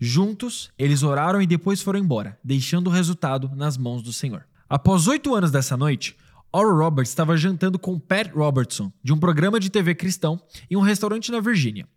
Juntos, 0.01 0.71
eles 0.77 1.05
oraram 1.05 1.41
e 1.41 1.47
depois 1.47 1.81
foram 1.81 2.01
embora, 2.01 2.39
deixando 2.43 2.89
o 2.89 2.91
resultado 2.91 3.51
nas 3.55 3.77
mãos 3.77 4.03
do 4.03 4.13
Senhor. 4.13 4.45
Após 4.69 5.07
oito 5.07 5.35
anos 5.35 5.51
dessa 5.51 5.77
noite, 5.77 6.17
Oral 6.55 6.77
Roberts 6.77 7.11
estava 7.11 7.35
jantando 7.35 7.79
com 7.79 7.99
Pat 7.99 8.31
Robertson, 8.31 8.93
de 9.03 9.11
um 9.11 9.19
programa 9.19 9.59
de 9.59 9.71
TV 9.71 9.95
cristão, 9.95 10.39
em 10.71 10.77
um 10.77 10.81
restaurante 10.81 11.33
na 11.33 11.41
Virgínia. 11.41 11.89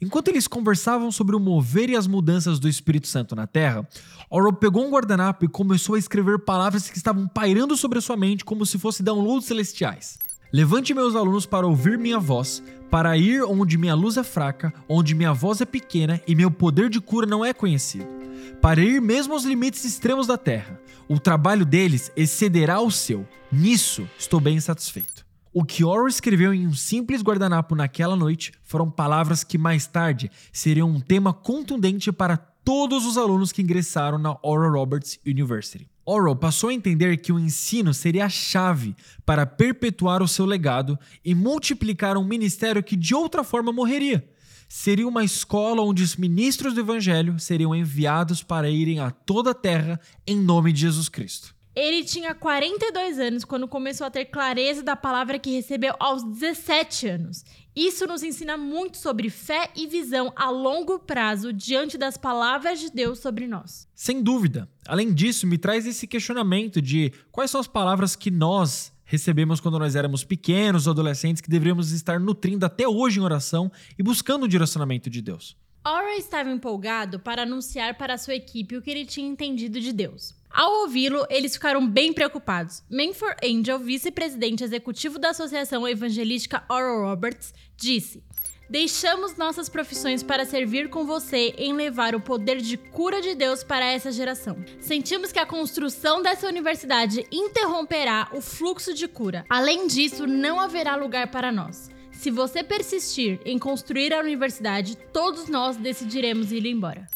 Enquanto 0.00 0.28
eles 0.28 0.46
conversavam 0.46 1.10
sobre 1.10 1.34
o 1.34 1.40
mover 1.40 1.90
e 1.90 1.96
as 1.96 2.06
mudanças 2.06 2.60
do 2.60 2.68
Espírito 2.68 3.08
Santo 3.08 3.34
na 3.34 3.46
Terra, 3.46 3.88
Oral 4.30 4.52
pegou 4.52 4.86
um 4.86 4.90
guardanapo 4.90 5.44
e 5.44 5.48
começou 5.48 5.96
a 5.96 5.98
escrever 5.98 6.38
palavras 6.38 6.88
que 6.88 6.96
estavam 6.96 7.26
pairando 7.26 7.76
sobre 7.76 7.98
a 7.98 8.02
sua 8.02 8.16
mente 8.16 8.44
como 8.44 8.64
se 8.64 8.78
fossem 8.78 9.04
downloads 9.04 9.48
celestiais. 9.48 10.16
Levante 10.52 10.94
meus 10.94 11.16
alunos 11.16 11.44
para 11.44 11.66
ouvir 11.66 11.98
minha 11.98 12.20
voz, 12.20 12.62
para 12.88 13.16
ir 13.16 13.42
onde 13.42 13.76
minha 13.76 13.96
luz 13.96 14.16
é 14.16 14.22
fraca, 14.22 14.72
onde 14.88 15.12
minha 15.12 15.32
voz 15.32 15.60
é 15.60 15.64
pequena 15.64 16.20
e 16.28 16.36
meu 16.36 16.52
poder 16.52 16.88
de 16.88 17.00
cura 17.00 17.26
não 17.26 17.44
é 17.44 17.52
conhecido. 17.52 18.13
Para 18.60 18.80
ir 18.80 19.00
mesmo 19.00 19.34
aos 19.34 19.44
limites 19.44 19.84
extremos 19.84 20.26
da 20.26 20.38
terra. 20.38 20.80
O 21.08 21.18
trabalho 21.18 21.64
deles 21.64 22.10
excederá 22.16 22.80
o 22.80 22.90
seu. 22.90 23.26
Nisso 23.52 24.08
estou 24.18 24.40
bem 24.40 24.58
satisfeito. 24.60 25.24
O 25.52 25.64
que 25.64 25.84
Orwell 25.84 26.08
escreveu 26.08 26.52
em 26.52 26.66
um 26.66 26.74
simples 26.74 27.22
guardanapo 27.22 27.76
naquela 27.76 28.16
noite 28.16 28.52
foram 28.64 28.90
palavras 28.90 29.44
que 29.44 29.56
mais 29.56 29.86
tarde 29.86 30.30
seriam 30.52 30.90
um 30.90 30.98
tema 30.98 31.32
contundente 31.32 32.10
para 32.10 32.36
todos 32.36 33.06
os 33.06 33.16
alunos 33.16 33.52
que 33.52 33.62
ingressaram 33.62 34.18
na 34.18 34.36
Oral 34.42 34.72
Roberts 34.72 35.20
University. 35.24 35.88
Oral 36.04 36.34
passou 36.34 36.70
a 36.70 36.74
entender 36.74 37.18
que 37.18 37.32
o 37.32 37.38
ensino 37.38 37.94
seria 37.94 38.26
a 38.26 38.28
chave 38.28 38.96
para 39.24 39.46
perpetuar 39.46 40.22
o 40.22 40.28
seu 40.28 40.44
legado 40.44 40.98
e 41.24 41.34
multiplicar 41.34 42.16
um 42.16 42.24
ministério 42.24 42.82
que 42.82 42.96
de 42.96 43.14
outra 43.14 43.44
forma 43.44 43.72
morreria. 43.72 44.28
Seria 44.68 45.06
uma 45.06 45.24
escola 45.24 45.82
onde 45.82 46.02
os 46.02 46.16
ministros 46.16 46.74
do 46.74 46.80
evangelho 46.80 47.38
seriam 47.38 47.74
enviados 47.74 48.42
para 48.42 48.70
irem 48.70 49.00
a 49.00 49.10
toda 49.10 49.50
a 49.50 49.54
terra 49.54 50.00
em 50.26 50.36
nome 50.36 50.72
de 50.72 50.80
Jesus 50.80 51.08
Cristo. 51.08 51.54
Ele 51.74 52.04
tinha 52.04 52.34
42 52.34 53.18
anos 53.18 53.44
quando 53.44 53.66
começou 53.66 54.06
a 54.06 54.10
ter 54.10 54.26
clareza 54.26 54.80
da 54.80 54.94
palavra 54.94 55.40
que 55.40 55.50
recebeu 55.50 55.94
aos 55.98 56.22
17 56.22 57.08
anos. 57.08 57.44
Isso 57.74 58.06
nos 58.06 58.22
ensina 58.22 58.56
muito 58.56 58.96
sobre 58.96 59.28
fé 59.28 59.68
e 59.74 59.88
visão 59.88 60.32
a 60.36 60.48
longo 60.48 61.00
prazo 61.00 61.52
diante 61.52 61.98
das 61.98 62.16
palavras 62.16 62.78
de 62.78 62.90
Deus 62.90 63.18
sobre 63.18 63.48
nós. 63.48 63.88
Sem 63.92 64.22
dúvida. 64.22 64.68
Além 64.86 65.12
disso, 65.12 65.48
me 65.48 65.58
traz 65.58 65.84
esse 65.84 66.06
questionamento 66.06 66.80
de 66.80 67.12
quais 67.32 67.50
são 67.50 67.60
as 67.60 67.66
palavras 67.66 68.14
que 68.14 68.30
nós 68.30 68.92
recebemos 69.04 69.60
quando 69.60 69.78
nós 69.78 69.94
éramos 69.94 70.24
pequenos 70.24 70.88
adolescentes 70.88 71.40
que 71.40 71.50
deveríamos 71.50 71.92
estar 71.92 72.18
nutrindo 72.18 72.64
até 72.64 72.86
hoje 72.88 73.20
em 73.20 73.22
oração 73.22 73.70
e 73.98 74.02
buscando 74.02 74.44
o 74.44 74.48
direcionamento 74.48 75.08
de 75.10 75.20
Deus. 75.20 75.56
Ora 75.86 76.16
estava 76.16 76.50
empolgado 76.50 77.20
para 77.20 77.42
anunciar 77.42 77.98
para 77.98 78.16
sua 78.16 78.34
equipe 78.34 78.76
o 78.76 78.80
que 78.80 78.90
ele 78.90 79.04
tinha 79.04 79.28
entendido 79.28 79.78
de 79.78 79.92
Deus. 79.92 80.34
Ao 80.50 80.82
ouvi-lo, 80.82 81.26
eles 81.28 81.54
ficaram 81.54 81.86
bem 81.86 82.12
preocupados. 82.12 82.82
Manford 82.88 83.36
Angel, 83.44 83.78
vice-presidente 83.78 84.64
executivo 84.64 85.18
da 85.18 85.30
Associação 85.30 85.86
Evangelística 85.86 86.64
Oral 86.70 87.02
Roberts, 87.02 87.52
disse: 87.76 88.22
Deixamos 88.68 89.36
nossas 89.36 89.68
profissões 89.68 90.22
para 90.22 90.46
servir 90.46 90.88
com 90.88 91.04
você 91.04 91.54
em 91.58 91.74
levar 91.74 92.14
o 92.14 92.20
poder 92.20 92.58
de 92.58 92.76
cura 92.76 93.20
de 93.20 93.34
Deus 93.34 93.62
para 93.62 93.84
essa 93.84 94.10
geração. 94.10 94.56
Sentimos 94.80 95.30
que 95.30 95.38
a 95.38 95.46
construção 95.46 96.22
dessa 96.22 96.48
universidade 96.48 97.26
interromperá 97.30 98.28
o 98.32 98.40
fluxo 98.40 98.94
de 98.94 99.06
cura. 99.06 99.44
Além 99.50 99.86
disso, 99.86 100.26
não 100.26 100.58
haverá 100.58 100.96
lugar 100.96 101.30
para 101.30 101.52
nós. 101.52 101.90
Se 102.12 102.30
você 102.30 102.64
persistir 102.64 103.38
em 103.44 103.58
construir 103.58 104.14
a 104.14 104.20
universidade, 104.20 104.96
todos 105.12 105.48
nós 105.48 105.76
decidiremos 105.76 106.50
ir 106.52 106.64
embora. 106.64 107.06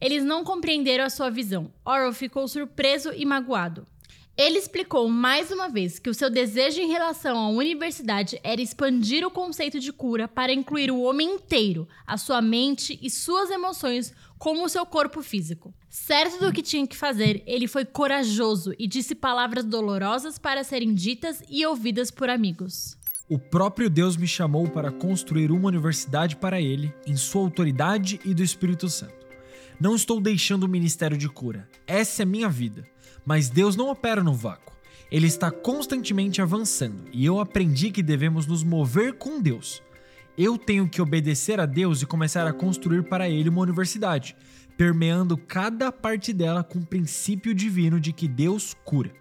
Eles 0.00 0.24
não 0.24 0.42
compreenderam 0.42 1.04
a 1.04 1.10
sua 1.10 1.30
visão. 1.30 1.72
Oral 1.84 2.12
ficou 2.12 2.48
surpreso 2.48 3.12
e 3.14 3.26
magoado. 3.26 3.86
Ele 4.36 4.58
explicou 4.58 5.08
mais 5.08 5.52
uma 5.52 5.68
vez 5.68 6.00
que 6.00 6.10
o 6.10 6.14
seu 6.14 6.28
desejo 6.28 6.80
em 6.80 6.90
relação 6.90 7.38
à 7.38 7.48
universidade 7.50 8.36
era 8.42 8.60
expandir 8.60 9.24
o 9.24 9.30
conceito 9.30 9.78
de 9.78 9.92
cura 9.92 10.26
para 10.26 10.52
incluir 10.52 10.90
o 10.90 11.02
homem 11.02 11.36
inteiro, 11.36 11.86
a 12.04 12.16
sua 12.16 12.42
mente 12.42 12.98
e 13.00 13.08
suas 13.08 13.48
emoções, 13.48 14.12
como 14.36 14.64
o 14.64 14.68
seu 14.68 14.84
corpo 14.84 15.22
físico. 15.22 15.72
Certo 15.88 16.44
do 16.44 16.52
que 16.52 16.62
tinha 16.62 16.84
que 16.84 16.96
fazer, 16.96 17.44
ele 17.46 17.68
foi 17.68 17.84
corajoso 17.84 18.74
e 18.76 18.88
disse 18.88 19.14
palavras 19.14 19.64
dolorosas 19.64 20.36
para 20.36 20.64
serem 20.64 20.92
ditas 20.92 21.40
e 21.48 21.64
ouvidas 21.64 22.10
por 22.10 22.28
amigos. 22.28 22.96
O 23.30 23.38
próprio 23.38 23.88
Deus 23.88 24.16
me 24.16 24.26
chamou 24.26 24.68
para 24.68 24.90
construir 24.90 25.52
uma 25.52 25.68
universidade 25.68 26.34
para 26.34 26.60
ele, 26.60 26.92
em 27.06 27.16
sua 27.16 27.42
autoridade 27.42 28.20
e 28.24 28.34
do 28.34 28.42
Espírito 28.42 28.88
Santo. 28.88 29.24
Não 29.80 29.94
estou 29.94 30.20
deixando 30.20 30.64
o 30.64 30.68
ministério 30.68 31.16
de 31.16 31.28
cura. 31.28 31.68
Essa 31.86 32.22
é 32.22 32.24
minha 32.26 32.48
vida. 32.48 32.84
Mas 33.24 33.48
Deus 33.48 33.76
não 33.76 33.90
opera 33.90 34.22
no 34.22 34.34
vácuo. 34.34 34.74
Ele 35.10 35.26
está 35.26 35.50
constantemente 35.50 36.42
avançando 36.42 37.04
e 37.12 37.24
eu 37.24 37.38
aprendi 37.38 37.90
que 37.90 38.02
devemos 38.02 38.46
nos 38.46 38.64
mover 38.64 39.14
com 39.14 39.40
Deus. 39.40 39.82
Eu 40.36 40.58
tenho 40.58 40.88
que 40.88 41.00
obedecer 41.00 41.60
a 41.60 41.66
Deus 41.66 42.02
e 42.02 42.06
começar 42.06 42.46
a 42.46 42.52
construir 42.52 43.04
para 43.04 43.28
Ele 43.28 43.48
uma 43.48 43.62
universidade, 43.62 44.36
permeando 44.76 45.36
cada 45.36 45.92
parte 45.92 46.32
dela 46.32 46.64
com 46.64 46.80
o 46.80 46.86
princípio 46.86 47.54
divino 47.54 48.00
de 48.00 48.12
que 48.12 48.26
Deus 48.26 48.74
cura. 48.84 49.12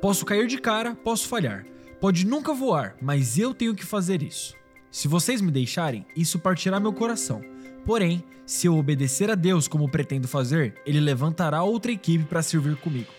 Posso 0.00 0.24
cair 0.24 0.46
de 0.46 0.58
cara, 0.58 0.94
posso 0.94 1.26
falhar, 1.26 1.66
pode 2.00 2.24
nunca 2.24 2.54
voar, 2.54 2.94
mas 3.02 3.38
eu 3.38 3.52
tenho 3.52 3.74
que 3.74 3.84
fazer 3.84 4.22
isso. 4.22 4.54
Se 4.90 5.08
vocês 5.08 5.40
me 5.40 5.50
deixarem, 5.50 6.06
isso 6.14 6.38
partirá 6.38 6.78
meu 6.78 6.92
coração. 6.92 7.42
Porém, 7.84 8.22
se 8.46 8.68
eu 8.68 8.76
obedecer 8.76 9.30
a 9.30 9.34
Deus 9.34 9.66
como 9.66 9.90
pretendo 9.90 10.28
fazer, 10.28 10.74
Ele 10.86 11.00
levantará 11.00 11.62
outra 11.64 11.90
equipe 11.90 12.24
para 12.24 12.42
servir 12.42 12.76
comigo. 12.76 13.10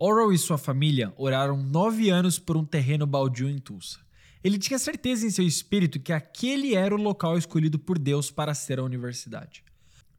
Oral 0.00 0.32
e 0.32 0.38
sua 0.38 0.56
família 0.56 1.12
oraram 1.16 1.60
nove 1.60 2.08
anos 2.08 2.38
por 2.38 2.56
um 2.56 2.64
terreno 2.64 3.04
baldio 3.04 3.50
em 3.50 3.58
Tulsa. 3.58 3.98
Ele 4.44 4.56
tinha 4.56 4.78
certeza 4.78 5.26
em 5.26 5.30
seu 5.30 5.44
espírito 5.44 5.98
que 5.98 6.12
aquele 6.12 6.76
era 6.76 6.94
o 6.94 7.02
local 7.02 7.36
escolhido 7.36 7.80
por 7.80 7.98
Deus 7.98 8.30
para 8.30 8.54
ser 8.54 8.78
a 8.78 8.84
universidade. 8.84 9.64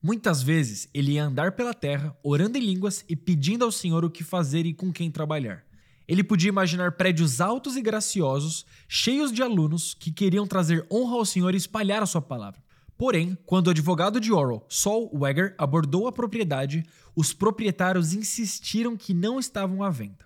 Muitas 0.03 0.43
vezes 0.43 0.89
ele 0.93 1.13
ia 1.13 1.23
andar 1.23 1.53
pela 1.53 1.73
terra, 1.73 2.13
orando 2.21 2.57
em 2.57 2.61
línguas 2.61 3.05
e 3.07 3.15
pedindo 3.15 3.63
ao 3.63 3.71
Senhor 3.71 4.03
o 4.03 4.09
que 4.09 4.21
fazer 4.21 4.65
e 4.65 4.73
com 4.73 4.91
quem 4.91 5.09
trabalhar. 5.09 5.63
Ele 6.05 6.25
podia 6.25 6.49
imaginar 6.49 6.97
prédios 6.97 7.39
altos 7.39 7.77
e 7.77 7.81
graciosos, 7.81 8.65
cheios 8.85 9.31
de 9.31 9.41
alunos 9.41 9.93
que 9.93 10.11
queriam 10.11 10.45
trazer 10.45 10.85
honra 10.91 11.15
ao 11.15 11.25
Senhor 11.25 11.53
e 11.53 11.57
espalhar 11.57 12.03
a 12.03 12.05
sua 12.05 12.21
palavra. 12.21 12.61
Porém, 12.99 13.37
quando 13.45 13.67
o 13.67 13.69
advogado 13.69 14.19
de 14.19 14.33
Oral, 14.33 14.67
Saul 14.67 15.09
Wegger, 15.13 15.55
abordou 15.57 16.05
a 16.05 16.11
propriedade, 16.11 16.83
os 17.15 17.31
proprietários 17.31 18.13
insistiram 18.13 18.97
que 18.97 19.13
não 19.13 19.39
estavam 19.39 19.81
à 19.81 19.89
venda. 19.89 20.25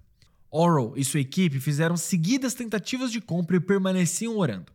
Oral 0.49 0.93
e 0.97 1.05
sua 1.05 1.19
equipe 1.19 1.59
fizeram 1.59 1.95
seguidas 1.95 2.55
tentativas 2.55 3.11
de 3.11 3.21
compra 3.21 3.57
e 3.57 3.59
permaneciam 3.59 4.35
orando. 4.39 4.71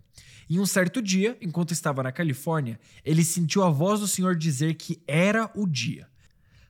Em 0.49 0.61
um 0.61 0.64
certo 0.64 1.03
dia, 1.03 1.36
enquanto 1.40 1.72
estava 1.72 2.01
na 2.01 2.12
Califórnia, 2.12 2.78
ele 3.05 3.24
sentiu 3.24 3.64
a 3.64 3.68
voz 3.68 3.99
do 3.99 4.07
Senhor 4.07 4.36
dizer 4.36 4.74
que 4.74 5.03
era 5.05 5.51
o 5.57 5.66
dia. 5.66 6.07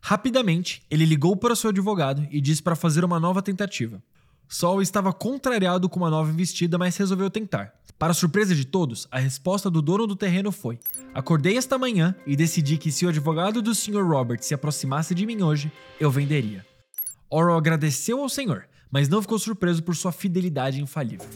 Rapidamente, 0.01 0.83
ele 0.91 1.05
ligou 1.05 1.37
para 1.37 1.55
seu 1.55 1.68
advogado 1.68 2.26
e 2.31 2.41
disse 2.41 2.62
para 2.62 2.74
fazer 2.74 3.05
uma 3.05 3.20
nova 3.20 3.43
tentativa. 3.43 4.03
Saul 4.49 4.81
estava 4.81 5.12
contrariado 5.12 5.91
com 5.91 6.01
uma 6.01 6.09
nova 6.09 6.31
investida, 6.31 6.79
mas 6.79 6.97
resolveu 6.97 7.29
tentar. 7.29 7.78
Para 7.99 8.14
surpresa 8.14 8.55
de 8.55 8.64
todos, 8.64 9.09
a 9.11 9.18
resposta 9.18 9.68
do 9.68 9.82
dono 9.82 10.07
do 10.07 10.14
terreno 10.14 10.53
foi: 10.53 10.78
Acordei 11.12 11.57
esta 11.57 11.76
manhã 11.76 12.14
e 12.24 12.36
decidi 12.36 12.78
que 12.78 12.92
se 12.92 13.05
o 13.05 13.09
advogado 13.09 13.61
do 13.61 13.74
Sr. 13.74 14.07
Robert 14.07 14.40
se 14.40 14.55
aproximasse 14.55 15.16
de 15.16 15.26
mim 15.26 15.42
hoje, 15.42 15.72
eu 15.99 16.09
venderia. 16.09 16.64
Oral 17.28 17.59
agradeceu 17.59 18.20
ao 18.20 18.28
Senhor, 18.28 18.68
mas 18.88 19.09
não 19.09 19.20
ficou 19.20 19.36
surpreso 19.36 19.82
por 19.82 19.96
sua 19.96 20.12
fidelidade 20.12 20.80
infalível. 20.80 21.26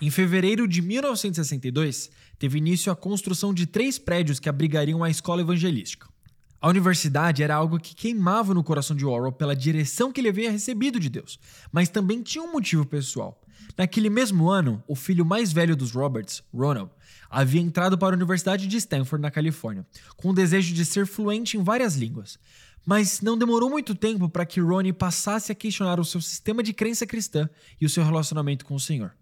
Em 0.00 0.10
fevereiro 0.10 0.66
de 0.66 0.82
1962, 0.82 2.10
teve 2.38 2.58
início 2.58 2.90
a 2.90 2.96
construção 2.96 3.54
de 3.54 3.66
três 3.66 3.98
prédios 3.98 4.40
que 4.40 4.48
abrigariam 4.48 5.04
a 5.04 5.08
escola 5.08 5.42
evangelística. 5.42 6.08
A 6.60 6.68
universidade 6.68 7.42
era 7.42 7.54
algo 7.54 7.78
que 7.78 7.94
queimava 7.94 8.52
no 8.52 8.64
coração 8.64 8.96
de 8.96 9.06
Oral 9.06 9.30
pela 9.30 9.54
direção 9.54 10.10
que 10.10 10.20
ele 10.20 10.30
havia 10.30 10.50
recebido 10.50 10.98
de 10.98 11.08
Deus, 11.08 11.38
mas 11.70 11.88
também 11.88 12.20
tinha 12.20 12.42
um 12.42 12.50
motivo 12.50 12.84
pessoal. 12.84 13.43
Naquele 13.76 14.08
mesmo 14.08 14.48
ano, 14.48 14.82
o 14.86 14.94
filho 14.94 15.24
mais 15.24 15.52
velho 15.52 15.74
dos 15.74 15.92
Roberts, 15.92 16.42
Ronald, 16.54 16.90
havia 17.28 17.60
entrado 17.60 17.98
para 17.98 18.14
a 18.14 18.16
Universidade 18.16 18.68
de 18.68 18.76
Stanford, 18.76 19.20
na 19.20 19.30
Califórnia, 19.30 19.84
com 20.16 20.30
o 20.30 20.34
desejo 20.34 20.72
de 20.72 20.84
ser 20.84 21.06
fluente 21.06 21.56
em 21.56 21.62
várias 21.64 21.96
línguas. 21.96 22.38
Mas 22.86 23.20
não 23.20 23.36
demorou 23.36 23.68
muito 23.68 23.94
tempo 23.94 24.28
para 24.28 24.46
que 24.46 24.60
Ronnie 24.60 24.92
passasse 24.92 25.50
a 25.50 25.54
questionar 25.54 25.98
o 25.98 26.04
seu 26.04 26.20
sistema 26.20 26.62
de 26.62 26.72
crença 26.72 27.06
cristã 27.06 27.48
e 27.80 27.86
o 27.86 27.90
seu 27.90 28.04
relacionamento 28.04 28.64
com 28.64 28.74
o 28.74 28.80
Senhor. 28.80 29.12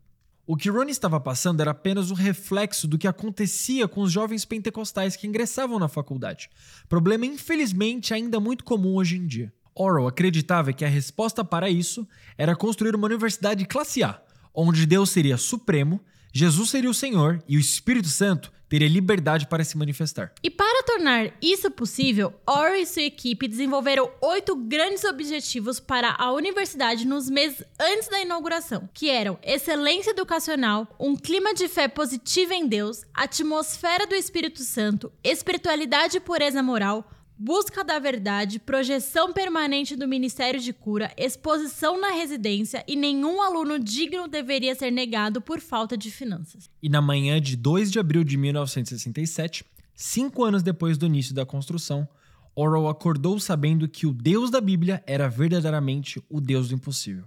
O 0.45 0.57
que 0.57 0.69
Ronnie 0.69 0.91
estava 0.91 1.21
passando 1.21 1.61
era 1.61 1.71
apenas 1.71 2.11
um 2.11 2.15
reflexo 2.15 2.89
do 2.89 2.99
que 2.99 3.07
acontecia 3.07 3.87
com 3.87 4.03
os 4.03 4.11
jovens 4.11 4.45
pentecostais 4.45 5.15
que 5.15 5.27
ingressavam 5.27 5.79
na 5.79 5.89
faculdade. 5.89 6.51
Problema, 6.89 7.25
infelizmente, 7.25 8.13
ainda 8.13 8.41
muito 8.41 8.65
comum 8.65 8.97
hoje 8.97 9.17
em 9.17 9.27
dia. 9.27 9.53
Oral 9.75 10.09
acreditava 10.09 10.73
que 10.73 10.85
a 10.85 10.89
resposta 10.89 11.45
para 11.45 11.71
isso 11.71 12.07
era 12.37 12.57
construir 12.57 12.95
uma 12.95 13.07
universidade 13.07 13.65
classe 13.65 14.03
A, 14.03 14.21
onde 14.55 14.87
Deus 14.87 15.11
seria 15.11 15.37
supremo, 15.37 16.01
Jesus 16.33 16.71
seria 16.71 16.91
o 16.91 16.95
Senhor 16.95 17.43
e 17.47 17.57
o 17.57 17.61
Espírito 17.61 18.09
Santo 18.09 18.51
teria 18.73 18.89
liberdade 18.89 19.47
para 19.47 19.63
se 19.65 19.77
manifestar. 19.77 20.33
E 20.43 20.49
para 20.49 20.83
tornar 20.85 21.31
isso 21.43 21.71
possível, 21.71 22.33
Orr 22.47 22.77
e 22.77 22.87
sua 22.87 23.03
equipe 23.03 23.47
desenvolveram 23.47 24.11
oito 24.23 24.57
grandes 24.57 25.05
objetivos 25.05 25.79
para 25.79 26.17
a 26.19 26.33
universidade 26.33 27.07
nos 27.07 27.29
meses 27.29 27.63
antes 27.79 28.09
da 28.09 28.23
inauguração, 28.23 28.89
que 28.95 29.11
eram 29.11 29.39
excelência 29.43 30.13
educacional, 30.13 30.89
um 30.99 31.15
clima 31.15 31.53
de 31.53 31.69
fé 31.69 31.87
positiva 31.87 32.55
em 32.55 32.67
Deus, 32.67 33.03
atmosfera 33.13 34.07
do 34.07 34.15
Espírito 34.15 34.63
Santo, 34.63 35.13
espiritualidade 35.23 36.17
e 36.17 36.21
pureza 36.21 36.63
moral, 36.63 37.07
busca 37.43 37.83
da 37.83 37.99
verdade, 37.99 38.61
projeção 38.61 39.33
permanente 39.33 39.97
do 39.97 40.07
Ministério 40.07 40.61
de 40.61 40.73
Cura, 40.73 41.13
exposição 41.19 42.01
na 42.01 42.13
residência 42.13 42.85
e 42.87 42.95
nenhum 42.95 43.43
aluno 43.43 43.81
digno 43.81 44.29
deveria 44.29 44.77
ser 44.77 44.93
negado 44.93 45.41
por 45.41 45.59
falta 45.59 45.97
de 45.97 46.09
finanças. 46.09 46.71
E 46.81 46.89
na 46.89 47.03
manhã 47.03 47.41
de 47.41 47.57
2 47.57 47.91
de 47.91 47.99
abril 47.99 48.23
de 48.23 48.37
1967, 48.37 49.65
cinco 49.93 50.45
anos 50.45 50.63
depois 50.63 50.97
do 50.97 51.05
início 51.05 51.35
da 51.35 51.45
construção, 51.45 52.09
Oral 52.55 52.89
acordou 52.89 53.41
sabendo 53.41 53.89
que 53.89 54.07
o 54.07 54.13
Deus 54.13 54.49
da 54.49 54.61
Bíblia 54.61 55.03
era 55.05 55.29
verdadeiramente 55.29 56.23
o 56.31 56.41
Deus 56.41 56.69
do 56.69 56.77
impossível. 56.77 57.25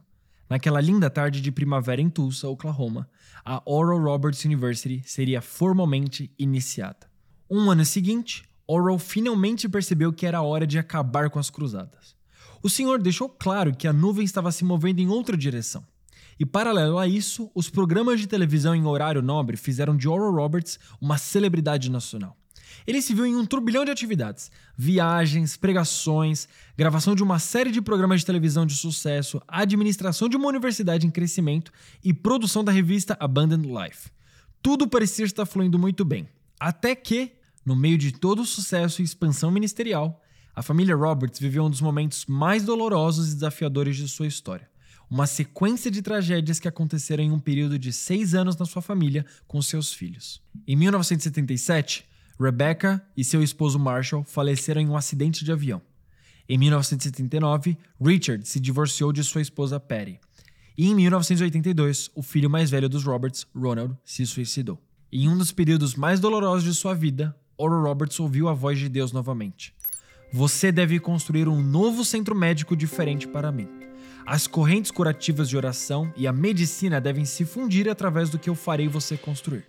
Naquela 0.50 0.80
linda 0.80 1.10
tarde 1.10 1.42
de 1.42 1.52
primavera 1.52 2.02
em 2.02 2.10
Tulsa, 2.10 2.48
Oklahoma, 2.48 3.10
a 3.44 3.62
Oral 3.66 4.02
Roberts 4.02 4.46
University 4.46 5.02
seria 5.06 5.42
formalmente 5.42 6.32
iniciada. 6.40 7.10
Um 7.52 7.70
ano 7.70 7.84
seguinte, 7.84 8.46
Oral 8.68 8.98
finalmente 8.98 9.70
percebeu 9.70 10.12
que 10.12 10.26
era 10.26 10.42
hora 10.42 10.66
de 10.66 10.80
acabar 10.80 11.30
com 11.30 11.40
as 11.40 11.50
cruzadas. 11.50 12.16
O 12.64 12.70
senhor 12.70 13.02
deixou 13.02 13.30
claro 13.30 13.76
que 13.76 13.88
a 13.88 13.94
nuvem 13.94 14.26
estava 14.26 14.52
se 14.52 14.64
movendo 14.64 15.00
em 15.00 15.08
outra 15.08 15.38
direção. 15.38 15.86
E 16.40 16.46
paralelo 16.46 16.98
a 16.98 17.08
isso, 17.08 17.50
os 17.54 17.70
programas 17.70 18.20
de 18.20 18.28
televisão 18.28 18.76
em 18.76 18.86
horário 18.86 19.22
nobre 19.22 19.56
fizeram 19.56 19.96
de 19.96 20.08
Oral 20.08 20.34
Roberts 20.34 20.80
uma 21.00 21.18
celebridade 21.18 21.90
nacional. 21.90 22.36
Ele 22.86 23.02
se 23.02 23.14
viu 23.14 23.26
em 23.26 23.36
um 23.36 23.46
turbilhão 23.46 23.86
de 23.86 23.92
atividades: 23.92 24.52
viagens, 24.78 25.56
pregações, 25.56 26.48
gravação 26.78 27.16
de 27.16 27.24
uma 27.24 27.40
série 27.40 27.72
de 27.72 27.82
programas 27.82 28.20
de 28.20 28.26
televisão 28.26 28.66
de 28.66 28.76
sucesso, 28.76 29.42
administração 29.48 30.28
de 30.28 30.36
uma 30.36 30.48
universidade 30.48 31.08
em 31.08 31.12
crescimento 31.12 31.72
e 32.04 32.14
produção 32.14 32.64
da 32.64 32.72
revista 32.72 33.16
Abundant 33.20 33.64
Life. 33.64 34.10
Tudo 34.62 34.88
parecia 34.88 35.26
estar 35.26 35.46
fluindo 35.46 35.80
muito 35.80 36.04
bem. 36.04 36.28
Até 36.60 36.96
que, 36.96 37.34
no 37.66 37.76
meio 37.76 37.98
de 37.98 38.12
todo 38.12 38.44
o 38.44 38.46
sucesso 38.46 39.02
e 39.02 39.06
expansão 39.06 39.50
ministerial, 39.50 40.22
a 40.56 40.62
família 40.62 40.96
Roberts 40.96 41.40
viveu 41.40 41.66
um 41.66 41.70
dos 41.70 41.82
momentos 41.82 42.26
mais 42.28 42.64
dolorosos 42.64 43.32
e 43.32 43.34
desafiadores 43.34 43.98
de 43.98 44.08
sua 44.08 44.28
história. 44.28 44.70
Uma 45.10 45.28
sequência 45.28 45.92
de 45.92 46.02
tragédias 46.02 46.60
que 46.60 46.68
aconteceram 46.68 47.24
em 47.24 47.32
um 47.32 47.40
período 47.40 47.78
de 47.78 47.92
seis 47.92 48.34
anos 48.34 48.56
na 48.56 48.66
sua 48.66 48.82
família 48.82 49.26
com 49.48 49.62
seus 49.62 49.94
filhos. 49.94 50.42
Em 50.68 50.76
1977, 50.76 52.06
Rebecca 52.40 53.04
e 53.18 53.24
seu 53.24 53.42
esposo 53.42 53.80
Marshall 53.80 54.24
faleceram 54.24 54.82
em 54.82 54.88
um 54.88 54.98
acidente 54.98 55.44
de 55.44 55.52
avião. 55.52 55.82
Em 56.48 56.58
1979, 56.58 57.78
Richard 58.00 58.48
se 58.48 58.60
divorciou 58.60 59.12
de 59.12 59.24
sua 59.24 59.42
esposa 59.42 59.80
Patty. 59.80 60.20
E 60.78 60.90
em 60.90 60.96
1982, 60.96 62.12
o 62.14 62.22
filho 62.22 62.50
mais 62.50 62.70
velho 62.70 62.90
dos 62.90 63.04
Roberts, 63.04 63.48
Ronald, 63.56 63.96
se 64.04 64.26
suicidou. 64.26 64.80
Em 65.12 65.28
um 65.28 65.38
dos 65.38 65.52
períodos 65.52 65.96
mais 65.96 66.20
dolorosos 66.20 66.64
de 66.64 66.74
sua 66.74 66.94
vida, 66.94 67.36
Oral 67.58 67.84
Roberts 67.84 68.20
ouviu 68.20 68.50
a 68.50 68.54
voz 68.54 68.78
de 68.78 68.90
Deus 68.90 69.12
novamente. 69.12 69.74
Você 70.34 70.72
deve 70.72 71.00
construir 71.00 71.48
um 71.48 71.62
novo 71.62 72.04
centro 72.04 72.36
médico 72.36 72.76
diferente 72.76 73.28
para 73.28 73.52
mim. 73.52 73.70
As 74.26 74.48
correntes 74.48 74.92
curativas 74.92 75.48
de 75.48 75.56
oração 75.56 76.12
e 76.18 76.28
a 76.28 76.34
medicina 76.34 77.00
devem 77.00 77.26
se 77.26 77.46
fundir 77.46 77.88
através 77.88 78.30
do 78.30 78.40
que 78.40 78.50
eu 78.50 78.56
farei 78.56 78.88
você 78.88 79.16
construir. 79.16 79.66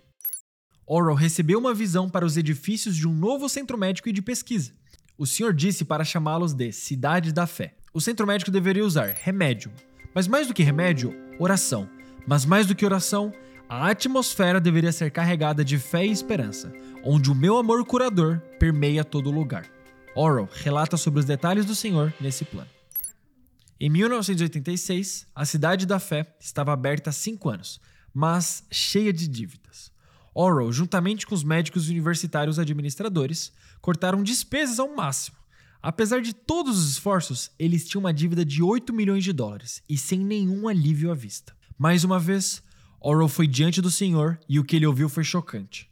Oral 0.85 1.15
recebeu 1.15 1.59
uma 1.59 1.73
visão 1.73 2.09
para 2.09 2.25
os 2.25 2.37
edifícios 2.37 2.95
de 2.95 3.07
um 3.07 3.13
novo 3.13 3.47
centro 3.47 3.77
médico 3.77 4.09
e 4.09 4.13
de 4.13 4.21
pesquisa. 4.21 4.71
O 5.17 5.25
Senhor 5.25 5.53
disse 5.53 5.85
para 5.85 6.03
chamá-los 6.03 6.53
de 6.53 6.71
Cidade 6.71 7.31
da 7.31 7.47
Fé. 7.47 7.75
O 7.93 8.01
centro 8.01 8.27
médico 8.27 8.51
deveria 8.51 8.85
usar 8.85 9.07
remédio, 9.07 9.71
mas 10.13 10.27
mais 10.27 10.47
do 10.47 10.53
que 10.53 10.63
remédio, 10.63 11.13
oração. 11.39 11.89
Mas 12.27 12.45
mais 12.45 12.67
do 12.67 12.75
que 12.75 12.85
oração, 12.85 13.31
a 13.69 13.89
atmosfera 13.89 14.61
deveria 14.61 14.91
ser 14.91 15.11
carregada 15.11 15.63
de 15.63 15.77
fé 15.77 16.05
e 16.05 16.11
esperança, 16.11 16.71
onde 17.03 17.29
o 17.29 17.35
meu 17.35 17.57
amor 17.57 17.85
curador 17.85 18.39
permeia 18.59 19.03
todo 19.03 19.29
lugar. 19.29 19.65
Orwell 20.15 20.49
relata 20.51 20.95
sobre 20.95 21.19
os 21.19 21.25
detalhes 21.25 21.65
do 21.65 21.75
Senhor 21.75 22.13
nesse 22.19 22.45
plano. 22.45 22.69
Em 23.79 23.89
1986, 23.89 25.27
a 25.35 25.45
Cidade 25.45 25.85
da 25.85 25.99
Fé 25.99 26.35
estava 26.39 26.71
aberta 26.71 27.09
há 27.09 27.13
cinco 27.13 27.49
anos, 27.49 27.79
mas 28.13 28.63
cheia 28.71 29.11
de 29.11 29.27
dívidas. 29.27 29.91
Orwell, 30.33 30.71
juntamente 30.71 31.27
com 31.27 31.35
os 31.35 31.43
médicos 31.43 31.89
universitários 31.89 32.57
administradores, 32.57 33.51
cortaram 33.81 34.23
despesas 34.23 34.79
ao 34.79 34.95
máximo. 34.95 35.37
Apesar 35.81 36.21
de 36.21 36.33
todos 36.33 36.79
os 36.79 36.91
esforços, 36.91 37.51
eles 37.59 37.87
tinham 37.87 37.99
uma 37.99 38.13
dívida 38.13 38.43
de 38.43 38.63
8 38.63 38.93
milhões 38.93 39.23
de 39.23 39.33
dólares 39.33 39.83
e 39.87 39.97
sem 39.97 40.19
nenhum 40.19 40.67
alívio 40.67 41.11
à 41.11 41.15
vista. 41.15 41.55
Mais 41.77 42.03
uma 42.03 42.19
vez, 42.19 42.63
Orwell 42.99 43.27
foi 43.27 43.47
diante 43.47 43.81
do 43.81 43.91
Senhor 43.91 44.39
e 44.49 44.59
o 44.59 44.63
que 44.63 44.75
ele 44.75 44.87
ouviu 44.87 45.07
foi 45.07 45.23
chocante. 45.23 45.89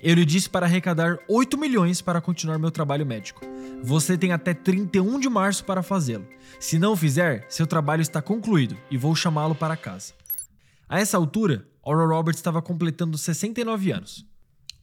Eu 0.00 0.14
lhe 0.14 0.24
disse 0.24 0.48
para 0.48 0.66
arrecadar 0.66 1.18
8 1.28 1.58
milhões 1.58 2.00
para 2.00 2.20
continuar 2.20 2.58
meu 2.58 2.70
trabalho 2.70 3.04
médico. 3.04 3.40
Você 3.82 4.16
tem 4.16 4.32
até 4.32 4.54
31 4.54 5.18
de 5.18 5.28
março 5.28 5.64
para 5.64 5.82
fazê-lo. 5.82 6.26
Se 6.60 6.78
não 6.78 6.92
o 6.92 6.96
fizer, 6.96 7.44
seu 7.48 7.66
trabalho 7.66 8.02
está 8.02 8.22
concluído 8.22 8.76
e 8.90 8.96
vou 8.96 9.14
chamá-lo 9.14 9.54
para 9.54 9.76
casa. 9.76 10.14
A 10.88 11.00
essa 11.00 11.16
altura, 11.16 11.66
Oral 11.82 12.08
Roberts 12.08 12.38
estava 12.38 12.62
completando 12.62 13.18
69 13.18 13.90
anos. 13.92 14.26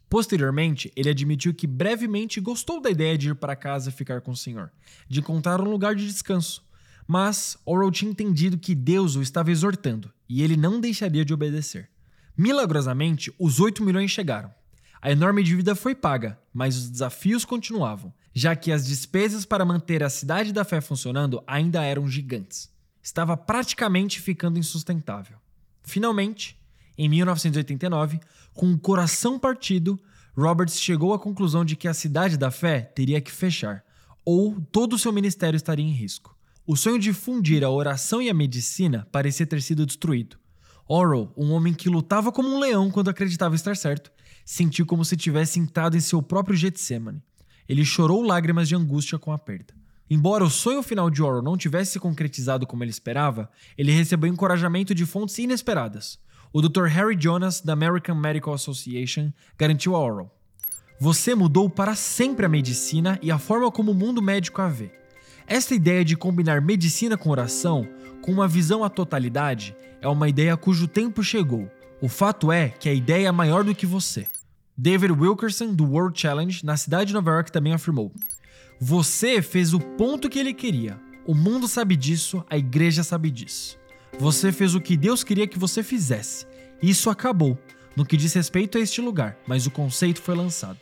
Posteriormente, 0.09 0.91
ele 0.95 1.09
admitiu 1.09 1.53
que 1.53 1.67
brevemente 1.67 2.39
gostou 2.39 2.81
da 2.81 2.89
ideia 2.89 3.17
de 3.17 3.29
ir 3.29 3.35
para 3.35 3.55
casa 3.55 3.89
e 3.89 3.93
ficar 3.93 4.21
com 4.21 4.31
o 4.31 4.35
Senhor, 4.35 4.71
de 5.07 5.19
encontrar 5.19 5.61
um 5.61 5.69
lugar 5.69 5.95
de 5.95 6.05
descanso. 6.05 6.64
Mas 7.07 7.57
Oral 7.65 7.91
tinha 7.91 8.11
entendido 8.11 8.57
que 8.57 8.73
Deus 8.73 9.15
o 9.15 9.21
estava 9.21 9.51
exortando 9.51 10.11
e 10.27 10.41
ele 10.41 10.57
não 10.57 10.79
deixaria 10.79 11.23
de 11.23 11.33
obedecer. 11.33 11.89
Milagrosamente, 12.37 13.33
os 13.39 13.59
8 13.59 13.83
milhões 13.83 14.11
chegaram. 14.11 14.51
A 15.01 15.11
enorme 15.11 15.43
dívida 15.43 15.75
foi 15.75 15.93
paga, 15.93 16.39
mas 16.53 16.75
os 16.75 16.89
desafios 16.89 17.45
continuavam, 17.45 18.11
já 18.33 18.55
que 18.55 18.71
as 18.71 18.87
despesas 18.87 19.45
para 19.45 19.63
manter 19.63 20.03
a 20.03 20.09
cidade 20.09 20.51
da 20.51 20.65
fé 20.65 20.81
funcionando 20.81 21.43
ainda 21.45 21.83
eram 21.83 22.09
gigantes. 22.09 22.71
Estava 23.01 23.37
praticamente 23.37 24.19
ficando 24.19 24.57
insustentável. 24.57 25.37
Finalmente, 25.83 26.59
em 26.97 27.07
1989, 27.07 28.19
com 28.53 28.71
o 28.71 28.79
coração 28.79 29.37
partido, 29.37 29.99
Roberts 30.35 30.81
chegou 30.81 31.13
à 31.13 31.19
conclusão 31.19 31.63
de 31.63 31.75
que 31.75 31.87
a 31.87 31.93
cidade 31.93 32.35
da 32.35 32.49
fé 32.49 32.81
teria 32.81 33.21
que 33.21 33.31
fechar, 33.31 33.85
ou 34.25 34.59
todo 34.59 34.93
o 34.93 34.99
seu 34.99 35.13
ministério 35.13 35.55
estaria 35.55 35.85
em 35.85 35.91
risco. 35.91 36.34
O 36.67 36.75
sonho 36.75 36.97
de 36.97 37.13
fundir 37.13 37.63
a 37.63 37.69
oração 37.69 38.19
e 38.19 38.27
a 38.27 38.33
medicina 38.33 39.07
parecia 39.11 39.45
ter 39.45 39.61
sido 39.61 39.85
destruído. 39.85 40.35
Orwell, 40.87 41.31
um 41.37 41.51
homem 41.51 41.75
que 41.75 41.89
lutava 41.89 42.31
como 42.31 42.49
um 42.49 42.59
leão 42.59 42.89
quando 42.89 43.07
acreditava 43.07 43.53
estar 43.53 43.77
certo, 43.77 44.11
sentiu 44.43 44.83
como 44.83 45.05
se 45.05 45.15
tivesse 45.15 45.59
entrado 45.59 45.95
em 45.95 45.99
seu 45.99 46.23
próprio 46.23 46.57
Getsemane. 46.57 47.21
Ele 47.69 47.85
chorou 47.85 48.23
lágrimas 48.23 48.67
de 48.67 48.75
angústia 48.75 49.19
com 49.19 49.31
a 49.31 49.37
perda. 49.37 49.75
Embora 50.09 50.43
o 50.43 50.49
sonho 50.49 50.81
final 50.81 51.07
de 51.11 51.21
Orwell 51.21 51.43
não 51.43 51.55
tivesse 51.55 51.93
se 51.93 51.99
concretizado 51.99 52.65
como 52.65 52.83
ele 52.83 52.89
esperava, 52.89 53.47
ele 53.77 53.91
recebeu 53.91 54.27
encorajamento 54.27 54.95
de 54.95 55.05
fontes 55.05 55.37
inesperadas. 55.37 56.17
O 56.51 56.63
Dr. 56.63 56.85
Harry 56.85 57.15
Jonas, 57.19 57.61
da 57.61 57.73
American 57.73 58.15
Medical 58.15 58.55
Association, 58.55 59.31
garantiu 59.55 59.95
a 59.95 59.99
Orwell: 59.99 60.31
Você 60.99 61.35
mudou 61.35 61.69
para 61.69 61.93
sempre 61.93 62.47
a 62.47 62.49
medicina 62.49 63.19
e 63.21 63.29
a 63.29 63.37
forma 63.37 63.71
como 63.71 63.91
o 63.91 63.95
mundo 63.95 64.19
médico 64.19 64.63
a 64.63 64.67
vê. 64.67 65.04
Esta 65.47 65.75
ideia 65.75 66.03
de 66.03 66.17
combinar 66.17 66.59
medicina 66.59 67.15
com 67.15 67.29
oração, 67.29 67.87
com 68.21 68.31
uma 68.31 68.47
visão 68.47 68.83
à 68.83 68.89
totalidade, 68.89 69.75
é 70.01 70.07
uma 70.07 70.27
ideia 70.27 70.57
cujo 70.57 70.87
tempo 70.87 71.23
chegou. 71.23 71.69
O 72.01 72.09
fato 72.09 72.51
é 72.51 72.69
que 72.69 72.89
a 72.89 72.93
ideia 72.93 73.27
é 73.27 73.31
maior 73.31 73.63
do 73.63 73.75
que 73.75 73.85
você. 73.85 74.25
David 74.75 75.13
Wilkerson, 75.13 75.73
do 75.73 75.85
World 75.85 76.19
Challenge, 76.19 76.65
na 76.65 76.75
cidade 76.75 77.09
de 77.09 77.13
Nova 77.13 77.31
York, 77.31 77.51
também 77.51 77.73
afirmou: 77.73 78.11
Você 78.79 79.41
fez 79.41 79.73
o 79.73 79.79
ponto 79.79 80.29
que 80.29 80.39
ele 80.39 80.53
queria. 80.53 80.99
O 81.27 81.35
mundo 81.35 81.67
sabe 81.67 81.95
disso, 81.95 82.43
a 82.49 82.57
igreja 82.57 83.03
sabe 83.03 83.29
disso. 83.29 83.77
Você 84.19 84.51
fez 84.51 84.73
o 84.73 84.81
que 84.81 84.97
Deus 84.97 85.23
queria 85.23 85.47
que 85.47 85.59
você 85.59 85.83
fizesse. 85.83 86.45
Isso 86.81 87.09
acabou, 87.09 87.57
no 87.95 88.05
que 88.05 88.17
diz 88.17 88.33
respeito 88.33 88.77
a 88.77 88.81
este 88.81 88.99
lugar, 88.99 89.37
mas 89.47 89.65
o 89.65 89.71
conceito 89.71 90.21
foi 90.21 90.35
lançado. 90.35 90.79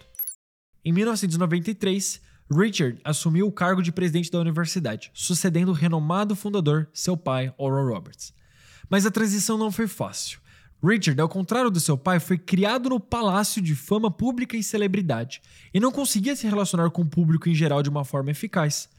Em 0.84 0.92
1993, 0.92 2.22
Richard 2.56 3.00
assumiu 3.04 3.48
o 3.48 3.52
cargo 3.52 3.82
de 3.82 3.92
presidente 3.92 4.32
da 4.32 4.40
universidade, 4.40 5.12
sucedendo 5.14 5.70
o 5.70 5.74
renomado 5.74 6.36
fundador, 6.36 6.88
seu 6.94 7.18
pai, 7.18 7.54
Oral 7.58 7.88
Roberts. 7.88 8.34
Mas 8.90 9.06
a 9.06 9.12
transição 9.12 9.58
não 9.58 9.72
foi 9.72 9.88
fácil. 9.88 10.40
Richard, 10.84 11.20
ao 11.20 11.30
contrário 11.30 11.72
do 11.72 11.80
seu 11.80 11.98
pai, 11.98 12.20
foi 12.20 12.38
criado 12.38 12.90
no 12.90 13.00
palácio 13.00 13.62
de 13.62 13.74
fama 13.74 14.12
pública 14.12 14.58
e 14.58 14.64
celebridade 14.64 15.42
e 15.74 15.80
não 15.80 15.92
conseguia 15.92 16.36
se 16.36 16.46
relacionar 16.46 16.90
com 16.90 17.02
o 17.02 17.08
público 17.08 17.48
em 17.48 17.56
geral 17.56 17.82
de 17.82 17.90
uma 17.90 18.04
forma 18.04 18.32
eficaz. 18.32 18.90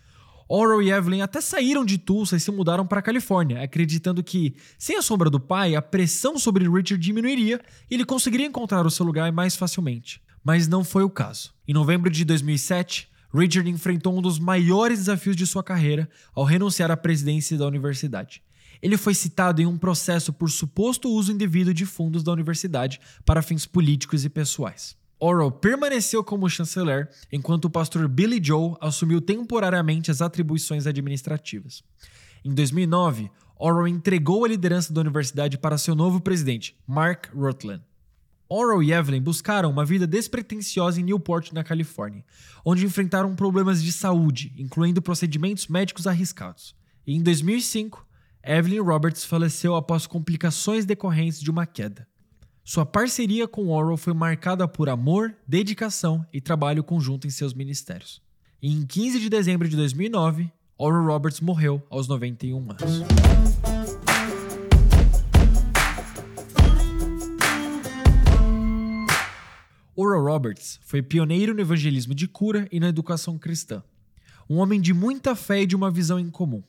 Oral 0.49 0.83
e 0.83 0.91
Evelyn 0.91 1.21
até 1.23 1.41
saíram 1.41 1.85
de 1.85 1.99
Tulsa 1.99 2.37
e 2.37 2.41
se 2.41 2.51
mudaram 2.51 2.87
para 2.87 3.01
a 3.01 3.03
Califórnia, 3.03 3.63
acreditando 3.63 4.23
que, 4.23 4.55
sem 4.79 4.97
a 4.97 5.03
sombra 5.03 5.29
do 5.29 5.41
pai, 5.41 5.75
a 5.75 5.83
pressão 5.83 6.39
sobre 6.39 6.65
Richard 6.65 6.99
diminuiria 6.99 7.61
e 7.91 7.95
ele 7.95 8.05
conseguiria 8.05 8.47
encontrar 8.47 8.87
o 8.87 8.91
seu 8.91 9.05
lugar 9.05 9.31
mais 9.33 9.57
facilmente. 9.57 10.23
Mas 10.43 10.69
não 10.69 10.85
foi 10.85 11.03
o 11.03 11.11
caso. 11.11 11.53
Em 11.67 11.73
novembro 11.73 12.11
de 12.11 12.25
2007, 12.25 13.09
Richard 13.35 13.69
enfrentou 13.69 14.17
um 14.17 14.23
dos 14.23 14.39
maiores 14.39 15.01
desafios 15.01 15.35
de 15.35 15.45
sua 15.45 15.65
carreira 15.65 16.09
ao 16.33 16.45
renunciar 16.45 16.91
à 16.91 16.97
presidência 16.97 17.59
da 17.59 17.67
universidade. 17.67 18.41
Ele 18.81 18.97
foi 18.97 19.13
citado 19.13 19.61
em 19.61 19.67
um 19.67 19.77
processo 19.77 20.33
por 20.33 20.49
suposto 20.51 21.09
uso 21.09 21.33
indevido 21.33 21.75
de 21.75 21.85
fundos 21.85 22.23
da 22.23 22.31
universidade 22.31 23.01
para 23.25 23.43
fins 23.43 23.67
políticos 23.67 24.25
e 24.25 24.29
pessoais. 24.29 24.97
Orwell 25.19 25.51
permaneceu 25.51 26.23
como 26.23 26.49
chanceler, 26.49 27.09
enquanto 27.33 27.65
o 27.65 27.71
pastor 27.71 28.07
Billy 28.07 28.41
Joe 28.43 28.77
assumiu 28.81 29.21
temporariamente 29.21 30.11
as 30.11 30.21
atribuições 30.21 30.87
administrativas. 30.87 31.83
Em 32.45 32.53
2009, 32.53 33.31
Orwell 33.59 33.89
entregou 33.89 34.45
a 34.45 34.49
liderança 34.49 34.93
da 34.93 35.01
universidade 35.01 35.57
para 35.57 35.79
seu 35.79 35.95
novo 35.95 36.21
presidente, 36.21 36.77
Mark 36.87 37.29
Rutland. 37.35 37.83
Orwell 38.49 38.83
e 38.83 38.93
Evelyn 38.93 39.23
buscaram 39.23 39.71
uma 39.71 39.85
vida 39.85 40.07
despretensiosa 40.07 41.01
em 41.01 41.05
Newport, 41.05 41.53
na 41.53 41.65
Califórnia, 41.65 42.25
onde 42.65 42.85
enfrentaram 42.85 43.35
problemas 43.35 43.83
de 43.83 43.91
saúde, 43.91 44.53
incluindo 44.57 45.03
procedimentos 45.03 45.67
médicos 45.67 46.07
arriscados. 46.07 46.75
E 47.07 47.15
em 47.15 47.23
2005, 47.23 48.07
Evelyn 48.43 48.81
Roberts 48.81 49.25
faleceu 49.25 49.75
após 49.75 50.07
complicações 50.07 50.85
decorrentes 50.85 51.41
de 51.41 51.51
uma 51.51 51.67
queda. 51.67 52.07
Sua 52.63 52.87
parceria 52.87 53.47
com 53.47 53.69
Orwell 53.69 53.97
foi 53.97 54.15
marcada 54.15 54.67
por 54.67 54.89
amor, 54.89 55.35
dedicação 55.47 56.25
e 56.33 56.41
trabalho 56.41 56.83
conjunto 56.83 57.27
em 57.27 57.31
seus 57.31 57.53
ministérios. 57.53 58.23
E 58.63 58.73
em 58.73 58.87
15 58.87 59.21
de 59.21 59.29
dezembro 59.29 59.69
de 59.69 59.77
2009, 59.77 60.51
Orwell 60.79 61.07
Roberts 61.07 61.41
morreu 61.41 61.83
aos 61.91 62.09
91 62.09 62.71
anos. 62.71 63.74
Oral 69.97 70.25
Roberts 70.25 70.81
foi 70.83 71.01
pioneiro 71.01 71.55
no 71.55 71.61
evangelismo 71.61 72.17
de 72.17 72.27
cura 72.27 72.67
e 72.73 72.81
na 72.81 72.89
educação 72.89 73.39
cristã. 73.39 73.81
Um 74.51 74.57
homem 74.57 74.81
de 74.81 74.93
muita 74.93 75.37
fé 75.37 75.63
e 75.63 75.67
de 75.67 75.77
uma 75.77 75.89
visão 75.89 76.19
em 76.19 76.31
comum. 76.31 76.65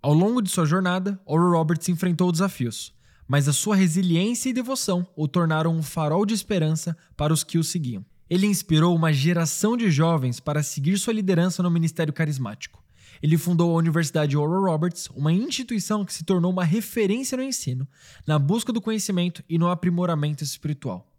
Ao 0.00 0.14
longo 0.14 0.40
de 0.40 0.48
sua 0.48 0.64
jornada, 0.64 1.20
Oral 1.26 1.50
Roberts 1.50 1.90
enfrentou 1.90 2.32
desafios, 2.32 2.94
mas 3.28 3.46
a 3.48 3.52
sua 3.52 3.76
resiliência 3.76 4.48
e 4.48 4.54
devoção 4.54 5.06
o 5.14 5.28
tornaram 5.28 5.76
um 5.76 5.82
farol 5.82 6.24
de 6.24 6.32
esperança 6.32 6.96
para 7.18 7.34
os 7.34 7.44
que 7.44 7.58
o 7.58 7.64
seguiam. 7.64 8.02
Ele 8.30 8.46
inspirou 8.46 8.96
uma 8.96 9.12
geração 9.12 9.76
de 9.76 9.90
jovens 9.90 10.40
para 10.40 10.62
seguir 10.62 10.96
sua 10.96 11.12
liderança 11.12 11.62
no 11.62 11.70
ministério 11.70 12.14
carismático. 12.14 12.82
Ele 13.22 13.36
fundou 13.36 13.72
a 13.72 13.78
Universidade 13.78 14.38
Oral 14.38 14.72
Roberts, 14.72 15.10
uma 15.14 15.34
instituição 15.34 16.02
que 16.02 16.14
se 16.14 16.24
tornou 16.24 16.50
uma 16.50 16.64
referência 16.64 17.36
no 17.36 17.42
ensino, 17.42 17.86
na 18.26 18.38
busca 18.38 18.72
do 18.72 18.80
conhecimento 18.80 19.44
e 19.46 19.58
no 19.58 19.68
aprimoramento 19.68 20.42
espiritual. 20.42 21.09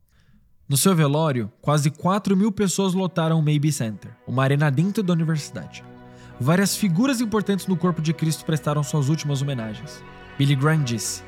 No 0.70 0.78
seu 0.78 0.96
velório, 0.96 1.52
quase 1.62 1.90
4 1.90 2.36
mil 2.36 2.52
pessoas 2.52 2.94
lotaram 2.94 3.40
o 3.40 3.42
Maybe 3.42 3.72
Center, 3.72 4.12
uma 4.26 4.44
arena 4.44 4.72
dentro 4.72 5.04
da 5.04 5.12
universidade. 5.12 5.84
Várias 6.40 6.76
figuras 6.76 7.20
importantes 7.20 7.68
no 7.68 7.76
corpo 7.76 8.02
de 8.02 8.14
Cristo 8.14 8.46
prestaram 8.46 8.82
suas 8.82 9.10
últimas 9.10 9.42
homenagens. 9.42 10.04
Billy 10.38 10.56
Graham 10.56 10.84
disse: 10.84 11.24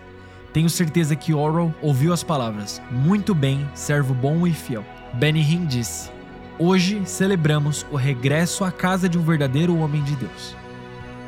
Tenho 0.54 0.70
certeza 0.70 1.16
que 1.16 1.34
Orwell 1.34 1.74
ouviu 1.82 2.14
as 2.14 2.24
palavras: 2.24 2.82
Muito 2.90 3.36
bem, 3.36 3.68
servo 3.76 4.14
bom 4.14 4.48
e 4.48 4.54
fiel. 4.54 4.86
Benny 5.14 5.42
Hinn 5.42 5.66
disse: 5.66 6.10
Hoje 6.58 7.02
celebramos 7.06 7.86
o 7.92 7.96
regresso 7.96 8.64
à 8.64 8.72
casa 8.72 9.10
de 9.10 9.18
um 9.20 9.24
verdadeiro 9.24 9.78
homem 9.78 10.04
de 10.04 10.16
Deus. 10.16 10.56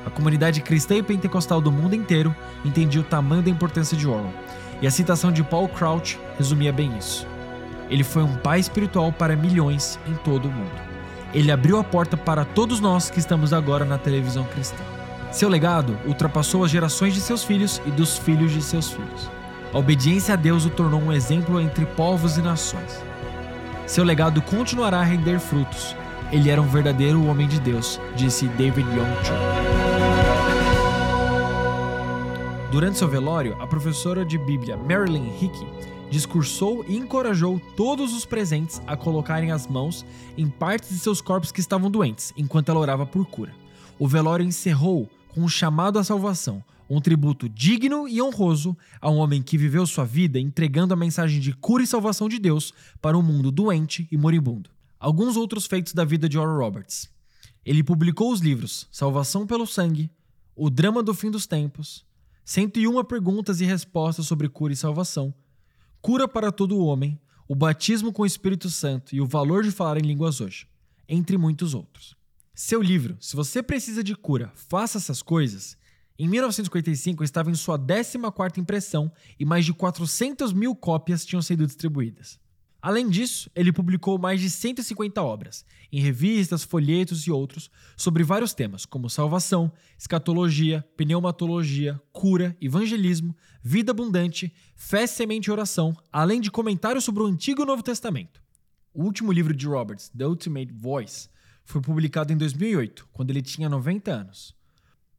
A 0.05 0.09
comunidade 0.09 0.61
cristã 0.61 0.95
e 0.95 1.03
pentecostal 1.03 1.59
do 1.59 1.71
mundo 1.71 1.95
inteiro 1.95 2.33
entendia 2.63 3.01
o 3.01 3.03
tamanho 3.03 3.41
da 3.41 3.49
importância 3.49 3.97
de 3.97 4.07
Orwell, 4.07 4.33
e 4.81 4.87
a 4.87 4.91
citação 4.91 5.31
de 5.31 5.43
Paul 5.43 5.67
Crouch 5.67 6.19
resumia 6.37 6.71
bem 6.71 6.95
isso. 6.97 7.27
Ele 7.89 8.03
foi 8.03 8.23
um 8.23 8.35
pai 8.35 8.59
espiritual 8.59 9.11
para 9.11 9.35
milhões 9.35 9.99
em 10.07 10.13
todo 10.15 10.47
o 10.47 10.51
mundo. 10.51 10.85
ele 11.33 11.51
abriu 11.51 11.77
a 11.77 11.83
porta 11.83 12.15
para 12.15 12.45
todos 12.45 12.79
nós 12.79 13.09
que 13.09 13.19
estamos 13.19 13.51
agora 13.51 13.83
na 13.83 13.97
televisão 13.97 14.45
cristã. 14.45 14.81
Seu 15.31 15.49
legado 15.49 15.97
ultrapassou 16.05 16.63
as 16.63 16.71
gerações 16.71 17.13
de 17.13 17.19
seus 17.19 17.43
filhos 17.43 17.81
e 17.85 17.91
dos 17.91 18.17
filhos 18.17 18.53
de 18.53 18.61
seus 18.61 18.89
filhos. 18.89 19.29
A 19.73 19.77
obediência 19.77 20.33
a 20.33 20.37
Deus 20.37 20.65
o 20.65 20.69
tornou 20.69 21.01
um 21.01 21.11
exemplo 21.11 21.59
entre 21.59 21.85
povos 21.85 22.37
e 22.37 22.41
nações. 22.41 23.03
Seu 23.85 24.05
legado 24.05 24.41
continuará 24.41 24.99
a 25.01 25.03
render 25.03 25.39
frutos. 25.39 25.93
Ele 26.31 26.49
era 26.49 26.61
um 26.61 26.67
verdadeiro 26.67 27.25
homem 27.25 27.49
de 27.49 27.59
Deus, 27.59 27.99
disse 28.15 28.47
David 28.47 28.87
Young 28.87 29.25
Cho. 29.25 29.33
Durante 32.71 32.97
seu 32.97 33.07
velório, 33.09 33.57
a 33.59 33.67
professora 33.67 34.23
de 34.23 34.37
Bíblia 34.37 34.77
Marilyn 34.77 35.33
Hickey 35.39 35.67
discursou 36.09 36.85
e 36.87 36.95
encorajou 36.95 37.59
todos 37.75 38.13
os 38.13 38.25
presentes 38.25 38.81
a 38.87 38.95
colocarem 38.95 39.51
as 39.51 39.67
mãos 39.67 40.05
em 40.37 40.49
partes 40.49 40.89
de 40.89 40.99
seus 40.99 41.21
corpos 41.21 41.51
que 41.51 41.59
estavam 41.59 41.89
doentes, 41.89 42.33
enquanto 42.37 42.69
ela 42.69 42.79
orava 42.79 43.05
por 43.05 43.25
cura. 43.25 43.53
O 43.97 44.07
velório 44.07 44.45
encerrou 44.45 45.09
com 45.29 45.41
um 45.41 45.47
chamado 45.47 45.99
à 45.99 46.03
salvação, 46.03 46.63
um 46.89 47.01
tributo 47.01 47.49
digno 47.49 48.07
e 48.07 48.21
honroso 48.21 48.77
a 49.01 49.09
um 49.09 49.17
homem 49.17 49.41
que 49.41 49.57
viveu 49.57 49.85
sua 49.85 50.05
vida 50.05 50.39
entregando 50.39 50.93
a 50.93 50.97
mensagem 50.97 51.39
de 51.39 51.53
cura 51.53 51.83
e 51.83 51.87
salvação 51.87 52.29
de 52.29 52.39
Deus 52.39 52.73
para 53.01 53.17
um 53.17 53.21
mundo 53.21 53.51
doente 53.51 54.07
e 54.11 54.17
moribundo. 54.17 54.69
Alguns 54.99 55.35
outros 55.35 55.65
feitos 55.65 55.93
da 55.93 56.05
vida 56.05 56.29
de 56.29 56.37
Oral 56.37 56.57
Roberts. 56.57 57.09
Ele 57.65 57.83
publicou 57.83 58.31
os 58.31 58.39
livros 58.39 58.87
Salvação 58.91 59.47
pelo 59.47 59.65
Sangue, 59.65 60.09
O 60.55 60.69
Drama 60.69 61.01
do 61.01 61.13
Fim 61.13 61.31
dos 61.31 61.47
Tempos, 61.47 62.05
101 62.43 63.03
Perguntas 63.05 63.59
e 63.59 63.65
Respostas 63.65 64.27
sobre 64.27 64.47
Cura 64.47 64.71
e 64.71 64.75
Salvação, 64.75 65.33
Cura 66.05 66.27
para 66.27 66.51
todo 66.51 66.77
homem, 66.85 67.19
o 67.47 67.55
batismo 67.55 68.13
com 68.13 68.21
o 68.21 68.25
Espírito 68.27 68.69
Santo 68.69 69.15
e 69.15 69.19
o 69.19 69.25
valor 69.25 69.63
de 69.63 69.71
falar 69.71 69.97
em 69.97 70.05
línguas 70.05 70.39
hoje, 70.39 70.67
entre 71.09 71.35
muitos 71.35 71.73
outros. 71.73 72.15
Seu 72.53 72.79
livro, 72.79 73.17
Se 73.19 73.35
Você 73.35 73.63
Precisa 73.63 74.03
de 74.03 74.15
Cura, 74.15 74.51
Faça 74.53 74.99
Essas 74.99 75.23
Coisas, 75.23 75.75
em 76.19 76.27
1955 76.27 77.23
estava 77.23 77.49
em 77.49 77.55
sua 77.55 77.79
14ª 77.79 78.59
impressão 78.59 79.11
e 79.39 79.45
mais 79.45 79.65
de 79.65 79.73
400 79.73 80.53
mil 80.53 80.75
cópias 80.75 81.25
tinham 81.25 81.41
sido 81.41 81.65
distribuídas. 81.65 82.39
Além 82.85 83.09
disso, 83.09 83.49
ele 83.55 83.73
publicou 83.73 84.19
mais 84.19 84.39
de 84.39 84.47
150 84.47 85.19
obras, 85.19 85.65
em 85.91 85.99
revistas, 85.99 86.63
folhetos 86.63 87.25
e 87.25 87.31
outros, 87.31 87.71
sobre 87.97 88.23
vários 88.23 88.53
temas, 88.53 88.85
como 88.85 89.09
salvação, 89.09 89.73
escatologia, 89.97 90.87
pneumatologia, 90.95 91.99
cura, 92.13 92.55
evangelismo, 92.61 93.35
vida 93.59 93.89
abundante, 93.89 94.53
fé, 94.75 95.07
semente 95.07 95.47
e 95.47 95.51
oração, 95.51 95.97
além 96.13 96.39
de 96.39 96.51
comentários 96.51 97.03
sobre 97.03 97.23
o 97.23 97.25
Antigo 97.25 97.63
e 97.63 97.65
Novo 97.65 97.81
Testamento. 97.81 98.39
O 98.93 99.03
último 99.03 99.31
livro 99.31 99.55
de 99.55 99.65
Roberts, 99.65 100.09
The 100.15 100.27
Ultimate 100.27 100.71
Voice, 100.71 101.27
foi 101.63 101.81
publicado 101.81 102.33
em 102.33 102.37
2008, 102.37 103.09
quando 103.11 103.31
ele 103.31 103.41
tinha 103.41 103.67
90 103.67 104.11
anos. 104.11 104.55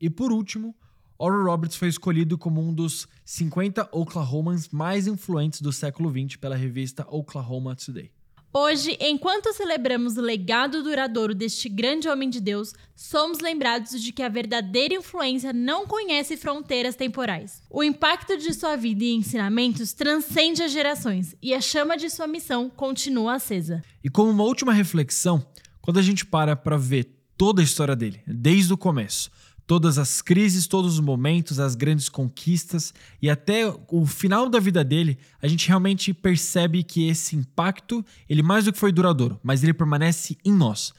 E 0.00 0.08
por 0.08 0.30
último, 0.30 0.72
Oral 1.18 1.44
Roberts 1.44 1.76
foi 1.76 1.88
escolhido 1.88 2.36
como 2.36 2.60
um 2.60 2.74
dos 2.74 3.08
50 3.24 3.88
Oklahomans 3.90 4.68
mais 4.68 5.06
influentes 5.06 5.62
do 5.62 5.72
século 5.72 6.10
XX 6.10 6.36
pela 6.36 6.56
revista 6.56 7.06
Oklahoma 7.08 7.74
Today. 7.74 8.10
Hoje, 8.52 8.96
enquanto 9.00 9.52
celebramos 9.52 10.16
o 10.16 10.22
legado 10.22 10.82
duradouro 10.82 11.34
deste 11.34 11.68
grande 11.68 12.08
homem 12.08 12.30
de 12.30 12.40
Deus, 12.40 12.72
somos 12.94 13.40
lembrados 13.40 14.00
de 14.00 14.12
que 14.12 14.22
a 14.22 14.30
verdadeira 14.30 14.94
influência 14.94 15.52
não 15.52 15.86
conhece 15.86 16.38
fronteiras 16.38 16.96
temporais. 16.96 17.62
O 17.70 17.82
impacto 17.82 18.36
de 18.38 18.54
sua 18.54 18.76
vida 18.76 19.04
e 19.04 19.12
ensinamentos 19.12 19.92
transcende 19.92 20.62
as 20.62 20.72
gerações 20.72 21.34
e 21.42 21.52
a 21.52 21.60
chama 21.60 21.98
de 21.98 22.08
sua 22.08 22.26
missão 22.26 22.70
continua 22.70 23.34
acesa. 23.34 23.82
E 24.02 24.08
como 24.08 24.30
uma 24.30 24.44
última 24.44 24.72
reflexão, 24.72 25.46
quando 25.82 25.98
a 25.98 26.02
gente 26.02 26.24
para 26.24 26.56
para 26.56 26.78
ver 26.78 27.10
toda 27.36 27.60
a 27.60 27.64
história 27.64 27.94
dele, 27.94 28.22
desde 28.26 28.72
o 28.72 28.78
começo, 28.78 29.30
todas 29.66 29.98
as 29.98 30.22
crises, 30.22 30.66
todos 30.66 30.94
os 30.94 31.00
momentos, 31.00 31.58
as 31.58 31.74
grandes 31.74 32.08
conquistas 32.08 32.94
e 33.20 33.28
até 33.28 33.66
o 33.88 34.06
final 34.06 34.48
da 34.48 34.60
vida 34.60 34.84
dele, 34.84 35.18
a 35.42 35.48
gente 35.48 35.66
realmente 35.66 36.14
percebe 36.14 36.82
que 36.82 37.08
esse 37.08 37.34
impacto, 37.34 38.04
ele 38.28 38.42
mais 38.42 38.64
do 38.64 38.72
que 38.72 38.78
foi 38.78 38.92
duradouro, 38.92 39.40
mas 39.42 39.62
ele 39.62 39.74
permanece 39.74 40.36
em 40.44 40.52
nós. 40.52 40.92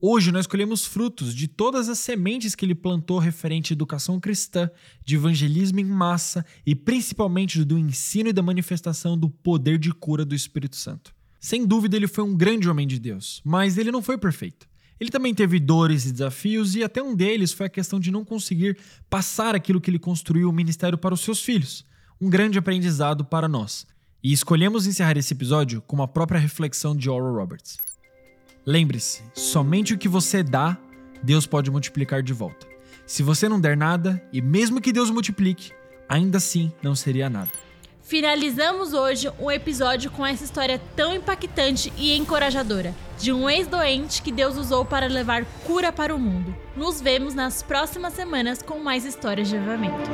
Hoje 0.00 0.30
nós 0.30 0.46
colhemos 0.46 0.86
frutos 0.86 1.34
de 1.34 1.48
todas 1.48 1.88
as 1.88 1.98
sementes 1.98 2.54
que 2.54 2.64
ele 2.64 2.74
plantou 2.74 3.18
referente 3.18 3.72
à 3.72 3.74
educação 3.74 4.20
cristã, 4.20 4.70
de 5.04 5.16
evangelismo 5.16 5.80
em 5.80 5.84
massa 5.84 6.46
e 6.64 6.72
principalmente 6.72 7.64
do 7.64 7.76
ensino 7.76 8.28
e 8.28 8.32
da 8.32 8.40
manifestação 8.40 9.18
do 9.18 9.28
poder 9.28 9.76
de 9.76 9.92
cura 9.92 10.24
do 10.24 10.36
Espírito 10.36 10.76
Santo. 10.76 11.12
Sem 11.40 11.66
dúvida, 11.66 11.96
ele 11.96 12.06
foi 12.06 12.22
um 12.22 12.36
grande 12.36 12.68
homem 12.68 12.86
de 12.86 12.98
Deus, 12.98 13.42
mas 13.44 13.76
ele 13.76 13.90
não 13.90 14.00
foi 14.00 14.16
perfeito. 14.16 14.67
Ele 15.00 15.10
também 15.10 15.34
teve 15.34 15.60
dores 15.60 16.06
e 16.06 16.12
desafios, 16.12 16.74
e 16.74 16.82
até 16.82 17.02
um 17.02 17.14
deles 17.14 17.52
foi 17.52 17.66
a 17.66 17.70
questão 17.70 18.00
de 18.00 18.10
não 18.10 18.24
conseguir 18.24 18.76
passar 19.08 19.54
aquilo 19.54 19.80
que 19.80 19.90
ele 19.90 19.98
construiu 19.98 20.48
o 20.48 20.52
ministério 20.52 20.98
para 20.98 21.14
os 21.14 21.20
seus 21.20 21.40
filhos. 21.40 21.84
Um 22.20 22.28
grande 22.28 22.58
aprendizado 22.58 23.24
para 23.24 23.46
nós. 23.46 23.86
E 24.22 24.32
escolhemos 24.32 24.86
encerrar 24.86 25.16
esse 25.16 25.32
episódio 25.32 25.80
com 25.82 25.94
uma 25.94 26.08
própria 26.08 26.40
reflexão 26.40 26.96
de 26.96 27.08
Oral 27.08 27.34
Roberts. 27.34 27.78
Lembre-se: 28.66 29.22
somente 29.34 29.94
o 29.94 29.98
que 29.98 30.08
você 30.08 30.42
dá, 30.42 30.76
Deus 31.22 31.46
pode 31.46 31.70
multiplicar 31.70 32.22
de 32.22 32.32
volta. 32.32 32.66
Se 33.06 33.22
você 33.22 33.48
não 33.48 33.60
der 33.60 33.76
nada, 33.76 34.22
e 34.32 34.42
mesmo 34.42 34.80
que 34.80 34.92
Deus 34.92 35.10
multiplique, 35.10 35.72
ainda 36.08 36.38
assim 36.38 36.72
não 36.82 36.94
seria 36.94 37.30
nada. 37.30 37.67
Finalizamos 38.08 38.94
hoje 38.94 39.30
um 39.38 39.50
episódio 39.50 40.10
com 40.10 40.24
essa 40.24 40.42
história 40.42 40.80
tão 40.96 41.14
impactante 41.14 41.92
e 41.94 42.16
encorajadora 42.16 42.94
de 43.18 43.30
um 43.34 43.50
ex-doente 43.50 44.22
que 44.22 44.32
Deus 44.32 44.56
usou 44.56 44.82
para 44.82 45.06
levar 45.06 45.44
cura 45.66 45.92
para 45.92 46.14
o 46.14 46.18
mundo. 46.18 46.56
Nos 46.74 47.02
vemos 47.02 47.34
nas 47.34 47.62
próximas 47.62 48.14
semanas 48.14 48.62
com 48.62 48.78
mais 48.78 49.04
histórias 49.04 49.46
de 49.46 49.58
avivamento. 49.58 50.08